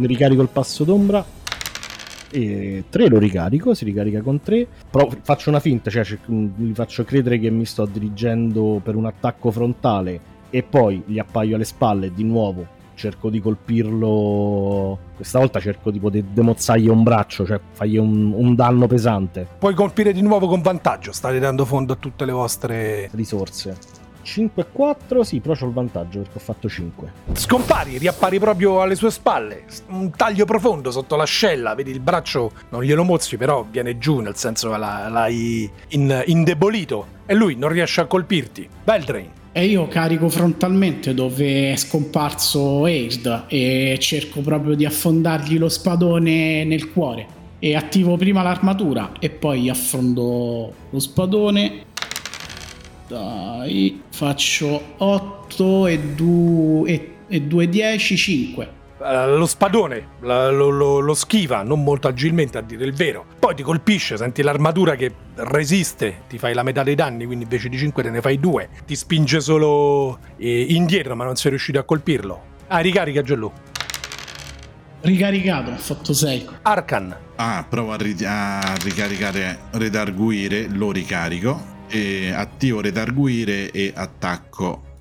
Ricarico 0.00 0.40
il 0.40 0.48
passo 0.48 0.84
d'ombra. 0.84 1.24
E 2.34 2.84
3 2.88 3.08
lo 3.08 3.18
ricarico, 3.18 3.74
si 3.74 3.84
ricarica 3.84 4.20
con 4.20 4.40
3. 4.40 4.66
Però 4.90 5.08
faccio 5.22 5.50
una 5.50 5.60
finta, 5.60 5.90
cioè 5.90 6.04
cer- 6.04 6.28
gli 6.28 6.72
faccio 6.72 7.04
credere 7.04 7.38
che 7.38 7.50
mi 7.50 7.64
sto 7.64 7.86
dirigendo 7.86 8.80
per 8.82 8.96
un 8.96 9.06
attacco 9.06 9.50
frontale 9.50 10.32
e 10.50 10.62
poi 10.62 11.02
gli 11.06 11.18
appaio 11.18 11.54
alle 11.54 11.64
spalle 11.64 12.12
di 12.12 12.24
nuovo 12.24 12.82
cerco 12.94 13.28
di 13.28 13.40
colpirlo. 13.40 14.98
Questa 15.16 15.38
volta 15.38 15.60
cerco 15.60 15.90
tipo 15.90 16.10
di 16.10 16.24
demozzargli 16.32 16.88
un 16.88 17.02
braccio, 17.02 17.44
cioè 17.44 17.60
fargli 17.72 17.96
un, 17.96 18.32
un 18.32 18.54
danno 18.54 18.86
pesante. 18.86 19.46
Puoi 19.58 19.74
colpire 19.74 20.12
di 20.12 20.22
nuovo 20.22 20.46
con 20.46 20.60
vantaggio, 20.62 21.12
state 21.12 21.38
dando 21.38 21.64
fondo 21.64 21.92
a 21.92 21.96
tutte 21.96 22.24
le 22.24 22.32
vostre... 22.32 23.08
Risorse. 23.12 24.03
5 24.24 24.62
e 24.62 24.66
4, 24.72 25.22
sì, 25.22 25.40
però 25.40 25.54
c'ho 25.54 25.66
il 25.66 25.72
vantaggio 25.72 26.20
perché 26.20 26.38
ho 26.38 26.40
fatto 26.40 26.68
5. 26.68 27.12
Scompari, 27.34 27.98
riappari 27.98 28.38
proprio 28.38 28.80
alle 28.80 28.94
sue 28.96 29.10
spalle. 29.10 29.64
Un 29.88 30.10
taglio 30.10 30.44
profondo 30.46 30.90
sotto 30.90 31.14
l'ascella, 31.14 31.74
vedi 31.74 31.90
il 31.90 32.00
braccio, 32.00 32.50
non 32.70 32.82
glielo 32.82 33.04
mozzi, 33.04 33.36
però 33.36 33.64
viene 33.70 33.98
giù, 33.98 34.18
nel 34.20 34.34
senso 34.36 34.74
l'hai 34.76 35.70
in- 35.88 36.22
indebolito. 36.26 37.06
E 37.26 37.34
lui 37.34 37.54
non 37.54 37.68
riesce 37.70 38.00
a 38.00 38.06
colpirti. 38.06 38.68
Beldrain, 38.82 39.30
E 39.52 39.66
io 39.66 39.86
carico 39.86 40.28
frontalmente 40.28 41.14
dove 41.14 41.72
è 41.72 41.76
scomparso 41.76 42.84
Aid 42.84 43.44
e 43.46 43.96
cerco 44.00 44.40
proprio 44.40 44.74
di 44.74 44.84
affondargli 44.84 45.58
lo 45.58 45.68
spadone 45.68 46.64
nel 46.64 46.90
cuore. 46.90 47.26
E 47.60 47.76
attivo 47.76 48.16
prima 48.16 48.42
l'armatura 48.42 49.12
e 49.20 49.30
poi 49.30 49.70
affondo 49.70 50.72
lo 50.90 50.98
spadone. 50.98 51.84
Dai, 53.06 54.02
faccio 54.10 54.94
8 54.96 55.86
e 55.88 55.98
2 56.00 56.90
e, 56.90 57.14
e 57.28 57.40
2 57.42 57.68
10, 57.68 58.16
5. 58.16 58.68
eh, 59.04 59.26
lo 59.36 59.44
spadone 59.44 60.06
la- 60.20 60.50
lo, 60.50 60.70
lo- 60.70 61.00
lo 61.00 61.12
schiva 61.14 61.62
non 61.62 61.82
molto 61.82 62.08
agilmente 62.08 62.56
a 62.56 62.62
dire 62.62 62.84
il 62.86 62.94
vero. 62.94 63.26
Poi 63.38 63.54
ti 63.54 63.62
colpisce, 63.62 64.16
senti 64.16 64.40
l'armatura 64.42 64.94
che 64.94 65.12
resiste, 65.34 66.22
ti 66.28 66.38
fai 66.38 66.54
la 66.54 66.62
metà 66.62 66.82
dei 66.82 66.94
danni, 66.94 67.26
quindi 67.26 67.44
invece 67.44 67.68
di 67.68 67.76
5 67.76 68.02
te 68.02 68.08
ne 68.10 68.20
fai 68.22 68.40
2. 68.40 68.68
Ti 68.86 68.96
spinge 68.96 69.40
solo 69.40 70.18
eh, 70.38 70.62
indietro, 70.70 71.14
ma 71.14 71.24
non 71.24 71.36
sei 71.36 71.50
riuscito 71.50 71.78
a 71.78 71.82
colpirlo. 71.82 72.40
Ah, 72.68 72.78
ricarica 72.78 73.20
Gelù. 73.20 73.52
Ricaricato, 75.02 75.70
ho 75.72 75.76
fatto 75.76 76.14
6. 76.14 76.48
Arkan, 76.62 77.14
Ah, 77.36 77.66
provo 77.68 77.92
a, 77.92 77.96
ri- 77.96 78.16
a 78.24 78.74
ricaricare 78.82 79.58
redarguire, 79.72 80.66
lo 80.70 80.90
ricarico 80.92 81.72
e 81.88 82.32
attivo 82.32 82.80
redarguire 82.80 83.70
e 83.70 83.92
attacco 83.94 84.92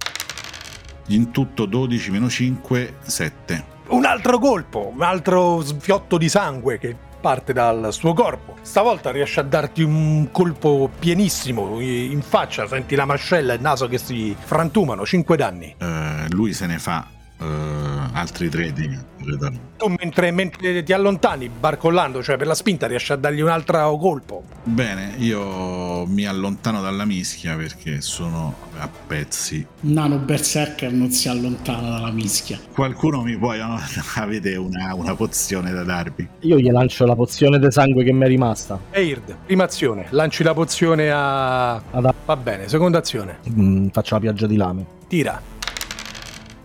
in 1.07 1.31
tutto 1.31 1.65
12 1.65 2.11
meno 2.11 2.29
5, 2.29 2.95
7. 3.01 3.65
un 3.88 4.05
altro 4.05 4.39
colpo, 4.39 4.91
un 4.93 5.01
altro 5.01 5.61
sfiotto 5.61 6.17
di 6.17 6.29
sangue 6.29 6.77
che 6.77 6.95
parte 7.19 7.53
dal 7.53 7.93
suo 7.93 8.13
corpo. 8.13 8.55
Stavolta 8.61 9.11
riesce 9.11 9.39
a 9.39 9.43
darti 9.43 9.81
un 9.81 10.27
colpo 10.31 10.89
pienissimo 10.99 11.79
in 11.79 12.21
faccia, 12.21 12.67
senti 12.67 12.95
la 12.95 13.05
mascella 13.05 13.53
e 13.53 13.55
il 13.55 13.61
naso 13.61 13.88
che 13.88 13.97
si 13.97 14.36
frantumano, 14.38 15.05
5 15.05 15.38
danni. 15.38 15.75
Eh, 15.77 16.25
lui 16.29 16.53
se 16.53 16.67
ne 16.67 16.79
fa 16.79 17.21
eh, 17.43 18.09
altri 18.13 18.49
3 18.49 18.71
di 18.73 18.97
redarguire. 19.25 19.71
Tu 19.77 19.93
mentre, 19.99 20.31
mentre 20.31 20.83
ti 20.83 20.93
allontani, 20.93 21.49
barcollando, 21.49 22.23
cioè 22.23 22.37
per 22.37 22.47
la 22.47 22.55
spinta, 22.55 22.87
riesci 22.87 23.11
a 23.11 23.15
dargli 23.15 23.41
un 23.41 23.49
altro 23.49 23.97
colpo. 23.97 24.43
Bene, 24.63 25.13
io 25.17 26.05
mi 26.05 26.25
allontano 26.25 26.81
dalla 26.81 27.03
mischia 27.05 27.55
perché 27.55 27.99
sono 28.01 28.55
a 28.77 28.87
pezzi. 29.07 29.65
Un 29.81 29.91
nano 29.91 30.17
berserker 30.17 30.91
non 30.91 31.11
si 31.11 31.27
allontana 31.27 31.89
dalla 31.89 32.11
mischia. 32.11 32.59
Qualcuno 32.73 33.21
mi 33.23 33.37
può... 33.37 33.51
avete 34.15 34.55
una, 34.55 34.93
una 34.95 35.15
pozione 35.15 35.71
da 35.71 35.83
darvi? 35.83 36.27
Io 36.41 36.57
gli 36.57 36.69
lancio 36.69 37.05
la 37.05 37.15
pozione 37.15 37.59
di 37.59 37.69
sangue 37.71 38.03
che 38.03 38.13
mi 38.13 38.23
è 38.23 38.27
rimasta. 38.27 38.79
Eird, 38.91 39.35
prima 39.45 39.63
azione, 39.65 40.05
lanci 40.11 40.43
la 40.43 40.53
pozione 40.53 41.11
a... 41.11 41.73
Ad- 41.75 42.13
Va 42.25 42.37
bene, 42.37 42.69
seconda 42.69 42.99
azione, 42.99 43.39
Mm, 43.49 43.87
faccio 43.89 44.13
la 44.15 44.21
pioggia 44.21 44.47
di 44.47 44.55
lame. 44.55 44.85
tira. 45.07 45.41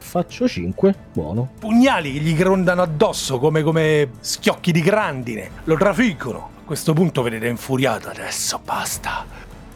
Faccio 0.08 0.48
5, 0.48 0.94
buono. 1.12 1.50
Pugnali 1.60 2.14
che 2.14 2.20
gli 2.20 2.34
grondano 2.34 2.80
addosso 2.80 3.38
come, 3.38 3.62
come 3.62 4.12
schiocchi 4.20 4.72
di 4.72 4.80
grandine, 4.80 5.50
lo 5.64 5.76
trafiggono. 5.76 6.48
A 6.62 6.64
questo 6.64 6.94
punto 6.94 7.20
vedete 7.20 7.46
infuriato, 7.46 8.08
adesso 8.08 8.58
basta. 8.64 9.26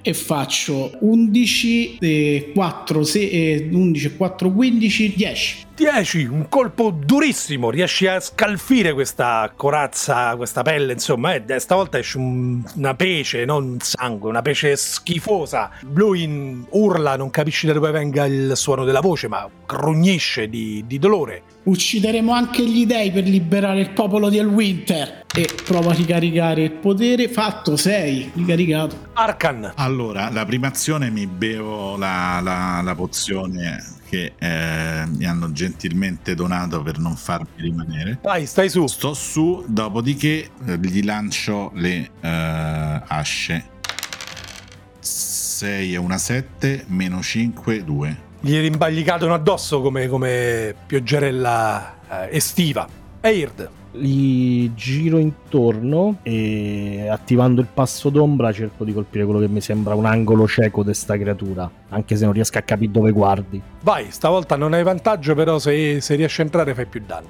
e 0.01 0.13
faccio 0.13 0.91
11 1.01 1.97
e 1.99 2.51
4, 2.53 3.03
se- 3.03 3.29
e 3.29 3.69
11 3.71 4.15
4, 4.15 4.51
15, 4.51 5.13
10. 5.15 5.65
10, 5.77 6.25
un 6.25 6.49
colpo 6.49 6.89
durissimo, 6.89 7.69
riesci 7.69 8.07
a 8.07 8.19
scalfire 8.19 8.93
questa 8.93 9.51
corazza, 9.55 10.35
questa 10.35 10.63
pelle, 10.63 10.93
insomma, 10.93 11.35
e 11.35 11.59
stavolta 11.59 11.99
esce 11.99 12.17
un- 12.17 12.63
una 12.77 12.95
pece, 12.95 13.45
non 13.45 13.77
sangue, 13.79 14.27
una 14.27 14.41
pece 14.41 14.75
schifosa. 14.75 15.69
Lui 15.93 16.23
in- 16.23 16.65
urla, 16.71 17.15
non 17.15 17.29
capisci 17.29 17.67
da 17.67 17.73
dove 17.73 17.91
venga 17.91 18.25
il 18.25 18.53
suono 18.55 18.85
della 18.85 19.01
voce, 19.01 19.27
ma 19.27 19.47
grugnisce 19.67 20.49
di, 20.49 20.83
di 20.87 20.97
dolore. 20.97 21.43
Uccideremo 21.65 22.33
anche 22.33 22.63
gli 22.65 22.87
dei 22.87 23.11
per 23.11 23.25
liberare 23.25 23.79
il 23.81 23.91
popolo 23.91 24.29
di 24.29 24.37
Elwinter. 24.39 25.25
E 25.31 25.47
provo 25.63 25.89
a 25.89 25.93
ricaricare 25.93 26.63
il 26.63 26.71
potere. 26.71 27.27
Fatto 27.29 27.75
6, 27.75 28.31
ricaricato. 28.33 28.95
Arkan, 29.13 29.73
Allora, 29.75 30.31
la 30.31 30.43
prima 30.45 30.67
azione 30.69 31.11
mi 31.11 31.27
bevo 31.27 31.95
la, 31.97 32.39
la- 32.41 32.81
la 32.83 32.95
pozione 32.95 33.95
che 34.09 34.33
eh, 34.37 35.05
mi 35.05 35.25
hanno 35.25 35.51
gentilmente 35.51 36.35
donato 36.35 36.81
per 36.81 36.97
non 36.97 37.15
farmi 37.15 37.47
rimanere. 37.57 38.19
vai, 38.21 38.45
stai 38.45 38.69
su. 38.69 38.87
Sto 38.87 39.13
su, 39.13 39.65
dopodiché 39.67 40.49
eh, 40.65 40.77
gli 40.79 41.03
lancio 41.03 41.71
le 41.75 42.09
eh, 42.19 43.01
asce. 43.07 43.75
6 44.99 45.93
e 45.93 45.97
una 45.97 46.17
7, 46.17 46.85
meno 46.87 47.21
5, 47.21 47.83
2. 47.83 48.17
Gli, 48.41 48.57
rimba- 48.59 48.89
gli 48.89 49.03
cadono 49.03 49.33
addosso 49.33 49.81
come, 49.81 50.07
come 50.07 50.75
pioggerella 50.85 51.95
eh, 52.09 52.35
estiva. 52.35 52.87
Eird, 53.19 53.69
Gli 53.91 54.73
giro 54.73 55.17
intorno 55.17 56.17
e 56.23 57.07
attivando 57.09 57.61
il 57.61 57.67
passo 57.73 58.09
d'ombra 58.09 58.51
cerco 58.51 58.83
di 58.83 58.93
colpire 58.93 59.23
quello 59.25 59.39
che 59.39 59.47
mi 59.47 59.61
sembra 59.61 59.95
un 59.95 60.05
angolo 60.05 60.47
cieco 60.47 60.83
di 60.83 60.93
sta 60.93 61.17
creatura, 61.17 61.69
anche 61.89 62.15
se 62.15 62.25
non 62.25 62.33
riesco 62.33 62.57
a 62.57 62.61
capire 62.61 62.91
dove 62.91 63.11
guardi. 63.11 63.61
Vai, 63.81 64.11
stavolta 64.11 64.55
non 64.55 64.73
hai 64.73 64.83
vantaggio, 64.83 65.33
però 65.35 65.57
se, 65.57 66.01
se 66.01 66.15
riesci 66.15 66.41
a 66.41 66.43
entrare 66.43 66.73
fai 66.73 66.85
più 66.85 67.01
danno. 67.05 67.29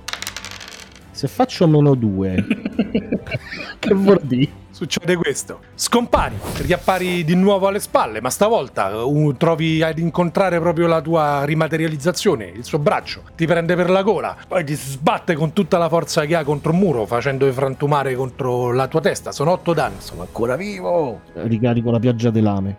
Se 1.18 1.28
faccio 1.28 1.68
meno 1.68 1.96
2, 1.96 2.46
che 3.80 3.94
vuol 3.96 4.20
dire? 4.22 4.52
Succede 4.70 5.16
questo. 5.16 5.62
Scompari, 5.74 6.36
riappari 6.58 7.24
di 7.24 7.34
nuovo 7.34 7.66
alle 7.66 7.80
spalle, 7.80 8.22
ma 8.22 8.30
stavolta 8.30 9.04
uh, 9.04 9.34
trovi 9.36 9.82
ad 9.82 9.98
incontrare 9.98 10.60
proprio 10.60 10.86
la 10.86 11.02
tua 11.02 11.44
rimaterializzazione, 11.44 12.46
il 12.46 12.64
suo 12.64 12.78
braccio. 12.78 13.24
Ti 13.36 13.48
prende 13.48 13.76
per 13.76 13.90
la 13.90 14.04
gola, 14.04 14.38
poi 14.48 14.64
ti 14.64 14.76
sbatte 14.76 15.34
con 15.34 15.54
tutta 15.54 15.80
la 15.80 15.90
forza 15.90 16.24
che 16.26 16.36
ha 16.36 16.44
contro 16.44 16.72
un 16.72 16.78
muro, 16.78 17.08
facendo 17.08 17.52
frantumare 17.52 18.14
contro 18.14 18.72
la 18.72 18.88
tua 18.88 19.02
testa. 19.02 19.32
Sono 19.32 19.54
otto 19.54 19.74
danni. 19.74 19.96
Sono 19.98 20.22
ancora 20.22 20.56
vivo! 20.56 21.22
Ricarico 21.34 21.90
la 21.90 21.98
pioggia 21.98 22.30
di 22.30 22.42
lame. 22.42 22.78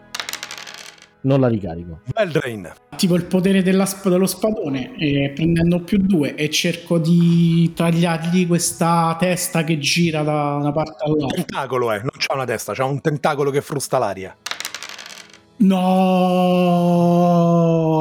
Non 1.28 1.40
la 1.40 1.48
ricarico. 1.48 2.00
Veldrain, 2.14 2.72
Attivo 2.88 3.14
il 3.14 3.26
potere 3.26 3.62
dello 3.62 3.84
spadone 3.84 4.96
e 4.96 5.30
prendendo 5.34 5.80
più 5.80 5.98
due 5.98 6.34
e 6.34 6.48
cerco 6.48 6.96
di 6.96 7.70
tagliargli 7.74 8.46
questa 8.46 9.14
testa 9.20 9.62
che 9.62 9.78
gira 9.78 10.22
da 10.22 10.54
una 10.54 10.72
parte 10.72 11.04
all'altra. 11.04 11.42
tentacolo 11.42 11.92
è, 11.92 11.98
non 11.98 12.12
c'ha 12.16 12.34
una 12.34 12.46
testa, 12.46 12.72
c'ha 12.72 12.86
un 12.86 13.02
tentacolo 13.02 13.50
che 13.50 13.60
frusta 13.60 13.98
l'aria. 13.98 14.34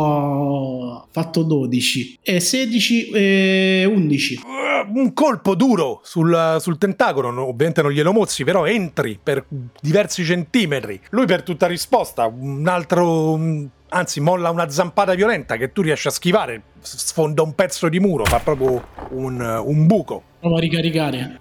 No! 0.08 1.08
Fatto 1.12 1.42
12 1.44 2.20
e 2.22 2.40
16 2.40 3.10
e 3.10 3.86
11. 3.92 4.40
Uh, 4.44 5.00
Un 5.00 5.14
colpo 5.14 5.56
duro 5.56 6.00
sul, 6.04 6.58
sul 6.60 6.78
tentacolo, 6.78 7.32
no, 7.32 7.48
ovviamente 7.48 7.82
non 7.82 7.92
glielo 7.92 8.14
mozzi, 8.14 8.44
però 8.44 8.66
entri 8.68 9.20
per 9.22 9.46
diversi 9.82 10.24
centimetri. 10.24 11.00
Lui 11.10 11.26
per 11.26 11.44
tutta 11.44 11.66
risposta, 11.68 12.26
un 12.28 12.68
altro... 12.68 13.32
un- 13.32 13.68
Anzi, 13.90 14.20
molla 14.20 14.50
una 14.50 14.68
zampata 14.70 15.14
violenta 15.14 15.56
che 15.56 15.72
tu 15.72 15.82
riesci 15.82 16.08
a 16.10 16.12
schivare, 16.12 16.62
sfonda 16.82 17.42
un 17.42 17.56
pezzo 17.56 17.88
di 17.88 18.02
muro, 18.02 18.26
fa 18.26 18.40
proprio 18.40 18.86
un, 19.12 19.40
un 19.66 19.88
buco. 19.88 20.24
Provo 20.42 20.58
a 20.58 20.60
ricaricare. 20.60 21.40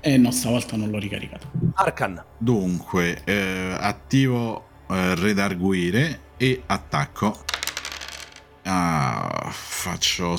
Eh 0.00 0.16
no, 0.16 0.30
stavolta 0.30 0.74
non 0.76 0.88
l'ho 0.88 0.98
ricaricato. 0.98 1.46
Arcan, 1.74 2.24
Dunque, 2.38 3.20
eh, 3.24 3.76
attivo 3.78 4.64
eh, 4.88 5.14
redarguire 5.14 6.20
e 6.36 6.62
attacco. 6.66 7.42
Ah, 8.66 9.50
faccio 9.50 10.36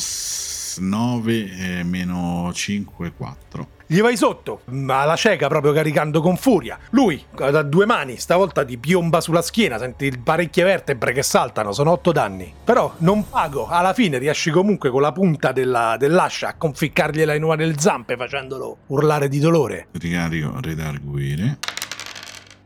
9 0.77 1.83
meno 1.83 2.51
5, 2.51 3.13
4. 3.15 3.67
gli 3.87 4.01
vai 4.01 4.17
sotto, 4.17 4.61
alla 4.87 5.15
cieca 5.15 5.47
proprio 5.47 5.71
caricando 5.71 6.21
con 6.21 6.35
furia. 6.37 6.77
Lui, 6.89 7.23
da 7.35 7.61
due 7.61 7.85
mani, 7.85 8.17
stavolta 8.17 8.65
ti 8.65 8.79
piomba 8.79 9.21
sulla 9.21 9.43
schiena, 9.43 9.77
senti 9.77 10.11
parecchie 10.17 10.63
vertebre 10.63 11.11
che 11.13 11.21
saltano, 11.21 11.71
sono 11.71 11.91
otto 11.91 12.11
danni. 12.11 12.51
Però 12.63 12.95
non 12.99 13.29
pago, 13.29 13.67
alla 13.67 13.93
fine 13.93 14.17
riesci 14.17 14.49
comunque 14.49 14.89
con 14.89 15.01
la 15.01 15.11
punta 15.11 15.51
della- 15.51 15.95
dell'ascia 15.97 16.47
a 16.49 16.55
conficcargliela 16.55 17.35
in 17.35 17.43
una 17.43 17.55
delle 17.55 17.77
zampe 17.77 18.17
facendolo 18.17 18.77
urlare 18.87 19.29
di 19.29 19.37
dolore. 19.37 19.87
Ricarico 19.91 20.59
redarguire. 20.61 21.59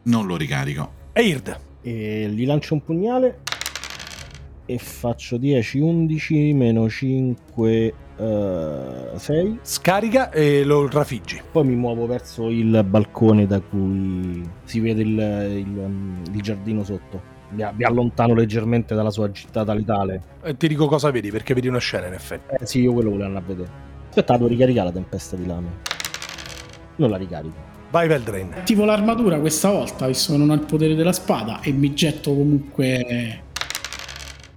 Non 0.03 0.25
lo 0.25 0.37
ricarico. 0.37 0.93
Eird, 1.11 1.59
E 1.81 2.27
gli 2.29 2.45
lancio 2.45 2.73
un 2.73 2.83
pugnale 2.83 3.39
e 4.65 4.77
faccio 4.77 5.37
10, 5.37 5.79
11, 5.79 6.53
meno 6.53 6.89
5, 6.89 7.93
6. 9.15 9.59
scarica 9.61 10.29
e 10.31 10.63
lo 10.63 10.87
trafiggi. 10.89 11.41
Poi 11.51 11.65
mi 11.65 11.75
muovo 11.75 12.05
verso 12.05 12.49
il 12.49 12.83
balcone 12.85 13.47
da 13.47 13.59
cui 13.61 14.43
si 14.65 14.79
vede 14.79 15.01
il, 15.01 15.09
il- 15.09 16.21
il 16.33 16.41
giardino 16.41 16.83
sotto. 16.83 17.37
Mi, 17.51 17.65
mi 17.75 17.83
allontano 17.83 18.33
leggermente 18.35 18.93
dalla 18.93 19.09
sua 19.09 19.31
gittata 19.31 19.73
letale. 19.73 20.21
E 20.43 20.55
ti 20.57 20.67
dico 20.67 20.85
cosa 20.85 21.09
vedi, 21.09 21.31
perché 21.31 21.53
vedi 21.55 21.67
una 21.67 21.79
scena 21.79 22.05
in 22.07 22.13
effetti. 22.13 22.55
Eh 22.61 22.65
sì, 22.67 22.81
io 22.81 22.93
quello 22.93 23.09
volevo 23.09 23.27
andare 23.27 23.45
a 23.45 23.47
vedere. 23.47 23.69
Aspetta, 24.09 24.33
devo 24.37 24.47
ricaricare 24.49 24.87
la 24.87 24.93
tempesta 24.93 25.35
di 25.35 25.45
lame. 25.47 25.67
Non 26.97 27.09
la 27.09 27.17
ricarico. 27.17 27.77
Vai 27.91 28.07
Veldrain. 28.07 28.53
Attivo 28.55 28.85
l'armatura 28.85 29.39
questa 29.39 29.69
volta, 29.69 30.05
visto 30.05 30.33
che 30.33 30.37
non 30.37 30.51
ho 30.51 30.53
il 30.53 30.61
potere 30.61 30.95
della 30.95 31.13
spada, 31.13 31.59
e 31.61 31.71
mi 31.71 31.93
getto 31.93 32.33
comunque 32.33 33.43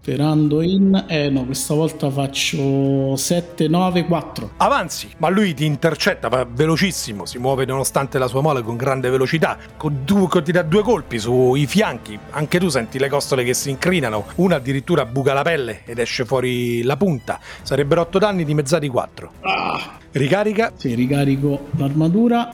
sperando 0.03 0.61
in... 0.63 1.05
Eh 1.09 1.31
no, 1.31 1.45
questa 1.45 1.75
volta 1.75 2.11
faccio 2.11 3.15
7, 3.17 3.69
9, 3.69 4.05
4. 4.05 4.51
Avanzi, 4.57 5.09
ma 5.19 5.29
lui 5.29 5.55
ti 5.55 5.65
intercetta, 5.65 6.29
va 6.29 6.45
velocissimo, 6.45 7.25
si 7.25 7.39
muove 7.39 7.65
nonostante 7.65 8.19
la 8.19 8.27
sua 8.27 8.43
mole 8.43 8.63
con 8.63 8.77
grande 8.77 9.09
velocità, 9.09 9.57
con 9.77 10.01
due, 10.05 10.43
ti 10.43 10.53
dà 10.53 10.63
due 10.63 10.83
colpi 10.83 11.19
sui 11.19 11.67
fianchi, 11.67 12.19
anche 12.31 12.59
tu 12.59 12.69
senti 12.69 12.99
le 12.99 13.09
costole 13.09 13.45
che 13.45 13.55
si 13.55 13.71
incrinano, 13.71 14.27
una 14.37 14.57
addirittura 14.57 15.07
buca 15.07 15.33
la 15.33 15.43
pelle 15.43 15.83
ed 15.85 15.99
esce 15.99 16.25
fuori 16.25 16.83
la 16.83 16.97
punta, 16.97 17.39
sarebbero 17.63 18.01
8 18.03 18.19
danni 18.19 18.45
dimezzati 18.45 18.89
4. 18.89 19.33
Ah, 19.41 19.99
Ricarica, 20.11 20.73
sì, 20.77 20.95
ricarico 20.95 21.69
l'armatura. 21.77 22.53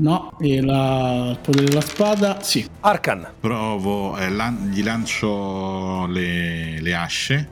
No, 0.00 0.32
e 0.40 0.62
la... 0.62 1.28
il 1.30 1.38
potere 1.42 1.66
della 1.66 1.80
spada, 1.82 2.42
sì. 2.42 2.66
Arcan, 2.80 3.34
Provo, 3.38 4.16
eh, 4.16 4.30
lan- 4.30 4.70
gli 4.72 4.82
lancio 4.82 6.06
le, 6.06 6.80
le 6.80 6.94
asce. 6.94 7.48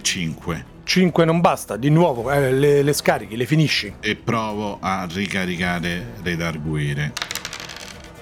5. 0.00 0.64
5 0.84 1.24
non 1.24 1.40
basta, 1.40 1.76
di 1.76 1.90
nuovo 1.90 2.30
eh, 2.30 2.52
le, 2.52 2.82
le 2.82 2.92
scarichi, 2.92 3.36
le 3.36 3.44
finisci. 3.44 3.92
E 4.00 4.14
provo 4.14 4.78
a 4.80 5.06
ricaricare 5.10 6.12
redarguire. 6.22 7.12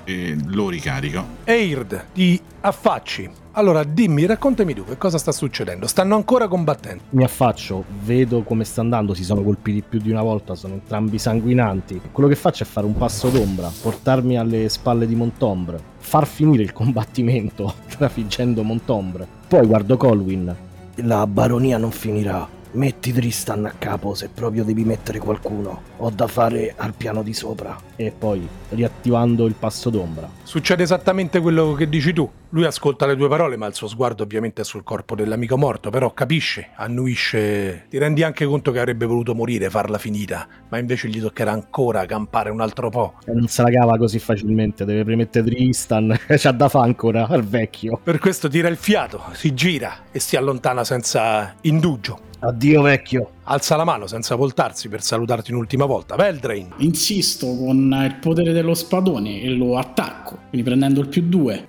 E 0.05 0.37
lo 0.47 0.69
ricarico. 0.69 1.25
Eird, 1.45 2.07
ti 2.15 2.41
affacci. 2.63 3.31
Allora 3.55 3.85
dimmi, 3.85 4.25
raccontami 4.25 4.73
tu 4.73 4.83
che 4.83 4.97
cosa 4.97 5.19
sta 5.19 5.31
succedendo. 5.31 5.87
Stanno 5.87 6.15
ancora 6.17 6.49
combattendo. 6.49 7.03
Mi 7.11 7.23
affaccio, 7.23 7.85
vedo 8.03 8.45
come 8.45 8.65
sta 8.65 8.81
andando, 8.81 9.13
si 9.13 9.25
sono 9.25 9.43
colpiti 9.43 9.85
più 9.87 10.01
di 10.01 10.11
una 10.11 10.23
volta, 10.23 10.55
sono 10.55 10.73
entrambi 10.73 11.19
sanguinanti. 11.19 12.01
Quello 12.13 12.31
che 12.31 12.35
faccio 12.35 12.63
è 12.63 12.67
fare 12.67 12.87
un 12.87 12.97
passo 12.97 13.29
d'ombra, 13.29 13.71
portarmi 13.83 14.39
alle 14.39 14.71
spalle 14.71 15.07
di 15.07 15.15
Montombre, 15.15 15.79
far 15.99 16.27
finire 16.27 16.63
il 16.63 16.73
combattimento 16.73 17.75
trafiggendo 17.95 18.63
Montombre. 18.63 19.27
Poi 19.49 19.67
guardo 19.67 19.99
Colwyn. 19.99 20.57
La 20.97 21.27
baronia 21.27 21.77
non 21.77 21.91
finirà. 21.91 22.49
Metti 22.75 23.13
Tristan 23.13 23.67
a 23.67 23.75
capo 23.77 24.15
se 24.15 24.31
proprio 24.31 24.65
devi 24.65 24.85
mettere 24.85 25.19
qualcuno. 25.19 25.83
Ho 25.99 26.09
da 26.09 26.27
fare 26.27 26.73
al 26.75 26.95
piano 26.95 27.23
di 27.23 27.35
sopra. 27.35 27.79
E 27.97 28.13
poi, 28.17 28.49
riattivando 28.71 29.45
il 29.45 29.55
passo 29.59 29.91
d'ombra. 29.91 30.29
Succede 30.43 30.83
esattamente 30.83 31.41
quello 31.41 31.75
che 31.75 31.87
dici 31.89 32.15
tu. 32.15 32.29
Lui 32.49 32.65
ascolta 32.65 33.05
le 33.05 33.15
tue 33.15 33.29
parole, 33.29 33.57
ma 33.57 33.67
il 33.67 33.75
suo 33.75 33.89
sguardo 33.89 34.23
ovviamente 34.23 34.63
è 34.63 34.65
sul 34.65 34.85
corpo 34.85 35.15
dell'amico 35.15 35.59
morto, 35.59 35.91
però 35.91 36.15
capisce, 36.15 36.71
annuisce. 36.77 37.87
Ti 37.91 37.99
rendi 37.99 38.23
anche 38.23 38.47
conto 38.47 38.73
che 38.73 38.79
avrebbe 38.79 39.05
voluto 39.05 39.35
morire, 39.35 39.69
farla 39.69 39.99
finita, 39.99 40.47
ma 40.71 40.79
invece 40.79 41.09
gli 41.09 41.21
toccherà 41.21 41.53
ancora 41.53 42.07
campare 42.07 42.49
un 42.49 42.63
altro 42.63 42.89
po'. 42.89 43.15
E 43.27 43.33
non 43.33 43.49
se 43.49 43.63
la 43.63 43.71
cava 43.71 43.99
così 43.99 44.19
facilmente, 44.19 44.87
deve 44.87 45.05
premettere 45.05 45.45
Tristan. 45.45 46.19
C'ha 46.27 46.53
da 46.53 46.69
fa 46.71 46.81
ancora 46.81 47.27
al 47.27 47.45
vecchio. 47.45 48.01
Per 48.03 48.19
questo 48.19 48.49
tira 48.49 48.69
il 48.69 48.77
fiato, 48.77 49.23
si 49.33 49.53
gira 49.53 50.05
e 50.11 50.19
si 50.21 50.37
allontana 50.37 50.85
senza 50.85 51.55
indugio. 51.63 52.31
Addio 52.45 52.83
vecchio. 52.83 53.35
Alza 53.45 53.77
la 53.77 53.85
mano 53.85 54.09
senza 54.09 54.35
voltarsi 54.35 54.89
per 54.89 55.01
salutarti 55.01 55.53
un'ultima 55.53 55.85
volta. 55.85 56.17
Veldrain, 56.17 56.75
Insisto 56.79 57.47
con 57.47 57.77
il 58.05 58.17
potere 58.21 58.53
dello 58.53 58.75
spadone 58.75 59.41
e 59.43 59.49
lo 59.51 59.79
attacco, 59.79 60.41
quindi 60.49 60.67
prendendo 60.67 61.01
il 61.01 61.07
più 61.07 61.23
2. 61.23 61.65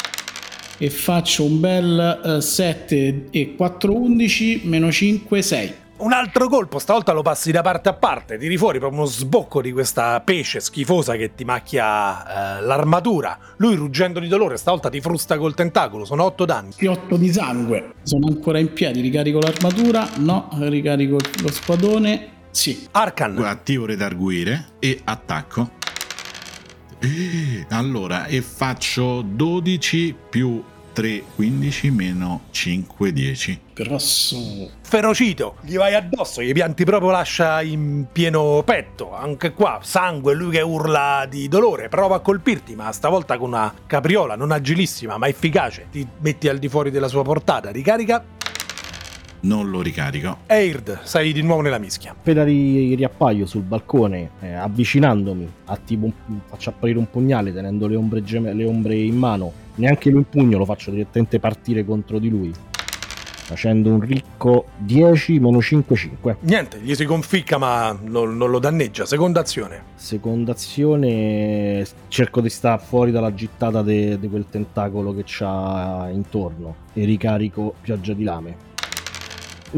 E 0.80 0.90
faccio 0.90 1.44
un 1.44 1.60
bel 1.60 2.40
7 2.42 3.28
e 3.30 3.56
4, 3.56 3.96
11, 3.96 4.62
meno 4.64 4.92
5, 4.92 5.42
6. 5.44 5.74
Un 5.96 6.12
altro 6.12 6.50
colpo, 6.50 6.80
stavolta 6.80 7.12
lo 7.14 7.22
passi 7.22 7.52
da 7.52 7.62
parte 7.62 7.90
a 7.90 7.94
parte, 7.94 8.38
tiri 8.38 8.58
fuori 8.58 8.80
proprio 8.80 9.02
uno 9.02 9.10
sbocco 9.10 9.62
di 9.62 9.72
questa 9.72 10.20
pesce 10.22 10.60
schifosa 10.60 11.16
che 11.16 11.36
ti 11.36 11.44
macchia 11.46 12.58
eh, 12.58 12.62
l'armatura. 12.62 13.38
Lui 13.58 13.76
ruggendo 13.76 14.20
di 14.20 14.28
dolore, 14.28 14.58
stavolta 14.58 14.90
ti 14.90 15.00
frusta 15.02 15.38
col 15.38 15.54
tentacolo, 15.54 16.04
sono 16.04 16.24
8 16.24 16.46
danni. 16.46 16.74
Piotto 16.76 17.16
di 17.16 17.32
sangue. 17.32 17.94
Sono 18.02 18.28
ancora 18.28 18.60
in 18.60 18.74
piedi, 18.74 19.02
ricarico 19.02 19.40
l'armatura. 19.40 20.10
No, 20.18 20.50
ricarico 20.60 21.18
lo 21.42 21.52
spadone. 21.52 22.32
Sì. 22.50 22.88
Arcan, 22.92 23.38
Attivo 23.38 23.86
redarguire 23.86 24.74
e 24.80 25.00
attacco. 25.04 25.72
Eh, 27.00 27.66
Allora, 27.70 28.26
e 28.26 28.42
faccio 28.42 29.22
12 29.22 30.16
più 30.30 30.64
3, 30.94 31.24
15 31.36 31.92
meno 31.92 32.42
5, 32.52 33.12
10. 33.12 33.60
Grosso. 33.74 34.70
ferocito, 34.82 35.56
gli 35.62 35.76
vai 35.76 35.96
addosso, 35.96 36.44
gli 36.44 36.54
pianti 36.54 36.86
proprio 36.86 37.10
l'ascia 37.10 37.64
in 37.64 38.06
pieno 38.12 38.62
petto. 38.64 39.14
Anche 39.14 39.54
qua, 39.54 39.80
sangue, 39.82 40.36
lui 40.36 40.52
che 40.52 40.62
urla 40.62 41.26
di 41.28 41.48
dolore, 41.48 41.90
prova 41.90 42.18
a 42.18 42.20
colpirti, 42.20 42.76
ma 42.76 42.92
stavolta 42.92 43.38
con 43.38 43.50
una 43.50 43.74
capriola 43.88 44.36
non 44.36 44.52
agilissima 44.52 45.18
ma 45.18 45.28
efficace. 45.28 45.88
Ti 45.92 46.08
metti 46.20 46.48
al 46.48 46.60
di 46.60 46.70
fuori 46.70 46.92
della 46.92 47.08
sua 47.08 47.24
portata, 47.24 47.72
ricarica. 47.72 48.24
Non 49.44 49.70
lo 49.70 49.82
ricarico. 49.82 50.38
Eird, 50.46 51.02
sei 51.04 51.34
di 51.34 51.42
nuovo 51.42 51.62
nella 51.62 51.78
mischia. 51.78 52.12
Appena 52.12 52.46
ri- 52.46 52.96
riappaio 52.96 53.46
sul 53.46 53.64
balcone, 53.64 54.30
eh, 54.40 54.54
avvicinandomi, 54.54 55.52
attivo 55.66 56.06
un- 56.06 56.40
faccio 56.48 56.70
apparire 56.70 56.98
un 56.98 57.10
pugnale 57.10 57.52
tenendo 57.52 57.88
le 57.88 57.98
ombre, 57.98 58.24
gem- 58.24 58.54
le 58.54 58.64
ombre 58.66 58.96
in 58.96 59.18
mano. 59.18 59.52
Neanche 59.76 60.10
lo 60.12 60.20
impugno, 60.20 60.58
lo 60.58 60.64
faccio 60.66 60.92
direttamente 60.92 61.40
partire 61.40 61.84
contro 61.84 62.20
di 62.20 62.30
lui. 62.30 62.54
Facendo 63.46 63.90
un 63.90 64.00
ricco 64.00 64.68
10 64.78 65.38
meno 65.40 65.62
5, 65.62 65.96
5. 65.98 66.38
Niente, 66.42 66.80
gli 66.80 66.96
si 66.96 67.04
conficca 67.04 67.58
ma 67.58 67.92
non, 68.02 68.38
non 68.38 68.50
lo 68.50 68.60
danneggia. 68.60 69.06
Seconda 69.06 69.42
azione. 69.42 69.84
Seconda 69.96 70.54
azione, 70.54 71.86
cerco 72.08 72.40
di 72.40 72.50
stare 72.50 72.82
fuori 72.82 73.12
dalla 73.12 73.34
gittata 73.34 73.84
di 73.84 74.18
quel 74.30 74.46
tentacolo 74.50 75.14
che 75.14 75.24
c'ha 75.26 76.08
intorno 76.14 76.76
e 76.94 77.04
ricarico 77.04 77.74
pioggia 77.82 78.14
di 78.14 78.24
lame. 78.24 78.72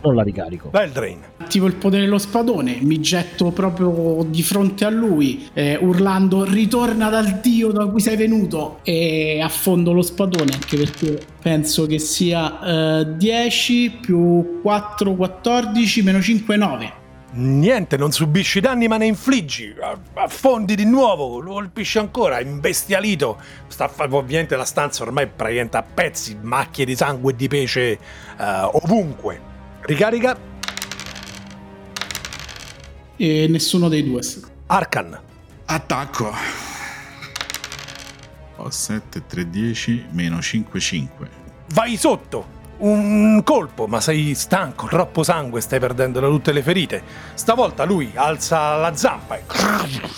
Non 0.01 0.15
la 0.15 0.23
ricarico. 0.23 0.69
Veldrain. 0.69 1.19
Attivo 1.37 1.67
il 1.67 1.75
potere 1.75 2.03
dello 2.03 2.17
spadone, 2.17 2.77
mi 2.81 2.99
getto 2.99 3.51
proprio 3.51 4.25
di 4.29 4.43
fronte 4.43 4.85
a 4.85 4.89
lui, 4.89 5.47
eh, 5.53 5.77
urlando 5.79 6.43
ritorna 6.43 7.09
dal 7.09 7.39
dio 7.39 7.71
da 7.71 7.85
cui 7.85 8.01
sei 8.01 8.15
venuto 8.17 8.79
e 8.83 9.39
affondo 9.41 9.93
lo 9.93 10.01
spadone 10.01 10.53
anche 10.53 10.77
perché 10.77 11.19
penso 11.41 11.85
che 11.85 11.99
sia 11.99 12.99
eh, 12.99 13.15
10 13.15 13.97
più 14.01 14.59
4, 14.61 15.13
14 15.13 16.01
meno 16.03 16.21
5, 16.21 16.55
9. 16.55 16.93
Niente, 17.37 17.97
non 17.97 18.13
subisci 18.13 18.61
danni 18.61 18.87
ma 18.87 18.95
ne 18.95 19.07
infliggi. 19.07 19.73
Affondi 20.13 20.75
di 20.75 20.85
nuovo, 20.85 21.39
lo 21.39 21.53
colpisci 21.53 21.97
ancora, 21.97 22.39
imbestialito. 22.39 23.37
Sta 23.67 23.89
fa- 23.89 24.07
ovviamente 24.09 24.55
la 24.55 24.63
stanza 24.63 25.03
ormai 25.03 25.25
è 25.25 25.27
praticamente 25.27 25.75
a 25.75 25.83
pezzi, 25.83 26.37
macchie 26.41 26.85
di 26.85 26.95
sangue 26.95 27.33
e 27.33 27.35
di 27.35 27.47
pesce 27.49 27.91
eh, 27.91 27.99
ovunque. 28.71 29.53
Ricarica 29.85 30.35
E 33.17 33.47
nessuno 33.47 33.87
dei 33.87 34.03
due. 34.03 34.21
Arcan. 34.65 35.19
Attacco. 35.65 36.33
Ho 38.57 38.69
7, 38.69 39.25
3, 39.27 39.49
10, 39.49 40.05
meno 40.11 40.41
5, 40.41 40.79
5. 40.79 41.29
Vai 41.73 41.97
sotto. 41.97 42.53
Un 42.77 43.41
colpo, 43.43 43.87
ma 43.87 44.01
sei 44.01 44.33
stanco, 44.33 44.87
troppo 44.87 45.23
sangue, 45.23 45.61
stai 45.61 45.79
perdendo 45.79 46.19
da 46.19 46.27
tutte 46.27 46.51
le 46.51 46.61
ferite. 46.61 47.03
Stavolta 47.33 47.85
lui 47.85 48.11
alza 48.15 48.75
la 48.75 48.93
zampa 48.95 49.37
e 49.37 49.43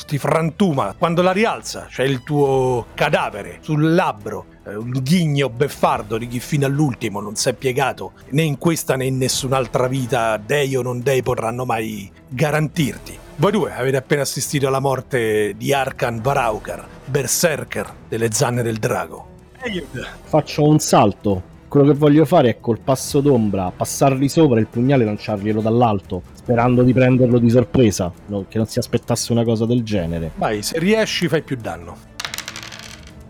ti 0.07 0.18
frantuma. 0.18 0.95
Quando 0.97 1.22
la 1.22 1.32
rialza 1.32 1.86
c'è 1.88 2.03
il 2.03 2.24
tuo 2.24 2.88
cadavere 2.95 3.59
sul 3.61 3.93
labbro, 3.93 4.45
un 4.76 4.91
ghigno 4.91 5.49
beffardo 5.49 6.18
di 6.18 6.28
chi 6.28 6.39
fino 6.39 6.65
all'ultimo 6.65 7.20
non 7.20 7.36
si 7.36 7.49
è 7.49 7.53
piegato 7.53 8.13
né 8.30 8.43
in 8.43 8.57
questa 8.57 8.95
né 8.95 9.05
in 9.05 9.18
nessun'altra 9.18 9.88
vita, 9.88 10.38
dei 10.38 10.76
o 10.76 10.82
non 10.82 11.01
dei 11.01 11.22
potranno 11.22 11.65
mai 11.65 12.09
garantirti. 12.28 13.18
Voi 13.38 13.51
due 13.51 13.72
avete 13.72 13.97
appena 13.97 14.24
assistito 14.24 14.68
alla 14.68 14.80
morte 14.80 15.53
di 15.55 15.72
Arkan 15.74 16.22
Varaukar, 16.22 16.86
berserker 17.05 17.93
delle 18.09 18.32
zanne 18.32 18.63
del 18.63 18.78
drago. 18.78 19.28
Eird, 19.61 20.07
Faccio 20.24 20.63
un 20.63 20.80
salto. 20.80 21.55
Quello 21.68 21.91
che 21.91 21.97
voglio 21.97 22.26
fare 22.26 22.49
è 22.49 22.59
col 22.59 22.80
passo 22.80 23.20
d'ombra 23.20 23.72
passargli 23.76 24.30
sopra 24.30 24.59
il 24.59 24.68
pugnale 24.68 25.03
e 25.03 25.05
lanciarglielo 25.05 25.61
dall'alto, 25.61 26.24
sperando 26.34 26.82
di 26.82 26.93
prenderlo 26.93 27.39
di 27.39 27.49
sorpresa, 27.49 28.11
no- 28.28 28.45
che 28.47 28.57
non 28.57 28.68
si 28.68 28.80
aspettasse 28.80 29.34
una 29.34 29.43
cosa 29.43 29.65
del 29.65 29.84
genere. 29.84 30.32
vai, 30.36 30.61
se 30.63 30.80
riesci 30.80 31.28
fai 31.28 31.41
più 31.43 31.57
danno. 31.57 32.07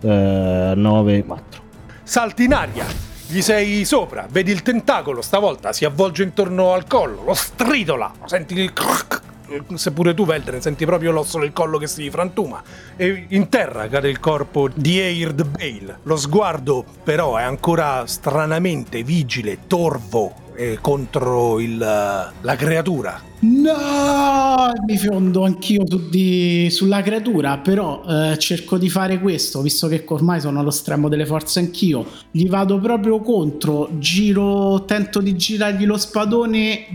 Eh, 0.01 0.73
9, 0.75 1.23
4. 1.25 1.61
Salti 2.03 2.43
in 2.45 2.53
aria, 2.53 2.85
gli 3.27 3.41
sei 3.41 3.83
sopra, 3.83 4.27
vedi 4.29 4.51
il 4.51 4.61
tentacolo, 4.61 5.21
stavolta 5.21 5.73
si 5.73 5.85
avvolge 5.85 6.23
intorno 6.23 6.73
al 6.73 6.85
collo, 6.87 7.23
lo 7.23 7.33
stridola, 7.33 8.11
senti 8.25 8.53
il 8.53 8.71
crack, 8.73 9.21
seppure 9.75 10.13
tu 10.13 10.25
Veldren 10.25 10.61
senti 10.61 10.85
proprio 10.85 11.11
l'osso 11.11 11.39
del 11.39 11.53
collo 11.53 11.77
che 11.77 11.87
si 11.87 12.09
frantuma 12.09 12.61
e 12.95 13.25
in 13.29 13.49
terra 13.49 13.87
cade 13.87 14.09
il 14.09 14.19
corpo 14.19 14.69
di 14.73 14.99
Eird 14.99 15.45
Bale. 15.45 15.99
Lo 16.03 16.15
sguardo 16.15 16.85
però 17.03 17.37
è 17.37 17.43
ancora 17.43 18.05
stranamente 18.05 19.03
vigile, 19.03 19.59
torvo 19.67 20.45
eh, 20.57 20.79
contro 20.81 21.59
il, 21.59 21.77
la 21.77 22.55
creatura. 22.55 23.21
No, 23.39 24.71
mi 24.87 24.97
fiondo 24.97 25.43
anch'io 25.43 25.83
su 25.87 26.09
di- 26.09 26.69
sulla 26.71 27.03
creatura, 27.03 27.59
però 27.59 28.03
eh, 28.03 28.37
cerco 28.39 28.79
di 28.79 28.89
fare 28.89 29.19
questo, 29.19 29.61
visto 29.61 29.87
che 29.87 30.03
ormai 30.07 30.41
sono 30.41 30.59
allo 30.59 30.71
stremo 30.71 31.07
delle 31.07 31.27
forze 31.27 31.59
anch'io. 31.59 32.05
Gli 32.31 32.49
vado 32.49 32.79
proprio 32.79 33.19
contro, 33.19 33.89
giro, 33.99 34.85
tento 34.85 35.21
di 35.21 35.35
girargli 35.35 35.85
lo 35.85 35.97
spadone 35.97 36.85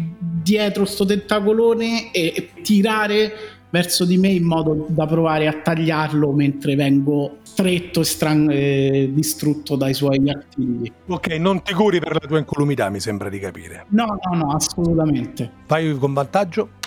dietro 0.43 0.84
sto 0.84 1.05
tentacolone 1.05 2.11
e, 2.12 2.32
e 2.34 2.62
tirare 2.62 3.32
verso 3.72 4.05
di 4.05 4.18
me 4.18 4.28
in 4.28 4.45
modo 4.45 4.86
da 4.88 5.07
provare 5.07 5.47
a 5.49 5.55
tagliarlo 5.55 6.30
mentre 6.32 6.74
vengo 6.74 7.38
stretto 7.43 8.01
e 8.01 8.05
stran- 8.05 8.51
eh, 8.51 9.11
distrutto 9.12 9.76
dai 9.76 9.95
suoi 9.95 10.28
artigli. 10.28 10.93
Ok, 11.07 11.28
non 11.38 11.62
ti 11.62 11.72
curi 11.72 11.99
per 11.99 12.12
la 12.12 12.26
tua 12.26 12.38
incolumità, 12.38 12.90
mi 12.90 13.01
sembra 13.01 13.30
di 13.30 13.38
capire. 13.38 13.86
No, 13.88 14.18
no, 14.30 14.36
no, 14.36 14.53
assolutamente. 14.53 15.51
Vai 15.66 15.97
con 15.97 16.12
vantaggio. 16.12 16.80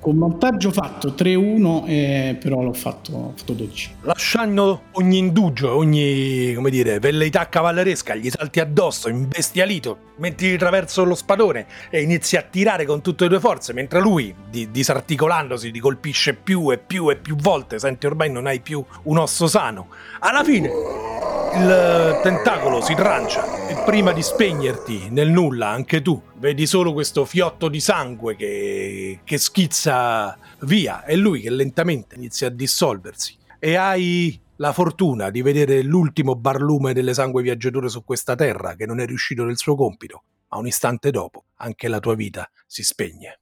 Con 0.00 0.16
vantaggio 0.16 0.70
fatto 0.70 1.08
3-1, 1.08 1.84
eh, 1.86 2.36
però 2.40 2.62
l'ho 2.62 2.72
fatto, 2.72 3.32
fatto 3.36 3.52
12. 3.52 3.96
Lasciando 4.02 4.82
ogni 4.92 5.18
indugio, 5.18 5.74
ogni, 5.74 6.52
come 6.54 6.70
dire, 6.70 7.00
velleità 7.00 7.48
cavalleresca, 7.48 8.14
gli 8.14 8.30
salti 8.30 8.60
addosso, 8.60 9.08
imbestialito, 9.08 9.98
metti 10.18 10.52
attraverso 10.52 11.02
lo 11.02 11.16
spadone 11.16 11.66
e 11.90 12.02
inizi 12.02 12.36
a 12.36 12.42
tirare 12.42 12.84
con 12.84 13.00
tutte 13.00 13.24
le 13.24 13.30
tue 13.30 13.40
forze, 13.40 13.72
mentre 13.72 14.00
lui, 14.00 14.32
di- 14.48 14.70
disarticolandosi, 14.70 15.72
ti 15.72 15.80
colpisce 15.80 16.34
più 16.34 16.70
e 16.70 16.78
più 16.78 17.10
e 17.10 17.16
più 17.16 17.34
volte, 17.34 17.80
senti 17.80 18.06
ormai 18.06 18.30
non 18.30 18.46
hai 18.46 18.60
più 18.60 18.82
un 19.04 19.18
osso 19.18 19.48
sano. 19.48 19.88
Alla 20.20 20.44
fine 20.44 21.37
il 21.54 22.20
tentacolo 22.22 22.80
si 22.80 22.94
trancia 22.94 23.68
e 23.68 23.82
prima 23.84 24.12
di 24.12 24.22
spegnerti 24.22 25.08
nel 25.10 25.28
nulla, 25.28 25.68
anche 25.68 26.02
tu, 26.02 26.20
vedi 26.36 26.66
solo 26.66 26.92
questo 26.92 27.24
fiotto 27.24 27.68
di 27.68 27.80
sangue 27.80 28.36
che, 28.36 29.20
che 29.24 29.38
schizza 29.38 30.36
via 30.60 31.04
e 31.04 31.16
lui 31.16 31.40
che 31.40 31.50
lentamente 31.50 32.16
inizia 32.16 32.48
a 32.48 32.50
dissolversi. 32.50 33.36
E 33.58 33.74
hai 33.76 34.40
la 34.56 34.72
fortuna 34.72 35.30
di 35.30 35.42
vedere 35.42 35.82
l'ultimo 35.82 36.34
barlume 36.34 36.92
delle 36.92 37.14
sangue 37.14 37.42
viaggiature 37.42 37.88
su 37.88 38.04
questa 38.04 38.34
terra 38.34 38.74
che 38.74 38.86
non 38.86 39.00
è 39.00 39.06
riuscito 39.06 39.44
nel 39.44 39.56
suo 39.56 39.74
compito, 39.74 40.22
ma 40.48 40.58
un 40.58 40.66
istante 40.66 41.10
dopo 41.10 41.44
anche 41.56 41.88
la 41.88 42.00
tua 42.00 42.14
vita 42.14 42.48
si 42.66 42.82
spegne. 42.82 43.40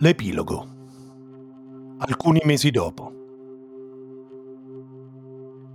L'epilogo. 0.00 0.66
Alcuni 1.98 2.40
mesi 2.44 2.70
dopo. 2.70 3.12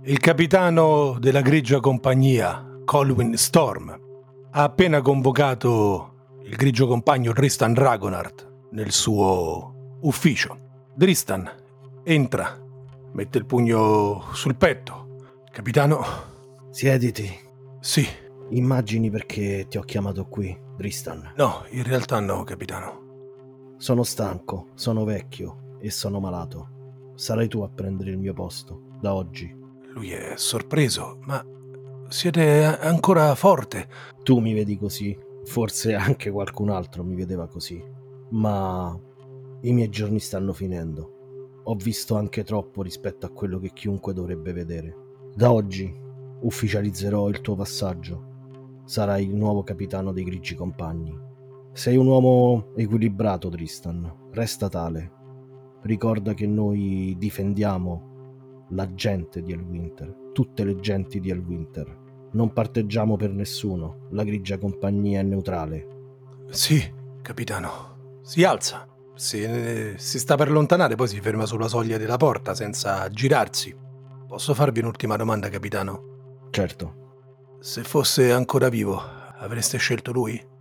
Il 0.04 0.18
capitano 0.18 1.18
della 1.18 1.42
grigia 1.42 1.80
compagnia, 1.80 2.66
Colwyn 2.84 3.36
Storm, 3.36 3.88
ha 4.50 4.62
appena 4.62 5.02
convocato 5.02 6.12
il 6.44 6.56
grigio 6.56 6.86
compagno 6.86 7.32
Tristan 7.32 7.72
Dragonart 7.74 8.50
nel 8.70 8.92
suo 8.92 9.98
ufficio. 10.00 10.58
Tristan 10.96 11.50
entra, 12.02 12.58
mette 13.12 13.38
il 13.38 13.44
pugno 13.46 14.22
sul 14.32 14.56
petto. 14.56 15.18
Capitano, 15.50 16.02
Siediti. 16.70 17.30
sì, 17.80 18.06
Immagini 18.50 19.10
perché 19.10 19.66
ti 19.68 19.78
ho 19.78 19.82
chiamato 19.82 20.26
qui, 20.26 20.56
Tristan. 20.76 21.32
no, 21.36 21.64
in 21.70 21.82
realtà 21.82 22.20
no, 22.20 22.42
capitano. 22.44 23.03
Sono 23.84 24.02
stanco, 24.02 24.68
sono 24.72 25.04
vecchio 25.04 25.76
e 25.78 25.90
sono 25.90 26.18
malato. 26.18 27.12
Sarai 27.16 27.48
tu 27.48 27.60
a 27.60 27.68
prendere 27.68 28.12
il 28.12 28.16
mio 28.16 28.32
posto, 28.32 28.80
da 28.98 29.12
oggi. 29.14 29.54
Lui 29.92 30.10
è 30.10 30.32
sorpreso, 30.36 31.18
ma 31.26 31.44
siete 32.08 32.64
a- 32.64 32.78
ancora 32.78 33.34
forte. 33.34 33.86
Tu 34.22 34.38
mi 34.38 34.54
vedi 34.54 34.78
così, 34.78 35.14
forse 35.44 35.92
anche 35.94 36.30
qualcun 36.30 36.70
altro 36.70 37.04
mi 37.04 37.14
vedeva 37.14 37.46
così. 37.46 37.84
Ma 38.30 38.98
i 39.60 39.72
miei 39.74 39.90
giorni 39.90 40.18
stanno 40.18 40.54
finendo. 40.54 41.60
Ho 41.64 41.74
visto 41.74 42.16
anche 42.16 42.42
troppo 42.42 42.80
rispetto 42.80 43.26
a 43.26 43.32
quello 43.32 43.58
che 43.58 43.74
chiunque 43.74 44.14
dovrebbe 44.14 44.54
vedere. 44.54 44.96
Da 45.34 45.52
oggi 45.52 45.94
ufficializzerò 46.40 47.28
il 47.28 47.42
tuo 47.42 47.54
passaggio. 47.54 48.80
Sarai 48.86 49.24
il 49.24 49.34
nuovo 49.34 49.62
capitano 49.62 50.10
dei 50.12 50.24
Grigi 50.24 50.54
Compagni. 50.54 51.23
Sei 51.76 51.96
un 51.96 52.06
uomo 52.06 52.72
equilibrato, 52.76 53.48
Tristan. 53.48 54.28
Resta 54.30 54.68
tale. 54.68 55.10
Ricorda 55.82 56.32
che 56.32 56.46
noi 56.46 57.16
difendiamo 57.18 58.66
la 58.70 58.94
gente 58.94 59.42
di 59.42 59.50
Elwinter, 59.50 60.30
tutte 60.32 60.62
le 60.62 60.76
genti 60.76 61.18
di 61.18 61.30
Elwinter. 61.30 62.28
Non 62.30 62.52
parteggiamo 62.52 63.16
per 63.16 63.32
nessuno, 63.32 64.06
la 64.12 64.22
grigia 64.22 64.56
compagnia 64.56 65.18
è 65.18 65.24
neutrale. 65.24 65.88
Sì, 66.48 66.80
capitano. 67.20 68.20
Si 68.22 68.44
alza, 68.44 68.86
se 69.12 69.94
si 69.98 70.18
sta 70.20 70.36
per 70.36 70.46
allontanare 70.46 70.94
poi 70.94 71.08
si 71.08 71.20
ferma 71.20 71.44
sulla 71.44 71.66
soglia 71.66 71.98
della 71.98 72.16
porta 72.16 72.54
senza 72.54 73.08
girarsi. 73.08 73.76
Posso 74.28 74.54
farvi 74.54 74.78
un'ultima 74.78 75.16
domanda, 75.16 75.48
capitano? 75.48 76.46
Certo. 76.50 77.56
Se 77.58 77.82
fosse 77.82 78.30
ancora 78.30 78.68
vivo, 78.68 78.96
avreste 79.38 79.76
scelto 79.76 80.12
lui? 80.12 80.52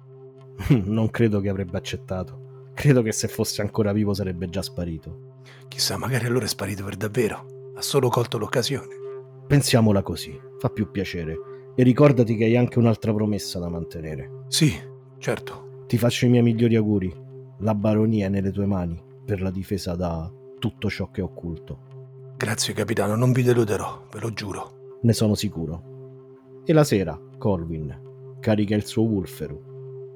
non 0.86 1.10
credo 1.10 1.40
che 1.40 1.50
avrebbe 1.50 1.78
accettato. 1.78 2.72
Credo 2.74 3.02
che 3.02 3.12
se 3.12 3.28
fosse 3.28 3.62
ancora 3.62 3.94
vivo 3.94 4.14
sarebbe 4.14 4.50
già 4.50 4.62
sparito. 4.62 5.42
Chissà, 5.68 5.98
magari 5.98 6.26
allora 6.26 6.46
è 6.46 6.48
sparito 6.48 6.84
per 6.84 6.96
davvero. 6.96 7.72
Ha 7.76 7.82
solo 7.82 8.10
colto 8.10 8.38
l'occasione. 8.38 9.02
Pensiamola 9.48 10.02
così, 10.02 10.40
fa 10.60 10.70
più 10.70 10.90
piacere. 10.90 11.38
E 11.76 11.84
ricordati 11.84 12.36
che 12.36 12.46
hai 12.46 12.58
anche 12.58 12.80
un'altra 12.80 13.14
promessa 13.14 13.60
da 13.60 13.70
mantenere. 13.70 14.46
Sì, 14.48 14.74
certo. 15.18 15.86
Ti 15.88 15.98
faccio 15.98 16.26
i 16.26 16.30
miei 16.30 16.44
migliori 16.44 16.76
auguri. 16.76 17.14
La 17.60 17.76
baronia 17.76 18.28
è 18.28 18.30
nelle 18.30 18.52
tue 18.52 18.66
mani 18.66 19.02
per 19.26 19.42
la 19.42 19.52
difesa 19.52 19.96
da 19.96 20.32
tutto 20.60 20.90
ciò 20.90 21.10
che 21.12 21.22
è 21.22 21.24
occulto. 21.24 21.92
Grazie, 22.38 22.74
capitano, 22.74 23.16
non 23.16 23.32
vi 23.32 23.44
deluderò, 23.44 24.08
ve 24.12 24.20
lo 24.20 24.34
giuro. 24.34 24.98
Ne 25.02 25.14
sono 25.14 25.36
sicuro. 25.36 26.62
E 26.66 26.74
la 26.74 26.84
sera, 26.84 27.20
Corwin 27.38 28.38
carica 28.40 28.76
il 28.76 28.86
suo 28.86 29.04
Wolferu 29.04 29.73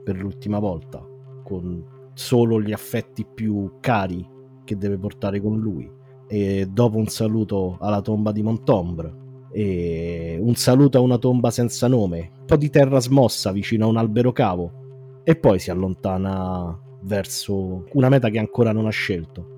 per 0.08 0.16
l'ultima 0.16 0.58
volta, 0.60 1.06
con 1.44 1.84
solo 2.14 2.62
gli 2.62 2.72
affetti 2.72 3.26
più 3.26 3.74
cari 3.82 4.26
che 4.64 4.78
deve 4.78 4.98
portare 4.98 5.42
con 5.42 5.60
lui. 5.60 5.92
E 6.30 6.66
dopo 6.72 6.98
un 6.98 7.08
saluto 7.08 7.76
alla 7.82 8.00
tomba 8.00 8.32
di 8.32 8.42
Montombre, 8.42 9.26
e 9.52 10.38
un 10.40 10.56
saluto 10.56 10.98
a 10.98 11.02
una 11.02 11.18
tomba 11.18 11.52
senza 11.52 11.90
nome, 11.90 12.32
un 12.40 12.46
po' 12.46 12.56
di 12.56 12.70
terra 12.70 13.02
smossa 13.02 13.52
vicino 13.52 13.84
a 13.84 13.90
un 13.90 13.98
albero 13.98 14.32
cavo, 14.32 15.22
e 15.26 15.36
poi 15.36 15.60
si 15.60 15.72
allontana 15.72 16.80
verso 17.02 17.84
una 17.92 18.08
meta 18.08 18.30
che 18.30 18.40
ancora 18.40 18.72
non 18.72 18.86
ha 18.86 18.92
scelto. 18.92 19.56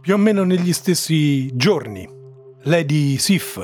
Più 0.00 0.14
o 0.14 0.16
meno 0.16 0.42
negli 0.42 0.72
stessi 0.72 1.54
giorni, 1.54 2.08
Lady 2.62 3.18
Sif, 3.18 3.60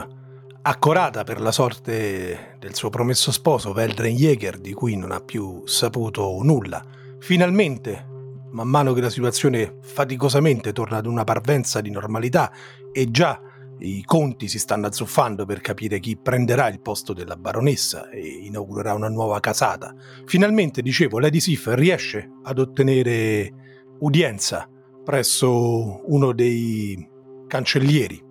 accorata 0.63 1.25
per 1.25 1.41
la 1.41 1.51
sorte 1.51 2.57
del 2.59 2.75
suo 2.75 2.89
promesso 2.89 3.33
sposo, 3.33 3.73
Veldren 3.73 4.15
Jäger, 4.15 4.59
di 4.59 4.73
cui 4.73 4.97
non 4.97 5.11
ha 5.11 5.21
più 5.21 5.63
saputo 5.67 6.39
nulla, 6.43 6.85
finalmente, 7.19 8.07
man 8.51 8.69
mano 8.69 8.93
che 8.93 9.01
la 9.01 9.11
situazione 9.11 9.79
faticosamente 9.81 10.73
torna 10.73 10.99
ad 10.99 11.07
una 11.07 11.25
parvenza 11.25 11.81
di 11.81 11.91
normalità 11.91 12.53
e 12.93 13.11
già 13.11 13.41
i 13.79 14.05
conti 14.05 14.47
si 14.47 14.61
stanno 14.61 14.87
azzuffando 14.87 15.45
per 15.45 15.61
capire 15.61 15.99
chi 15.99 16.17
prenderà 16.17 16.69
il 16.69 16.81
posto 16.81 17.13
della 17.13 17.37
baronessa 17.37 18.09
e 18.11 18.21
inaugurerà 18.21 18.95
una 18.95 19.09
nuova 19.09 19.41
casata. 19.41 19.93
Finalmente, 20.25 20.83
dicevo, 20.83 21.19
Lady 21.19 21.41
Sif 21.41 21.67
riesce 21.75 22.31
ad 22.45 22.61
ottenere 22.61 23.53
udienza 23.99 24.69
presso 25.05 26.09
uno 26.09 26.33
dei 26.33 27.09
cancellieri. 27.49 28.22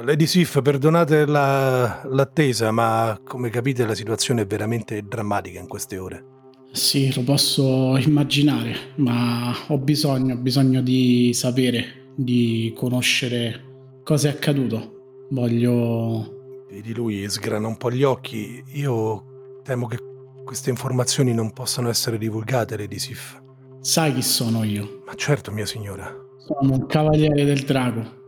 Lady 0.00 0.26
Sif, 0.26 0.62
perdonate 0.62 1.26
la, 1.26 2.02
l'attesa, 2.06 2.70
ma 2.70 3.20
come 3.22 3.50
capite 3.50 3.84
la 3.84 3.94
situazione 3.94 4.42
è 4.42 4.46
veramente 4.46 5.02
drammatica 5.02 5.60
in 5.60 5.68
queste 5.68 5.98
ore. 5.98 6.24
Sì, 6.72 7.14
lo 7.14 7.22
posso 7.22 7.98
immaginare, 7.98 8.74
ma 8.96 9.54
ho 9.68 9.76
bisogno, 9.76 10.34
ho 10.34 10.38
bisogno 10.38 10.80
di 10.80 11.32
sapere, 11.34 12.12
di 12.16 12.72
conoscere 12.74 14.00
cosa 14.02 14.28
è 14.28 14.32
accaduto. 14.32 15.26
Voglio... 15.30 16.64
Vedi, 16.70 16.94
lui 16.94 17.28
sgrana 17.28 17.66
un 17.66 17.76
po' 17.76 17.90
gli 17.90 18.02
occhi. 18.02 18.64
Io 18.72 19.60
temo 19.62 19.86
che 19.86 19.98
queste 20.42 20.70
informazioni 20.70 21.34
non 21.34 21.52
possano 21.52 21.90
essere 21.90 22.16
divulgate, 22.16 22.78
Lady 22.78 22.98
Sif. 22.98 23.42
Sai 23.80 24.14
chi 24.14 24.22
sono 24.22 24.64
io? 24.64 25.02
Ma 25.04 25.14
certo, 25.14 25.52
mia 25.52 25.66
signora. 25.66 26.10
Sono 26.38 26.72
un 26.72 26.86
cavaliere 26.86 27.44
del 27.44 27.60
drago 27.64 28.20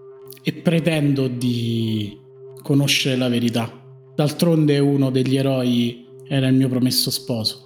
e 0.44 0.52
pretendo 0.52 1.26
di 1.26 2.20
conoscere 2.62 3.16
la 3.16 3.28
verità. 3.28 3.70
D'altronde 4.14 4.78
uno 4.78 5.10
degli 5.10 5.36
eroi 5.36 6.06
era 6.28 6.46
il 6.48 6.54
mio 6.54 6.68
promesso 6.68 7.10
sposo. 7.10 7.62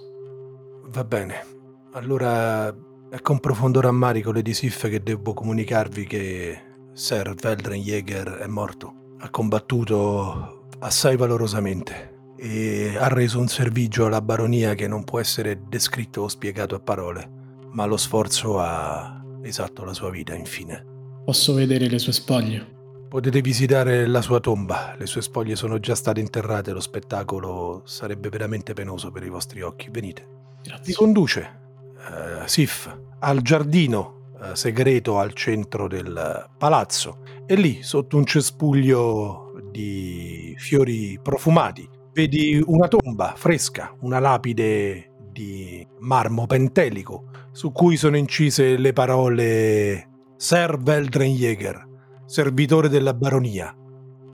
Va 0.87 1.03
bene. 1.03 1.45
Allora 1.91 2.73
è 3.09 3.19
con 3.21 3.39
profondo 3.39 3.81
rammarico, 3.81 4.31
Lady 4.31 4.53
Sif, 4.53 4.87
che 4.89 5.03
devo 5.03 5.33
comunicarvi 5.33 6.07
che 6.07 6.61
Sir 6.93 7.33
Veldren 7.35 7.81
Jäger 7.81 8.37
è 8.37 8.47
morto. 8.47 9.15
Ha 9.19 9.29
combattuto 9.29 10.67
assai 10.79 11.17
valorosamente 11.17 12.17
e 12.37 12.95
ha 12.97 13.09
reso 13.09 13.39
un 13.39 13.49
servigio 13.49 14.05
alla 14.05 14.21
baronia 14.21 14.73
che 14.73 14.87
non 14.87 15.03
può 15.03 15.19
essere 15.19 15.63
descritto 15.67 16.21
o 16.21 16.27
spiegato 16.29 16.75
a 16.75 16.79
parole, 16.79 17.29
ma 17.71 17.85
lo 17.85 17.97
sforzo 17.97 18.59
ha 18.59 19.21
esatto 19.41 19.83
la 19.83 19.93
sua 19.93 20.09
vita 20.09 20.33
infine. 20.33 20.88
Posso 21.29 21.53
vedere 21.53 21.87
le 21.87 21.99
sue 21.99 22.11
spoglie? 22.11 22.65
Potete 23.07 23.39
visitare 23.41 24.07
la 24.07 24.19
sua 24.23 24.39
tomba, 24.39 24.95
le 24.97 25.05
sue 25.05 25.21
spoglie 25.21 25.55
sono 25.55 25.79
già 25.79 25.93
state 25.93 26.19
interrate, 26.19 26.71
lo 26.71 26.79
spettacolo 26.79 27.83
sarebbe 27.85 28.29
veramente 28.29 28.73
penoso 28.73 29.11
per 29.11 29.21
i 29.21 29.29
vostri 29.29 29.61
occhi. 29.61 29.89
Venite. 29.91 30.27
Grazie. 30.63 30.85
Vi 30.87 30.93
conduce, 30.93 31.59
uh, 31.97 32.47
Sif, 32.47 32.99
al 33.19 33.43
giardino 33.43 34.31
eh, 34.41 34.55
segreto 34.55 35.19
al 35.19 35.33
centro 35.33 35.87
del 35.87 36.49
palazzo 36.57 37.19
e 37.45 37.53
lì 37.53 37.83
sotto 37.83 38.17
un 38.17 38.25
cespuglio 38.25 39.53
di 39.71 40.55
fiori 40.57 41.19
profumati 41.21 41.87
vedi 42.11 42.59
una 42.65 42.87
tomba 42.87 43.35
fresca, 43.37 43.95
una 43.99 44.17
lapide 44.17 45.11
di 45.31 45.85
marmo 45.99 46.47
pentelico 46.47 47.25
su 47.51 47.71
cui 47.71 47.97
sono 47.97 48.17
incise 48.17 48.77
le 48.77 48.93
parole 48.93 50.07
Sir 50.41 50.77
Veldren 50.81 51.33
Jäger, 51.33 51.85
servitore 52.25 52.87
della 52.87 53.13
baronia. 53.13 53.75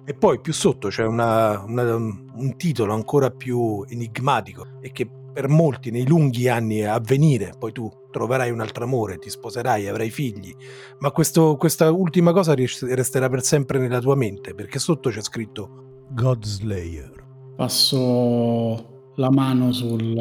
E 0.05 0.13
poi 0.13 0.39
più 0.39 0.53
sotto 0.53 0.89
c'è 0.89 1.03
una, 1.03 1.63
una, 1.63 1.95
un 1.95 2.53
titolo 2.57 2.93
ancora 2.93 3.31
più 3.31 3.83
enigmatico 3.89 4.67
e 4.81 4.91
che 4.91 5.09
per 5.33 5.47
molti 5.47 5.89
nei 5.89 6.05
lunghi 6.05 6.47
anni 6.47 6.83
a 6.83 6.99
venire, 6.99 7.55
poi 7.57 7.71
tu 7.71 7.91
troverai 8.11 8.51
un 8.51 8.61
altro 8.61 8.83
amore, 8.83 9.17
ti 9.17 9.31
sposerai, 9.31 9.87
avrai 9.87 10.11
figli, 10.11 10.53
ma 10.99 11.09
questo, 11.09 11.57
questa 11.57 11.89
ultima 11.89 12.33
cosa 12.33 12.53
resterà 12.53 13.27
per 13.27 13.41
sempre 13.41 13.79
nella 13.79 13.99
tua 13.99 14.15
mente, 14.15 14.53
perché 14.53 14.77
sotto 14.77 15.09
c'è 15.09 15.23
scritto 15.23 16.03
Godslayer. 16.11 17.53
Passo 17.55 19.11
la 19.15 19.31
mano 19.31 19.71
sul, 19.71 20.13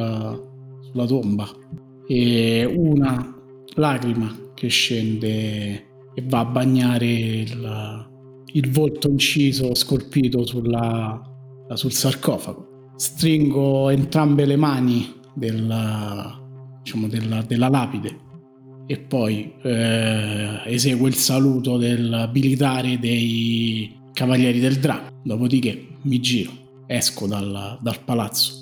sulla 0.80 1.06
tomba 1.06 1.46
e 2.06 2.72
una 2.74 3.36
lacrima 3.74 4.43
che 4.54 4.68
scende 4.68 5.72
e 6.14 6.22
va 6.24 6.40
a 6.40 6.44
bagnare 6.44 7.06
il, 7.06 8.08
il 8.52 8.70
volto 8.70 9.08
inciso, 9.08 9.74
scolpito 9.74 10.46
sulla, 10.46 11.20
sul 11.74 11.92
sarcofago 11.92 12.72
stringo 12.96 13.88
entrambe 13.90 14.44
le 14.44 14.56
mani 14.56 15.20
della, 15.34 16.38
diciamo, 16.82 17.08
della, 17.08 17.42
della 17.42 17.68
lapide 17.68 18.22
e 18.86 18.98
poi 18.98 19.54
eh, 19.62 20.60
eseguo 20.66 21.06
il 21.06 21.14
saluto 21.14 21.76
del 21.76 22.30
militare 22.32 22.98
dei 22.98 24.02
Cavalieri 24.12 24.60
del 24.60 24.76
Drago. 24.76 25.08
Dopodiché 25.22 25.88
mi 26.02 26.20
giro, 26.20 26.52
esco 26.86 27.26
dal, 27.26 27.78
dal 27.80 28.00
palazzo. 28.04 28.52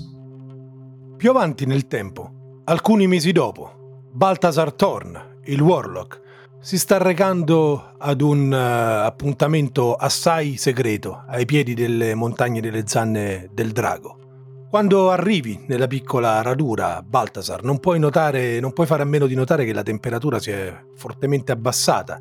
Più 1.16 1.30
avanti 1.30 1.66
nel 1.66 1.88
tempo, 1.88 2.62
alcuni 2.64 3.06
mesi 3.06 3.32
dopo, 3.32 4.08
Baltasar 4.12 4.72
Thorn, 4.72 5.31
il 5.46 5.60
Warlock, 5.60 6.20
si 6.60 6.78
sta 6.78 6.98
recando 6.98 7.94
ad 7.98 8.20
un 8.20 8.52
uh, 8.52 9.04
appuntamento 9.04 9.94
assai 9.94 10.56
segreto 10.56 11.24
ai 11.26 11.44
piedi 11.44 11.74
delle 11.74 12.14
montagne 12.14 12.60
delle 12.60 12.84
zanne 12.86 13.50
del 13.52 13.72
drago. 13.72 14.18
Quando 14.70 15.10
arrivi 15.10 15.64
nella 15.66 15.88
piccola 15.88 16.40
radura, 16.40 17.02
Baltasar, 17.02 17.64
non 17.64 17.80
puoi, 17.80 17.98
notare, 17.98 18.60
non 18.60 18.72
puoi 18.72 18.86
fare 18.86 19.02
a 19.02 19.06
meno 19.06 19.26
di 19.26 19.34
notare 19.34 19.64
che 19.64 19.72
la 19.72 19.82
temperatura 19.82 20.38
si 20.38 20.50
è 20.50 20.74
fortemente 20.94 21.52
abbassata 21.52 22.20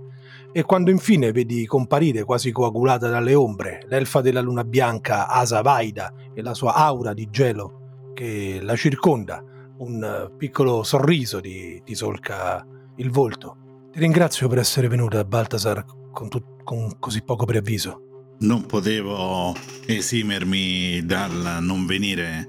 e 0.51 0.63
quando 0.63 0.89
infine 0.89 1.31
vedi 1.31 1.65
comparire 1.65 2.23
quasi 2.23 2.51
coagulata 2.51 3.07
dalle 3.07 3.35
ombre 3.35 3.85
l'elfa 3.87 4.19
della 4.19 4.41
luna 4.41 4.65
bianca 4.65 5.27
Asa 5.29 5.61
Vaida 5.61 6.11
e 6.33 6.41
la 6.41 6.53
sua 6.53 6.73
aura 6.73 7.13
di 7.13 7.29
gelo 7.29 8.11
che 8.13 8.59
la 8.61 8.75
circonda, 8.75 9.41
un 9.77 10.31
piccolo 10.35 10.83
sorriso 10.83 11.39
ti, 11.39 11.81
ti 11.85 11.95
solca 11.95 12.65
il 12.97 13.09
volto. 13.09 13.89
Ti 13.91 13.99
ringrazio 13.99 14.47
per 14.47 14.59
essere 14.59 14.87
venuta, 14.87 15.23
Baltasar, 15.23 15.85
con, 16.11 16.29
tu, 16.29 16.41
con 16.63 16.97
così 16.99 17.21
poco 17.21 17.45
preavviso 17.45 18.05
non 18.41 18.65
potevo 18.65 19.55
esimermi 19.85 21.05
dal 21.05 21.57
non 21.61 21.85
venire 21.85 22.47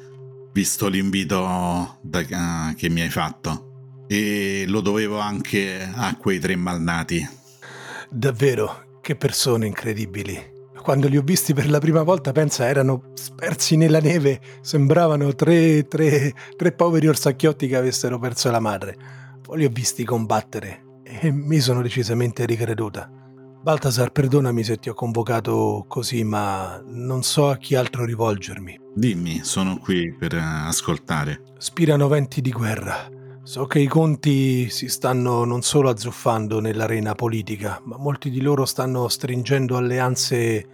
visto 0.53 0.89
l'invito 0.89 1.99
da, 2.03 2.75
che 2.77 2.89
mi 2.89 3.01
hai 3.01 3.11
fatto 3.11 4.05
e 4.07 4.65
lo 4.69 4.81
dovevo 4.81 5.19
anche 5.19 5.91
a 5.95 6.17
quei 6.17 6.39
tre 6.39 6.57
malnati. 6.57 7.27
Davvero, 8.11 8.99
che 9.01 9.17
persone 9.17 9.67
incredibili. 9.67 10.51
Quando 10.83 11.09
li 11.09 11.17
ho 11.17 11.23
visti 11.23 11.55
per 11.55 11.71
la 11.71 11.79
prima 11.79 12.03
volta, 12.03 12.33
pensa, 12.33 12.69
erano 12.69 13.13
spersi 13.15 13.77
nella 13.77 14.01
neve, 14.01 14.41
sembravano 14.61 15.35
tre, 15.35 15.87
tre, 15.87 16.35
tre 16.57 16.73
poveri 16.73 17.07
orsacchiotti 17.07 17.69
che 17.69 17.77
avessero 17.77 18.19
perso 18.19 18.51
la 18.51 18.61
madre. 18.61 19.22
Poi 19.43 19.59
li 19.59 19.65
ho 19.65 19.71
visti 19.71 20.05
combattere 20.05 21.01
e 21.03 21.31
mi 21.31 21.59
sono 21.61 21.83
decisamente 21.83 22.47
ricreduta. 22.47 23.11
Baltasar, 23.63 24.11
perdonami 24.11 24.65
se 24.65 24.77
ti 24.79 24.89
ho 24.89 24.95
convocato 24.95 25.85
così, 25.87 26.25
ma 26.25 26.83
non 26.85 27.23
so 27.23 27.49
a 27.49 27.57
chi 27.57 27.77
altro 27.77 28.05
rivolgermi. 28.05 28.81
Dimmi, 28.95 29.45
sono 29.45 29.79
qui 29.79 30.13
per 30.19 30.35
eh, 30.35 30.41
ascoltare. 30.41 31.43
Spirano 31.59 32.09
venti 32.09 32.41
di 32.41 32.51
guerra. 32.51 33.09
So 33.45 33.67
che 33.67 33.79
i 33.79 33.87
conti 33.87 34.69
si 34.69 34.89
stanno 34.89 35.45
non 35.45 35.63
solo 35.63 35.91
azzuffando 35.91 36.61
nell'arena 36.61 37.15
politica, 37.15 37.81
ma 37.85 37.97
molti 37.99 38.31
di 38.31 38.41
loro 38.41 38.65
stanno 38.65 39.07
stringendo 39.09 39.77
alleanze 39.77 40.67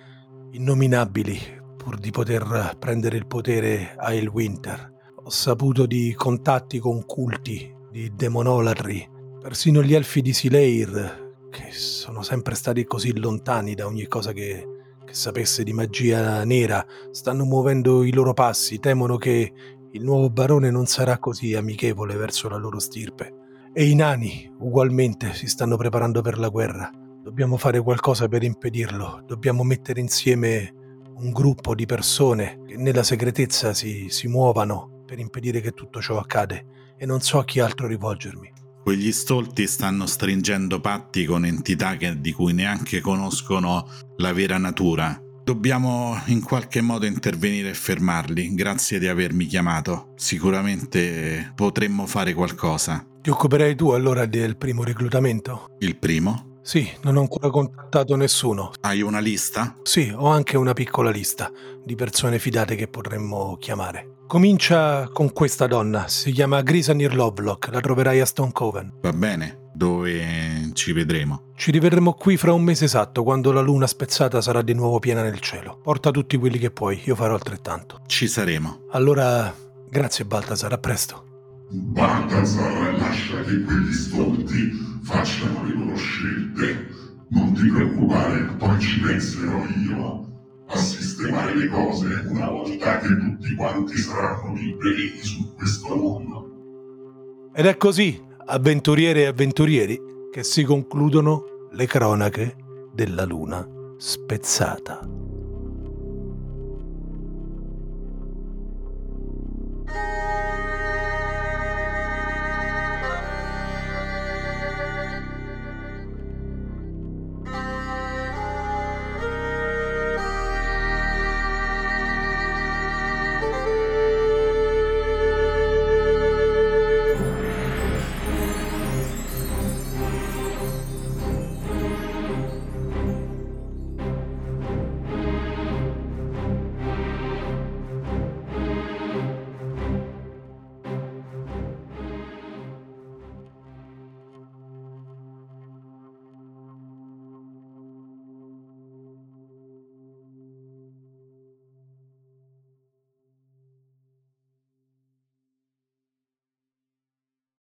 innominabili 0.52 1.56
pur 1.76 1.98
di 1.98 2.10
poter 2.10 2.76
prendere 2.78 3.16
il 3.16 3.26
potere 3.26 3.94
a 3.96 4.12
Winter. 4.30 4.92
Ho 5.24 5.30
saputo 5.30 5.86
di 5.86 6.14
contatti 6.14 6.78
con 6.78 7.04
culti, 7.06 7.74
di 7.98 8.12
demonolatri, 8.14 9.08
persino 9.40 9.82
gli 9.82 9.92
elfi 9.92 10.22
di 10.22 10.32
Sileir 10.32 11.26
che 11.50 11.72
sono 11.72 12.22
sempre 12.22 12.54
stati 12.54 12.84
così 12.84 13.18
lontani 13.18 13.74
da 13.74 13.86
ogni 13.86 14.06
cosa 14.06 14.32
che, 14.32 14.64
che 15.04 15.14
sapesse 15.14 15.64
di 15.64 15.72
magia 15.72 16.44
nera, 16.44 16.84
stanno 17.10 17.44
muovendo 17.44 18.04
i 18.04 18.12
loro 18.12 18.34
passi, 18.34 18.78
temono 18.78 19.16
che 19.16 19.52
il 19.90 20.04
nuovo 20.04 20.30
barone 20.30 20.70
non 20.70 20.86
sarà 20.86 21.18
così 21.18 21.54
amichevole 21.54 22.14
verso 22.14 22.48
la 22.48 22.56
loro 22.56 22.78
stirpe. 22.78 23.34
E 23.72 23.88
i 23.88 23.96
nani, 23.96 24.48
ugualmente, 24.60 25.34
si 25.34 25.48
stanno 25.48 25.76
preparando 25.76 26.20
per 26.20 26.38
la 26.38 26.48
guerra. 26.48 26.90
Dobbiamo 26.94 27.56
fare 27.56 27.80
qualcosa 27.80 28.28
per 28.28 28.44
impedirlo, 28.44 29.22
dobbiamo 29.26 29.64
mettere 29.64 29.98
insieme 29.98 30.72
un 31.16 31.32
gruppo 31.32 31.74
di 31.74 31.86
persone 31.86 32.60
che 32.64 32.76
nella 32.76 33.02
segretezza 33.02 33.74
si, 33.74 34.08
si 34.08 34.28
muovano 34.28 35.02
per 35.04 35.18
impedire 35.18 35.60
che 35.60 35.72
tutto 35.72 36.00
ciò 36.00 36.18
accade 36.18 36.77
e 36.98 37.06
non 37.06 37.20
so 37.20 37.38
a 37.38 37.44
chi 37.44 37.60
altro 37.60 37.86
rivolgermi. 37.86 38.52
Quegli 38.82 39.12
stolti 39.12 39.66
stanno 39.66 40.06
stringendo 40.06 40.80
patti 40.80 41.24
con 41.24 41.44
entità 41.44 41.96
che, 41.96 42.20
di 42.20 42.32
cui 42.32 42.52
neanche 42.52 43.00
conoscono 43.00 43.86
la 44.16 44.32
vera 44.32 44.58
natura. 44.58 45.20
Dobbiamo 45.44 46.18
in 46.26 46.42
qualche 46.42 46.80
modo 46.80 47.06
intervenire 47.06 47.70
e 47.70 47.74
fermarli. 47.74 48.54
Grazie 48.54 48.98
di 48.98 49.06
avermi 49.06 49.46
chiamato. 49.46 50.12
Sicuramente 50.16 51.52
potremmo 51.54 52.06
fare 52.06 52.34
qualcosa. 52.34 53.06
Ti 53.20 53.30
occuperai 53.30 53.74
tu 53.74 53.90
allora 53.90 54.26
del 54.26 54.56
primo 54.56 54.84
reclutamento? 54.84 55.66
Il 55.78 55.98
primo? 55.98 56.60
Sì, 56.62 56.86
non 57.02 57.16
ho 57.16 57.20
ancora 57.20 57.48
contattato 57.48 58.14
nessuno. 58.14 58.72
Hai 58.80 59.00
una 59.00 59.20
lista? 59.20 59.74
Sì, 59.82 60.12
ho 60.14 60.26
anche 60.26 60.58
una 60.58 60.74
piccola 60.74 61.10
lista 61.10 61.50
di 61.82 61.94
persone 61.94 62.38
fidate 62.38 62.74
che 62.74 62.88
potremmo 62.88 63.56
chiamare. 63.58 64.17
Comincia 64.28 65.08
con 65.10 65.32
questa 65.32 65.66
donna, 65.66 66.06
si 66.06 66.32
chiama 66.32 66.60
Grisanir 66.60 67.14
Lovelock, 67.14 67.70
la 67.72 67.80
troverai 67.80 68.20
a 68.20 68.26
Stone 68.26 68.52
Coven. 68.52 68.92
Va 69.00 69.14
bene, 69.14 69.70
dove 69.72 70.68
ci 70.74 70.92
vedremo? 70.92 71.52
Ci 71.56 71.70
rivedremo 71.70 72.12
qui 72.12 72.36
fra 72.36 72.52
un 72.52 72.62
mese 72.62 72.84
esatto, 72.84 73.22
quando 73.22 73.52
la 73.52 73.62
luna 73.62 73.86
spezzata 73.86 74.42
sarà 74.42 74.60
di 74.60 74.74
nuovo 74.74 74.98
piena 74.98 75.22
nel 75.22 75.40
cielo. 75.40 75.80
Porta 75.82 76.10
tutti 76.10 76.36
quelli 76.36 76.58
che 76.58 76.70
puoi, 76.70 77.00
io 77.06 77.14
farò 77.14 77.32
altrettanto. 77.32 78.02
Ci 78.04 78.28
saremo. 78.28 78.80
Allora, 78.90 79.50
grazie 79.88 80.26
Baltasar, 80.26 80.74
a 80.74 80.78
presto. 80.78 81.24
Baltasar 81.70 82.98
lascia 82.98 83.40
che 83.44 83.62
quegli 83.62 83.92
stolti 83.94 84.72
facciano 85.04 85.64
le 85.64 85.74
loro 85.74 85.96
scelte. 85.96 86.86
Non 87.30 87.54
ti 87.54 87.66
preoccupare, 87.70 88.42
poi 88.58 88.78
ci 88.78 89.00
penserò 89.00 89.64
io 89.88 90.27
a 90.68 90.76
sistemare 90.76 91.56
le 91.56 91.68
cose 91.68 92.06
una 92.28 92.50
volta 92.50 92.98
che 92.98 93.08
tutti 93.08 93.54
quanti 93.54 93.96
saranno 93.96 94.54
liberi 94.54 95.18
su 95.22 95.54
questo 95.54 95.94
mondo. 95.94 97.50
Ed 97.54 97.66
è 97.66 97.76
così, 97.76 98.22
avventuriere 98.46 99.22
e 99.22 99.26
avventurieri, 99.26 100.00
che 100.30 100.44
si 100.44 100.62
concludono 100.64 101.68
le 101.72 101.86
cronache 101.86 102.56
della 102.92 103.24
luna 103.24 103.66
spezzata. 103.96 105.00